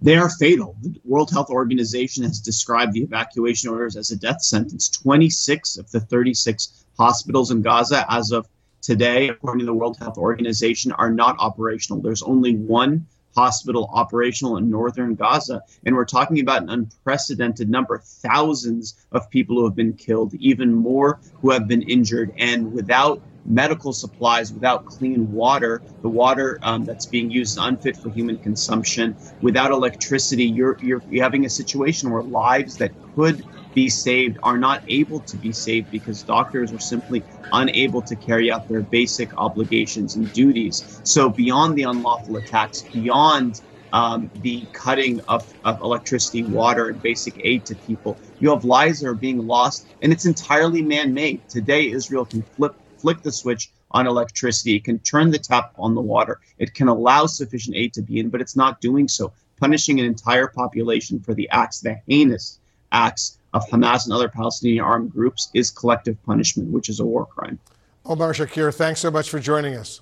They 0.00 0.16
are 0.16 0.30
fatal. 0.30 0.76
The 0.80 0.94
World 1.04 1.32
Health 1.32 1.50
Organization 1.50 2.22
has 2.22 2.38
described 2.38 2.92
the 2.92 3.02
evacuation 3.02 3.70
orders 3.70 3.96
as 3.96 4.12
a 4.12 4.16
death 4.16 4.42
sentence. 4.42 4.88
26 4.88 5.78
of 5.78 5.90
the 5.90 5.98
36 5.98 6.84
hospitals 6.96 7.50
in 7.50 7.62
Gaza, 7.62 8.06
as 8.08 8.30
of 8.30 8.46
today, 8.88 9.28
according 9.28 9.58
to 9.58 9.66
the 9.66 9.74
World 9.74 9.98
Health 9.98 10.16
Organization, 10.16 10.92
are 10.92 11.10
not 11.10 11.36
operational. 11.38 12.00
There's 12.00 12.22
only 12.22 12.54
one 12.54 13.04
hospital 13.36 13.90
operational 13.92 14.56
in 14.56 14.70
northern 14.70 15.14
Gaza. 15.14 15.62
And 15.84 15.94
we're 15.94 16.06
talking 16.06 16.40
about 16.40 16.62
an 16.62 16.70
unprecedented 16.70 17.68
number 17.68 17.98
thousands 17.98 18.96
of 19.12 19.28
people 19.28 19.56
who 19.56 19.66
have 19.66 19.76
been 19.76 19.92
killed, 19.92 20.32
even 20.36 20.72
more 20.72 21.20
who 21.42 21.50
have 21.50 21.68
been 21.68 21.82
injured. 21.82 22.32
And 22.38 22.72
without 22.72 23.20
medical 23.44 23.92
supplies, 23.92 24.54
without 24.54 24.86
clean 24.86 25.32
water, 25.32 25.82
the 26.00 26.08
water 26.08 26.58
um, 26.62 26.86
that's 26.86 27.04
being 27.04 27.30
used 27.30 27.58
is 27.58 27.62
unfit 27.62 27.94
for 27.94 28.08
human 28.08 28.38
consumption. 28.38 29.14
Without 29.42 29.70
electricity, 29.70 30.44
you're, 30.44 30.78
you're, 30.80 31.02
you're 31.10 31.22
having 31.22 31.44
a 31.44 31.50
situation 31.50 32.10
where 32.10 32.22
lives 32.22 32.78
that 32.78 32.92
could 33.14 33.44
be 33.78 33.88
saved 33.88 34.36
are 34.42 34.58
not 34.58 34.82
able 34.88 35.20
to 35.20 35.36
be 35.36 35.52
saved 35.52 35.88
because 35.88 36.24
doctors 36.24 36.72
are 36.72 36.80
simply 36.80 37.24
unable 37.52 38.02
to 38.02 38.16
carry 38.16 38.50
out 38.50 38.66
their 38.66 38.82
basic 38.82 39.30
obligations 39.38 40.16
and 40.16 40.32
duties. 40.32 41.00
So, 41.04 41.28
beyond 41.28 41.78
the 41.78 41.84
unlawful 41.84 42.38
attacks, 42.38 42.88
beyond 42.92 43.60
um, 43.92 44.32
the 44.34 44.68
cutting 44.72 45.20
of, 45.28 45.44
of 45.62 45.80
electricity, 45.80 46.42
water, 46.42 46.88
and 46.88 47.00
basic 47.00 47.40
aid 47.44 47.66
to 47.66 47.76
people, 47.76 48.18
you 48.40 48.50
have 48.50 48.64
lives 48.64 48.98
that 48.98 49.06
are 49.06 49.14
being 49.14 49.38
lost, 49.38 49.86
and 50.02 50.12
it's 50.12 50.26
entirely 50.26 50.82
man 50.82 51.14
made. 51.14 51.48
Today, 51.48 51.88
Israel 51.88 52.24
can 52.24 52.42
flip, 52.56 52.74
flick 52.96 53.22
the 53.22 53.30
switch 53.30 53.70
on 53.92 54.08
electricity, 54.08 54.74
it 54.74 54.82
can 54.82 54.98
turn 54.98 55.30
the 55.30 55.38
tap 55.38 55.70
on 55.78 55.94
the 55.94 56.00
water, 56.00 56.40
it 56.58 56.74
can 56.74 56.88
allow 56.88 57.26
sufficient 57.26 57.76
aid 57.76 57.94
to 57.94 58.02
be 58.02 58.18
in, 58.18 58.28
but 58.28 58.40
it's 58.40 58.56
not 58.56 58.80
doing 58.80 59.06
so, 59.06 59.32
punishing 59.60 60.00
an 60.00 60.06
entire 60.06 60.48
population 60.48 61.20
for 61.20 61.32
the 61.32 61.48
acts, 61.50 61.78
the 61.78 61.94
heinous 62.08 62.58
acts 62.92 63.38
of 63.54 63.66
Hamas 63.68 64.04
and 64.04 64.12
other 64.12 64.28
Palestinian 64.28 64.84
armed 64.84 65.12
groups 65.12 65.50
is 65.54 65.70
collective 65.70 66.22
punishment, 66.24 66.70
which 66.70 66.88
is 66.88 67.00
a 67.00 67.04
war 67.04 67.26
crime. 67.26 67.58
Omar 68.04 68.32
Shakir, 68.32 68.74
thanks 68.74 69.00
so 69.00 69.10
much 69.10 69.30
for 69.30 69.38
joining 69.38 69.74
us. 69.74 70.00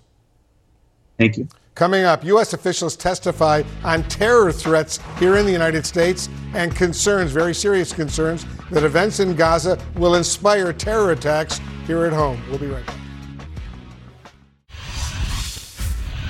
Thank 1.19 1.39
you. 1.39 1.49
Coming 1.75 2.05
up, 2.05 2.25
U.S. 2.25 2.55
officials 2.55 2.97
testify 2.97 3.63
on 3.85 4.03
terror 4.05 4.51
threats 4.51 4.99
here 5.19 5.37
in 5.37 5.45
the 5.45 5.53
United 5.53 5.85
States 5.85 6.29
and 6.55 6.75
concerns, 6.75 7.33
very 7.33 7.55
serious 7.55 7.93
concerns, 7.93 8.47
that 8.71 8.83
events 8.83 9.21
in 9.21 9.37
Gaza 9.37 9.79
will 9.95 10.15
inspire 10.15 10.73
terror 10.73 11.13
attacks 11.13 11.61
here 11.87 12.07
at 12.07 12.13
home. 12.13 12.43
We'll 12.49 12.59
be 12.59 12.69
right 12.69 12.87
back. 12.87 12.97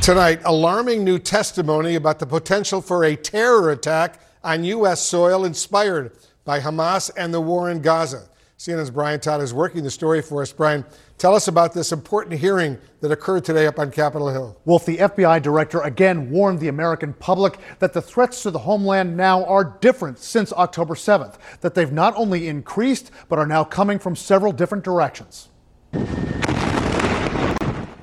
Tonight, 0.02 0.40
alarming 0.44 1.04
new 1.04 1.18
testimony 1.18 1.96
about 1.96 2.18
the 2.18 2.26
potential 2.26 2.80
for 2.80 3.04
a 3.04 3.16
terror 3.16 3.70
attack 3.70 4.20
on 4.42 4.64
U.S. 4.64 5.00
soil 5.00 5.44
inspired 5.44 6.12
by 6.46 6.60
Hamas 6.60 7.10
and 7.18 7.34
the 7.34 7.40
war 7.40 7.70
in 7.70 7.82
Gaza. 7.82 8.30
CNN's 8.58 8.90
Brian 8.90 9.20
Todd 9.20 9.42
is 9.42 9.52
working 9.52 9.82
the 9.82 9.90
story 9.90 10.22
for 10.22 10.40
us. 10.40 10.50
Brian, 10.50 10.82
tell 11.18 11.34
us 11.34 11.46
about 11.46 11.74
this 11.74 11.92
important 11.92 12.40
hearing 12.40 12.78
that 13.02 13.12
occurred 13.12 13.44
today 13.44 13.66
up 13.66 13.78
on 13.78 13.90
Capitol 13.90 14.30
Hill. 14.30 14.58
Wolf, 14.64 14.86
the 14.86 14.96
FBI 14.96 15.42
director 15.42 15.80
again 15.82 16.30
warned 16.30 16.60
the 16.60 16.68
American 16.68 17.12
public 17.12 17.58
that 17.80 17.92
the 17.92 18.00
threats 18.00 18.42
to 18.44 18.50
the 18.50 18.60
homeland 18.60 19.14
now 19.14 19.44
are 19.44 19.76
different 19.82 20.18
since 20.18 20.54
October 20.54 20.94
7th, 20.94 21.34
that 21.60 21.74
they've 21.74 21.92
not 21.92 22.14
only 22.16 22.48
increased, 22.48 23.10
but 23.28 23.38
are 23.38 23.46
now 23.46 23.62
coming 23.62 23.98
from 23.98 24.16
several 24.16 24.52
different 24.52 24.84
directions. 24.84 25.50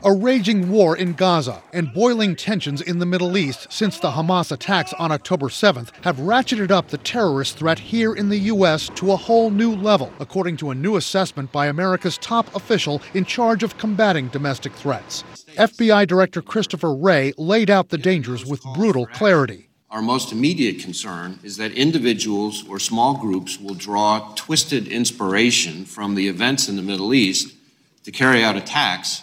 A 0.05 0.13
raging 0.13 0.69
war 0.69 0.97
in 0.97 1.13
Gaza 1.13 1.63
and 1.71 1.93
boiling 1.93 2.35
tensions 2.35 2.81
in 2.81 2.99
the 2.99 3.05
Middle 3.05 3.37
East 3.37 3.71
since 3.71 3.99
the 3.99 4.11
Hamas 4.11 4.51
attacks 4.51 4.91
on 4.99 5.13
October 5.13 5.47
7th 5.47 5.91
have 6.03 6.17
ratcheted 6.17 6.71
up 6.71 6.89
the 6.89 6.97
terrorist 6.97 7.57
threat 7.57 7.79
here 7.79 8.13
in 8.13 8.27
the 8.27 8.39
U.S. 8.51 8.89
to 8.95 9.13
a 9.13 9.15
whole 9.15 9.49
new 9.49 9.73
level, 9.73 10.11
according 10.19 10.57
to 10.57 10.71
a 10.71 10.75
new 10.75 10.97
assessment 10.97 11.53
by 11.53 11.67
America's 11.67 12.17
top 12.17 12.53
official 12.53 13.01
in 13.13 13.23
charge 13.23 13.63
of 13.63 13.77
combating 13.77 14.27
domestic 14.27 14.73
threats. 14.73 15.23
FBI 15.55 16.05
Director 16.05 16.41
Christopher 16.41 16.93
Wray 16.93 17.31
laid 17.37 17.69
out 17.69 17.87
the 17.87 17.97
dangers 17.97 18.45
with 18.45 18.61
brutal 18.73 19.05
clarity. 19.05 19.69
Our 19.89 20.01
most 20.01 20.33
immediate 20.33 20.79
concern 20.79 21.39
is 21.43 21.55
that 21.55 21.71
individuals 21.71 22.67
or 22.67 22.77
small 22.77 23.15
groups 23.15 23.57
will 23.57 23.75
draw 23.75 24.33
twisted 24.35 24.85
inspiration 24.85 25.85
from 25.85 26.15
the 26.15 26.27
events 26.27 26.67
in 26.67 26.75
the 26.75 26.81
Middle 26.81 27.13
East 27.13 27.55
to 28.03 28.11
carry 28.11 28.43
out 28.43 28.57
attacks 28.57 29.22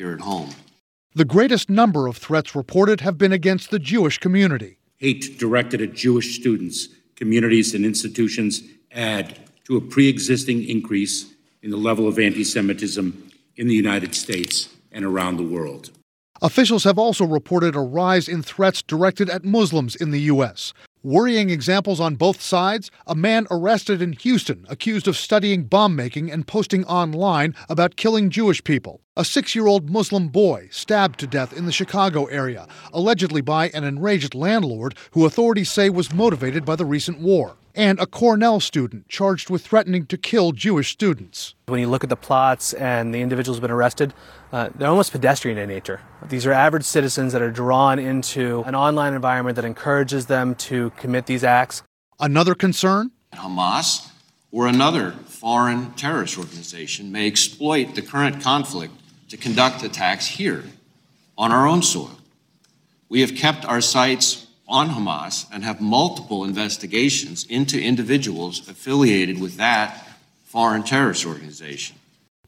here 0.00 0.14
at 0.14 0.20
home. 0.20 0.48
The 1.14 1.26
greatest 1.26 1.68
number 1.68 2.06
of 2.06 2.16
threats 2.16 2.54
reported 2.54 3.02
have 3.02 3.18
been 3.18 3.32
against 3.32 3.70
the 3.70 3.78
Jewish 3.78 4.16
community. 4.16 4.78
Hate 4.96 5.38
directed 5.38 5.82
at 5.82 5.92
Jewish 5.92 6.36
students, 6.40 6.88
communities, 7.16 7.74
and 7.74 7.84
institutions 7.84 8.62
add 8.92 9.38
to 9.64 9.76
a 9.76 9.80
pre 9.82 10.08
existing 10.08 10.66
increase 10.66 11.34
in 11.62 11.70
the 11.70 11.76
level 11.76 12.08
of 12.08 12.18
anti 12.18 12.44
Semitism 12.44 13.30
in 13.56 13.66
the 13.68 13.74
United 13.74 14.14
States 14.14 14.70
and 14.90 15.04
around 15.04 15.36
the 15.36 15.42
world. 15.42 15.90
Officials 16.40 16.84
have 16.84 16.98
also 16.98 17.26
reported 17.26 17.76
a 17.76 17.80
rise 17.80 18.26
in 18.26 18.42
threats 18.42 18.80
directed 18.80 19.28
at 19.28 19.44
Muslims 19.44 19.94
in 19.94 20.12
the 20.12 20.22
U.S. 20.32 20.72
Worrying 21.02 21.48
examples 21.48 21.98
on 21.98 22.16
both 22.16 22.42
sides 22.42 22.90
a 23.06 23.14
man 23.14 23.46
arrested 23.50 24.02
in 24.02 24.12
Houston 24.12 24.66
accused 24.68 25.08
of 25.08 25.16
studying 25.16 25.64
bomb 25.64 25.96
making 25.96 26.30
and 26.30 26.46
posting 26.46 26.84
online 26.84 27.54
about 27.70 27.96
killing 27.96 28.28
Jewish 28.28 28.62
people. 28.62 29.00
A 29.16 29.24
six 29.24 29.54
year 29.54 29.66
old 29.66 29.88
Muslim 29.88 30.28
boy 30.28 30.68
stabbed 30.70 31.18
to 31.20 31.26
death 31.26 31.56
in 31.56 31.64
the 31.64 31.72
Chicago 31.72 32.26
area, 32.26 32.68
allegedly 32.92 33.40
by 33.40 33.70
an 33.70 33.82
enraged 33.82 34.34
landlord 34.34 34.94
who 35.12 35.24
authorities 35.24 35.70
say 35.70 35.88
was 35.88 36.12
motivated 36.12 36.66
by 36.66 36.76
the 36.76 36.84
recent 36.84 37.18
war. 37.18 37.56
And 37.80 37.98
a 37.98 38.04
Cornell 38.04 38.60
student 38.60 39.08
charged 39.08 39.48
with 39.48 39.64
threatening 39.64 40.04
to 40.08 40.18
kill 40.18 40.52
Jewish 40.52 40.90
students. 40.92 41.54
When 41.64 41.80
you 41.80 41.88
look 41.88 42.04
at 42.04 42.10
the 42.10 42.14
plots 42.14 42.74
and 42.74 43.14
the 43.14 43.22
individuals 43.22 43.56
who've 43.56 43.62
been 43.62 43.70
arrested, 43.70 44.12
uh, 44.52 44.68
they're 44.74 44.90
almost 44.90 45.12
pedestrian 45.12 45.56
in 45.56 45.70
nature. 45.70 46.02
These 46.28 46.44
are 46.44 46.52
average 46.52 46.84
citizens 46.84 47.32
that 47.32 47.40
are 47.40 47.50
drawn 47.50 47.98
into 47.98 48.62
an 48.66 48.74
online 48.74 49.14
environment 49.14 49.56
that 49.56 49.64
encourages 49.64 50.26
them 50.26 50.56
to 50.56 50.90
commit 50.98 51.24
these 51.24 51.42
acts. 51.42 51.82
Another 52.18 52.54
concern? 52.54 53.12
Hamas 53.32 54.10
or 54.52 54.66
another 54.66 55.12
foreign 55.12 55.94
terrorist 55.94 56.36
organization 56.36 57.10
may 57.10 57.26
exploit 57.26 57.94
the 57.94 58.02
current 58.02 58.42
conflict 58.42 58.92
to 59.30 59.38
conduct 59.38 59.82
attacks 59.82 60.26
here 60.26 60.64
on 61.38 61.50
our 61.50 61.66
own 61.66 61.80
soil. 61.80 62.18
We 63.08 63.22
have 63.22 63.34
kept 63.34 63.64
our 63.64 63.80
sights 63.80 64.48
on 64.70 64.90
Hamas 64.90 65.46
and 65.52 65.64
have 65.64 65.80
multiple 65.80 66.44
investigations 66.44 67.44
into 67.44 67.78
individuals 67.78 68.66
affiliated 68.68 69.40
with 69.40 69.56
that 69.56 70.06
foreign 70.44 70.82
terrorist 70.82 71.26
organization. 71.26 71.96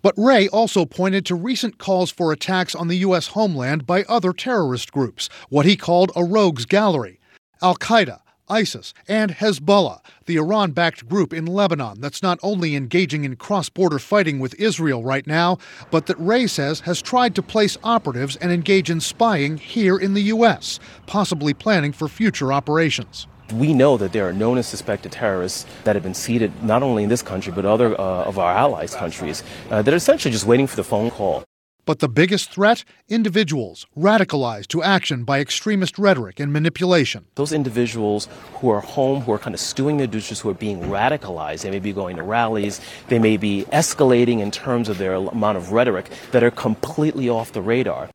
But 0.00 0.14
Wray 0.16 0.48
also 0.48 0.84
pointed 0.84 1.26
to 1.26 1.34
recent 1.34 1.78
calls 1.78 2.10
for 2.10 2.32
attacks 2.32 2.74
on 2.74 2.88
the 2.88 2.96
U.S. 2.98 3.28
homeland 3.28 3.86
by 3.86 4.02
other 4.04 4.32
terrorist 4.32 4.90
groups, 4.92 5.28
what 5.48 5.66
he 5.66 5.76
called 5.76 6.10
a 6.16 6.24
rogues 6.24 6.64
gallery. 6.64 7.20
Al 7.60 7.76
Qaeda, 7.76 8.20
ISIS, 8.52 8.92
and 9.08 9.30
Hezbollah, 9.30 10.00
the 10.26 10.36
Iran 10.36 10.72
backed 10.72 11.08
group 11.08 11.32
in 11.32 11.46
Lebanon 11.46 12.02
that's 12.02 12.22
not 12.22 12.38
only 12.42 12.76
engaging 12.76 13.24
in 13.24 13.36
cross 13.36 13.70
border 13.70 13.98
fighting 13.98 14.40
with 14.40 14.54
Israel 14.60 15.02
right 15.02 15.26
now, 15.26 15.56
but 15.90 16.04
that 16.06 16.18
Wray 16.18 16.46
says 16.46 16.80
has 16.80 17.00
tried 17.00 17.34
to 17.34 17.42
place 17.42 17.78
operatives 17.82 18.36
and 18.36 18.52
engage 18.52 18.90
in 18.90 19.00
spying 19.00 19.56
here 19.56 19.96
in 19.96 20.12
the 20.12 20.24
U.S., 20.34 20.78
possibly 21.06 21.54
planning 21.54 21.92
for 21.92 22.08
future 22.08 22.52
operations. 22.52 23.26
We 23.54 23.72
know 23.72 23.96
that 23.96 24.12
there 24.12 24.28
are 24.28 24.32
known 24.34 24.58
and 24.58 24.66
suspected 24.66 25.12
terrorists 25.12 25.64
that 25.84 25.96
have 25.96 26.02
been 26.02 26.14
seeded 26.14 26.62
not 26.62 26.82
only 26.82 27.04
in 27.04 27.08
this 27.08 27.22
country 27.22 27.52
but 27.54 27.64
other 27.64 27.98
uh, 27.98 28.24
of 28.24 28.38
our 28.38 28.52
allies' 28.52 28.94
countries 28.94 29.42
uh, 29.70 29.80
that 29.80 29.92
are 29.92 29.96
essentially 29.96 30.32
just 30.32 30.46
waiting 30.46 30.66
for 30.66 30.76
the 30.76 30.84
phone 30.84 31.10
call. 31.10 31.42
But 31.84 31.98
the 31.98 32.08
biggest 32.08 32.52
threat? 32.52 32.84
Individuals 33.08 33.86
radicalized 33.98 34.68
to 34.68 34.84
action 34.84 35.24
by 35.24 35.40
extremist 35.40 35.98
rhetoric 35.98 36.38
and 36.38 36.52
manipulation. 36.52 37.26
Those 37.34 37.52
individuals 37.52 38.28
who 38.54 38.70
are 38.70 38.80
home, 38.80 39.22
who 39.22 39.32
are 39.32 39.38
kind 39.38 39.52
of 39.52 39.58
stewing 39.58 39.96
their 39.96 40.06
dishes, 40.06 40.38
who 40.38 40.50
are 40.50 40.54
being 40.54 40.82
radicalized, 40.82 41.62
they 41.62 41.72
may 41.72 41.80
be 41.80 41.92
going 41.92 42.14
to 42.16 42.22
rallies, 42.22 42.80
they 43.08 43.18
may 43.18 43.36
be 43.36 43.64
escalating 43.72 44.38
in 44.38 44.52
terms 44.52 44.88
of 44.88 44.98
their 44.98 45.14
amount 45.14 45.58
of 45.58 45.72
rhetoric 45.72 46.08
that 46.30 46.44
are 46.44 46.52
completely 46.52 47.28
off 47.28 47.50
the 47.50 47.60
radar. 47.60 48.08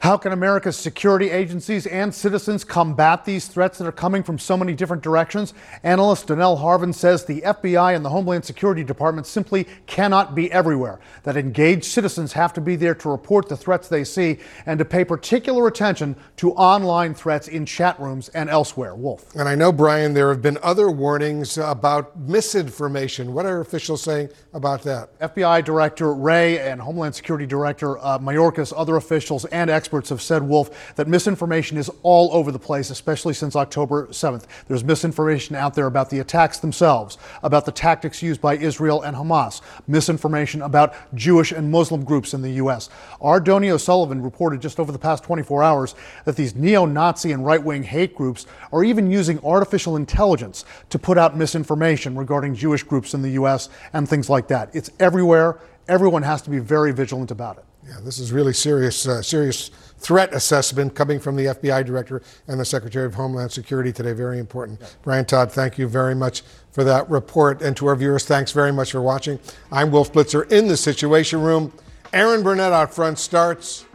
How 0.00 0.16
can 0.16 0.32
America's 0.32 0.78
security 0.78 1.28
agencies 1.28 1.86
and 1.86 2.14
citizens 2.14 2.64
combat 2.64 3.26
these 3.26 3.48
threats 3.48 3.76
that 3.76 3.86
are 3.86 3.92
coming 3.92 4.22
from 4.22 4.38
so 4.38 4.56
many 4.56 4.72
different 4.72 5.02
directions? 5.02 5.52
Analyst 5.82 6.28
Donell 6.28 6.56
Harvin 6.56 6.94
says 6.94 7.26
the 7.26 7.42
FBI 7.42 7.94
and 7.94 8.02
the 8.02 8.08
Homeland 8.08 8.46
Security 8.46 8.82
Department 8.82 9.26
simply 9.26 9.68
cannot 9.86 10.34
be 10.34 10.50
everywhere, 10.52 11.00
that 11.24 11.36
engaged 11.36 11.84
citizens 11.84 12.32
have 12.32 12.54
to 12.54 12.62
be 12.62 12.76
there 12.76 12.94
to 12.94 13.10
report 13.10 13.50
the 13.50 13.56
threats 13.58 13.88
they 13.88 14.02
see 14.02 14.38
and 14.64 14.78
to 14.78 14.86
pay 14.86 15.04
particular 15.04 15.66
attention 15.66 16.16
to 16.38 16.52
online 16.52 17.12
threats 17.12 17.48
in 17.48 17.66
chat 17.66 18.00
rooms 18.00 18.30
and 18.30 18.48
elsewhere. 18.48 18.94
Wolf. 18.94 19.26
And 19.36 19.46
I 19.46 19.54
know, 19.54 19.70
Brian, 19.70 20.14
there 20.14 20.30
have 20.30 20.40
been 20.40 20.56
other 20.62 20.90
warnings 20.90 21.58
about 21.58 22.18
misinformation. 22.18 23.34
What 23.34 23.44
are 23.44 23.60
officials 23.60 24.02
saying 24.02 24.30
about 24.54 24.82
that? 24.84 25.18
FBI 25.18 25.62
Director 25.62 26.14
Wray 26.14 26.58
and 26.58 26.80
Homeland 26.80 27.14
Security 27.14 27.44
Director 27.44 27.98
uh, 27.98 28.18
Mayorkas, 28.18 28.72
other 28.74 28.96
officials, 28.96 29.44
and 29.44 29.68
experts 29.68 29.89
experts 29.90 30.10
have 30.10 30.22
said, 30.22 30.40
Wolf, 30.40 30.94
that 30.94 31.08
misinformation 31.08 31.76
is 31.76 31.90
all 32.04 32.30
over 32.32 32.52
the 32.52 32.60
place, 32.60 32.90
especially 32.90 33.34
since 33.34 33.56
October 33.56 34.06
7th. 34.06 34.44
There's 34.68 34.84
misinformation 34.84 35.56
out 35.56 35.74
there 35.74 35.86
about 35.86 36.10
the 36.10 36.20
attacks 36.20 36.60
themselves, 36.60 37.18
about 37.42 37.66
the 37.66 37.72
tactics 37.72 38.22
used 38.22 38.40
by 38.40 38.56
Israel 38.56 39.02
and 39.02 39.16
Hamas, 39.16 39.62
misinformation 39.88 40.62
about 40.62 40.94
Jewish 41.16 41.50
and 41.50 41.72
Muslim 41.72 42.04
groups 42.04 42.34
in 42.34 42.40
the 42.40 42.52
U.S. 42.52 42.88
Our 43.20 43.40
Donie 43.40 43.70
O'Sullivan 43.70 44.22
reported 44.22 44.62
just 44.62 44.78
over 44.78 44.92
the 44.92 44.98
past 44.98 45.24
24 45.24 45.64
hours 45.64 45.96
that 46.24 46.36
these 46.36 46.54
neo 46.54 46.86
Nazi 46.86 47.32
and 47.32 47.44
right 47.44 47.60
wing 47.60 47.82
hate 47.82 48.14
groups 48.14 48.46
are 48.72 48.84
even 48.84 49.10
using 49.10 49.44
artificial 49.44 49.96
intelligence 49.96 50.64
to 50.90 51.00
put 51.00 51.18
out 51.18 51.36
misinformation 51.36 52.16
regarding 52.16 52.54
Jewish 52.54 52.84
groups 52.84 53.12
in 53.12 53.22
the 53.22 53.30
U.S. 53.30 53.70
and 53.92 54.08
things 54.08 54.30
like 54.30 54.46
that. 54.46 54.72
It's 54.72 54.92
everywhere. 55.00 55.58
Everyone 55.88 56.22
has 56.22 56.42
to 56.42 56.50
be 56.50 56.60
very 56.60 56.92
vigilant 56.92 57.32
about 57.32 57.58
it. 57.58 57.64
Yeah, 57.86 57.96
this 58.02 58.18
is 58.18 58.32
really 58.32 58.52
serious, 58.52 59.06
uh, 59.06 59.22
serious 59.22 59.70
threat 59.98 60.34
assessment 60.34 60.94
coming 60.94 61.18
from 61.18 61.36
the 61.36 61.46
FBI 61.46 61.84
director 61.84 62.22
and 62.46 62.60
the 62.60 62.64
Secretary 62.64 63.06
of 63.06 63.14
Homeland 63.14 63.52
Security 63.52 63.92
today. 63.92 64.12
Very 64.12 64.38
important. 64.38 64.80
Yeah. 64.80 64.88
Brian 65.02 65.24
Todd, 65.24 65.50
thank 65.50 65.78
you 65.78 65.88
very 65.88 66.14
much 66.14 66.42
for 66.72 66.84
that 66.84 67.08
report. 67.08 67.62
And 67.62 67.76
to 67.78 67.86
our 67.86 67.96
viewers, 67.96 68.24
thanks 68.24 68.52
very 68.52 68.72
much 68.72 68.92
for 68.92 69.00
watching. 69.00 69.38
I'm 69.72 69.90
Wolf 69.90 70.12
Blitzer 70.12 70.50
in 70.52 70.68
the 70.68 70.76
Situation 70.76 71.40
Room. 71.40 71.72
Erin 72.12 72.42
Burnett 72.42 72.72
out 72.72 72.92
front 72.92 73.18
starts 73.18 73.86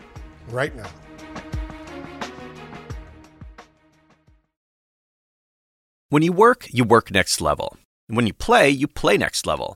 right 0.50 0.76
now. 0.76 0.90
When 6.10 6.24
you 6.24 6.32
work, 6.32 6.68
you 6.72 6.84
work 6.84 7.12
next 7.12 7.42
level. 7.42 7.78
And 8.08 8.16
when 8.16 8.28
you 8.28 8.34
play, 8.34 8.70
you 8.70 8.88
play 8.88 9.18
next 9.18 9.46
level. 9.46 9.76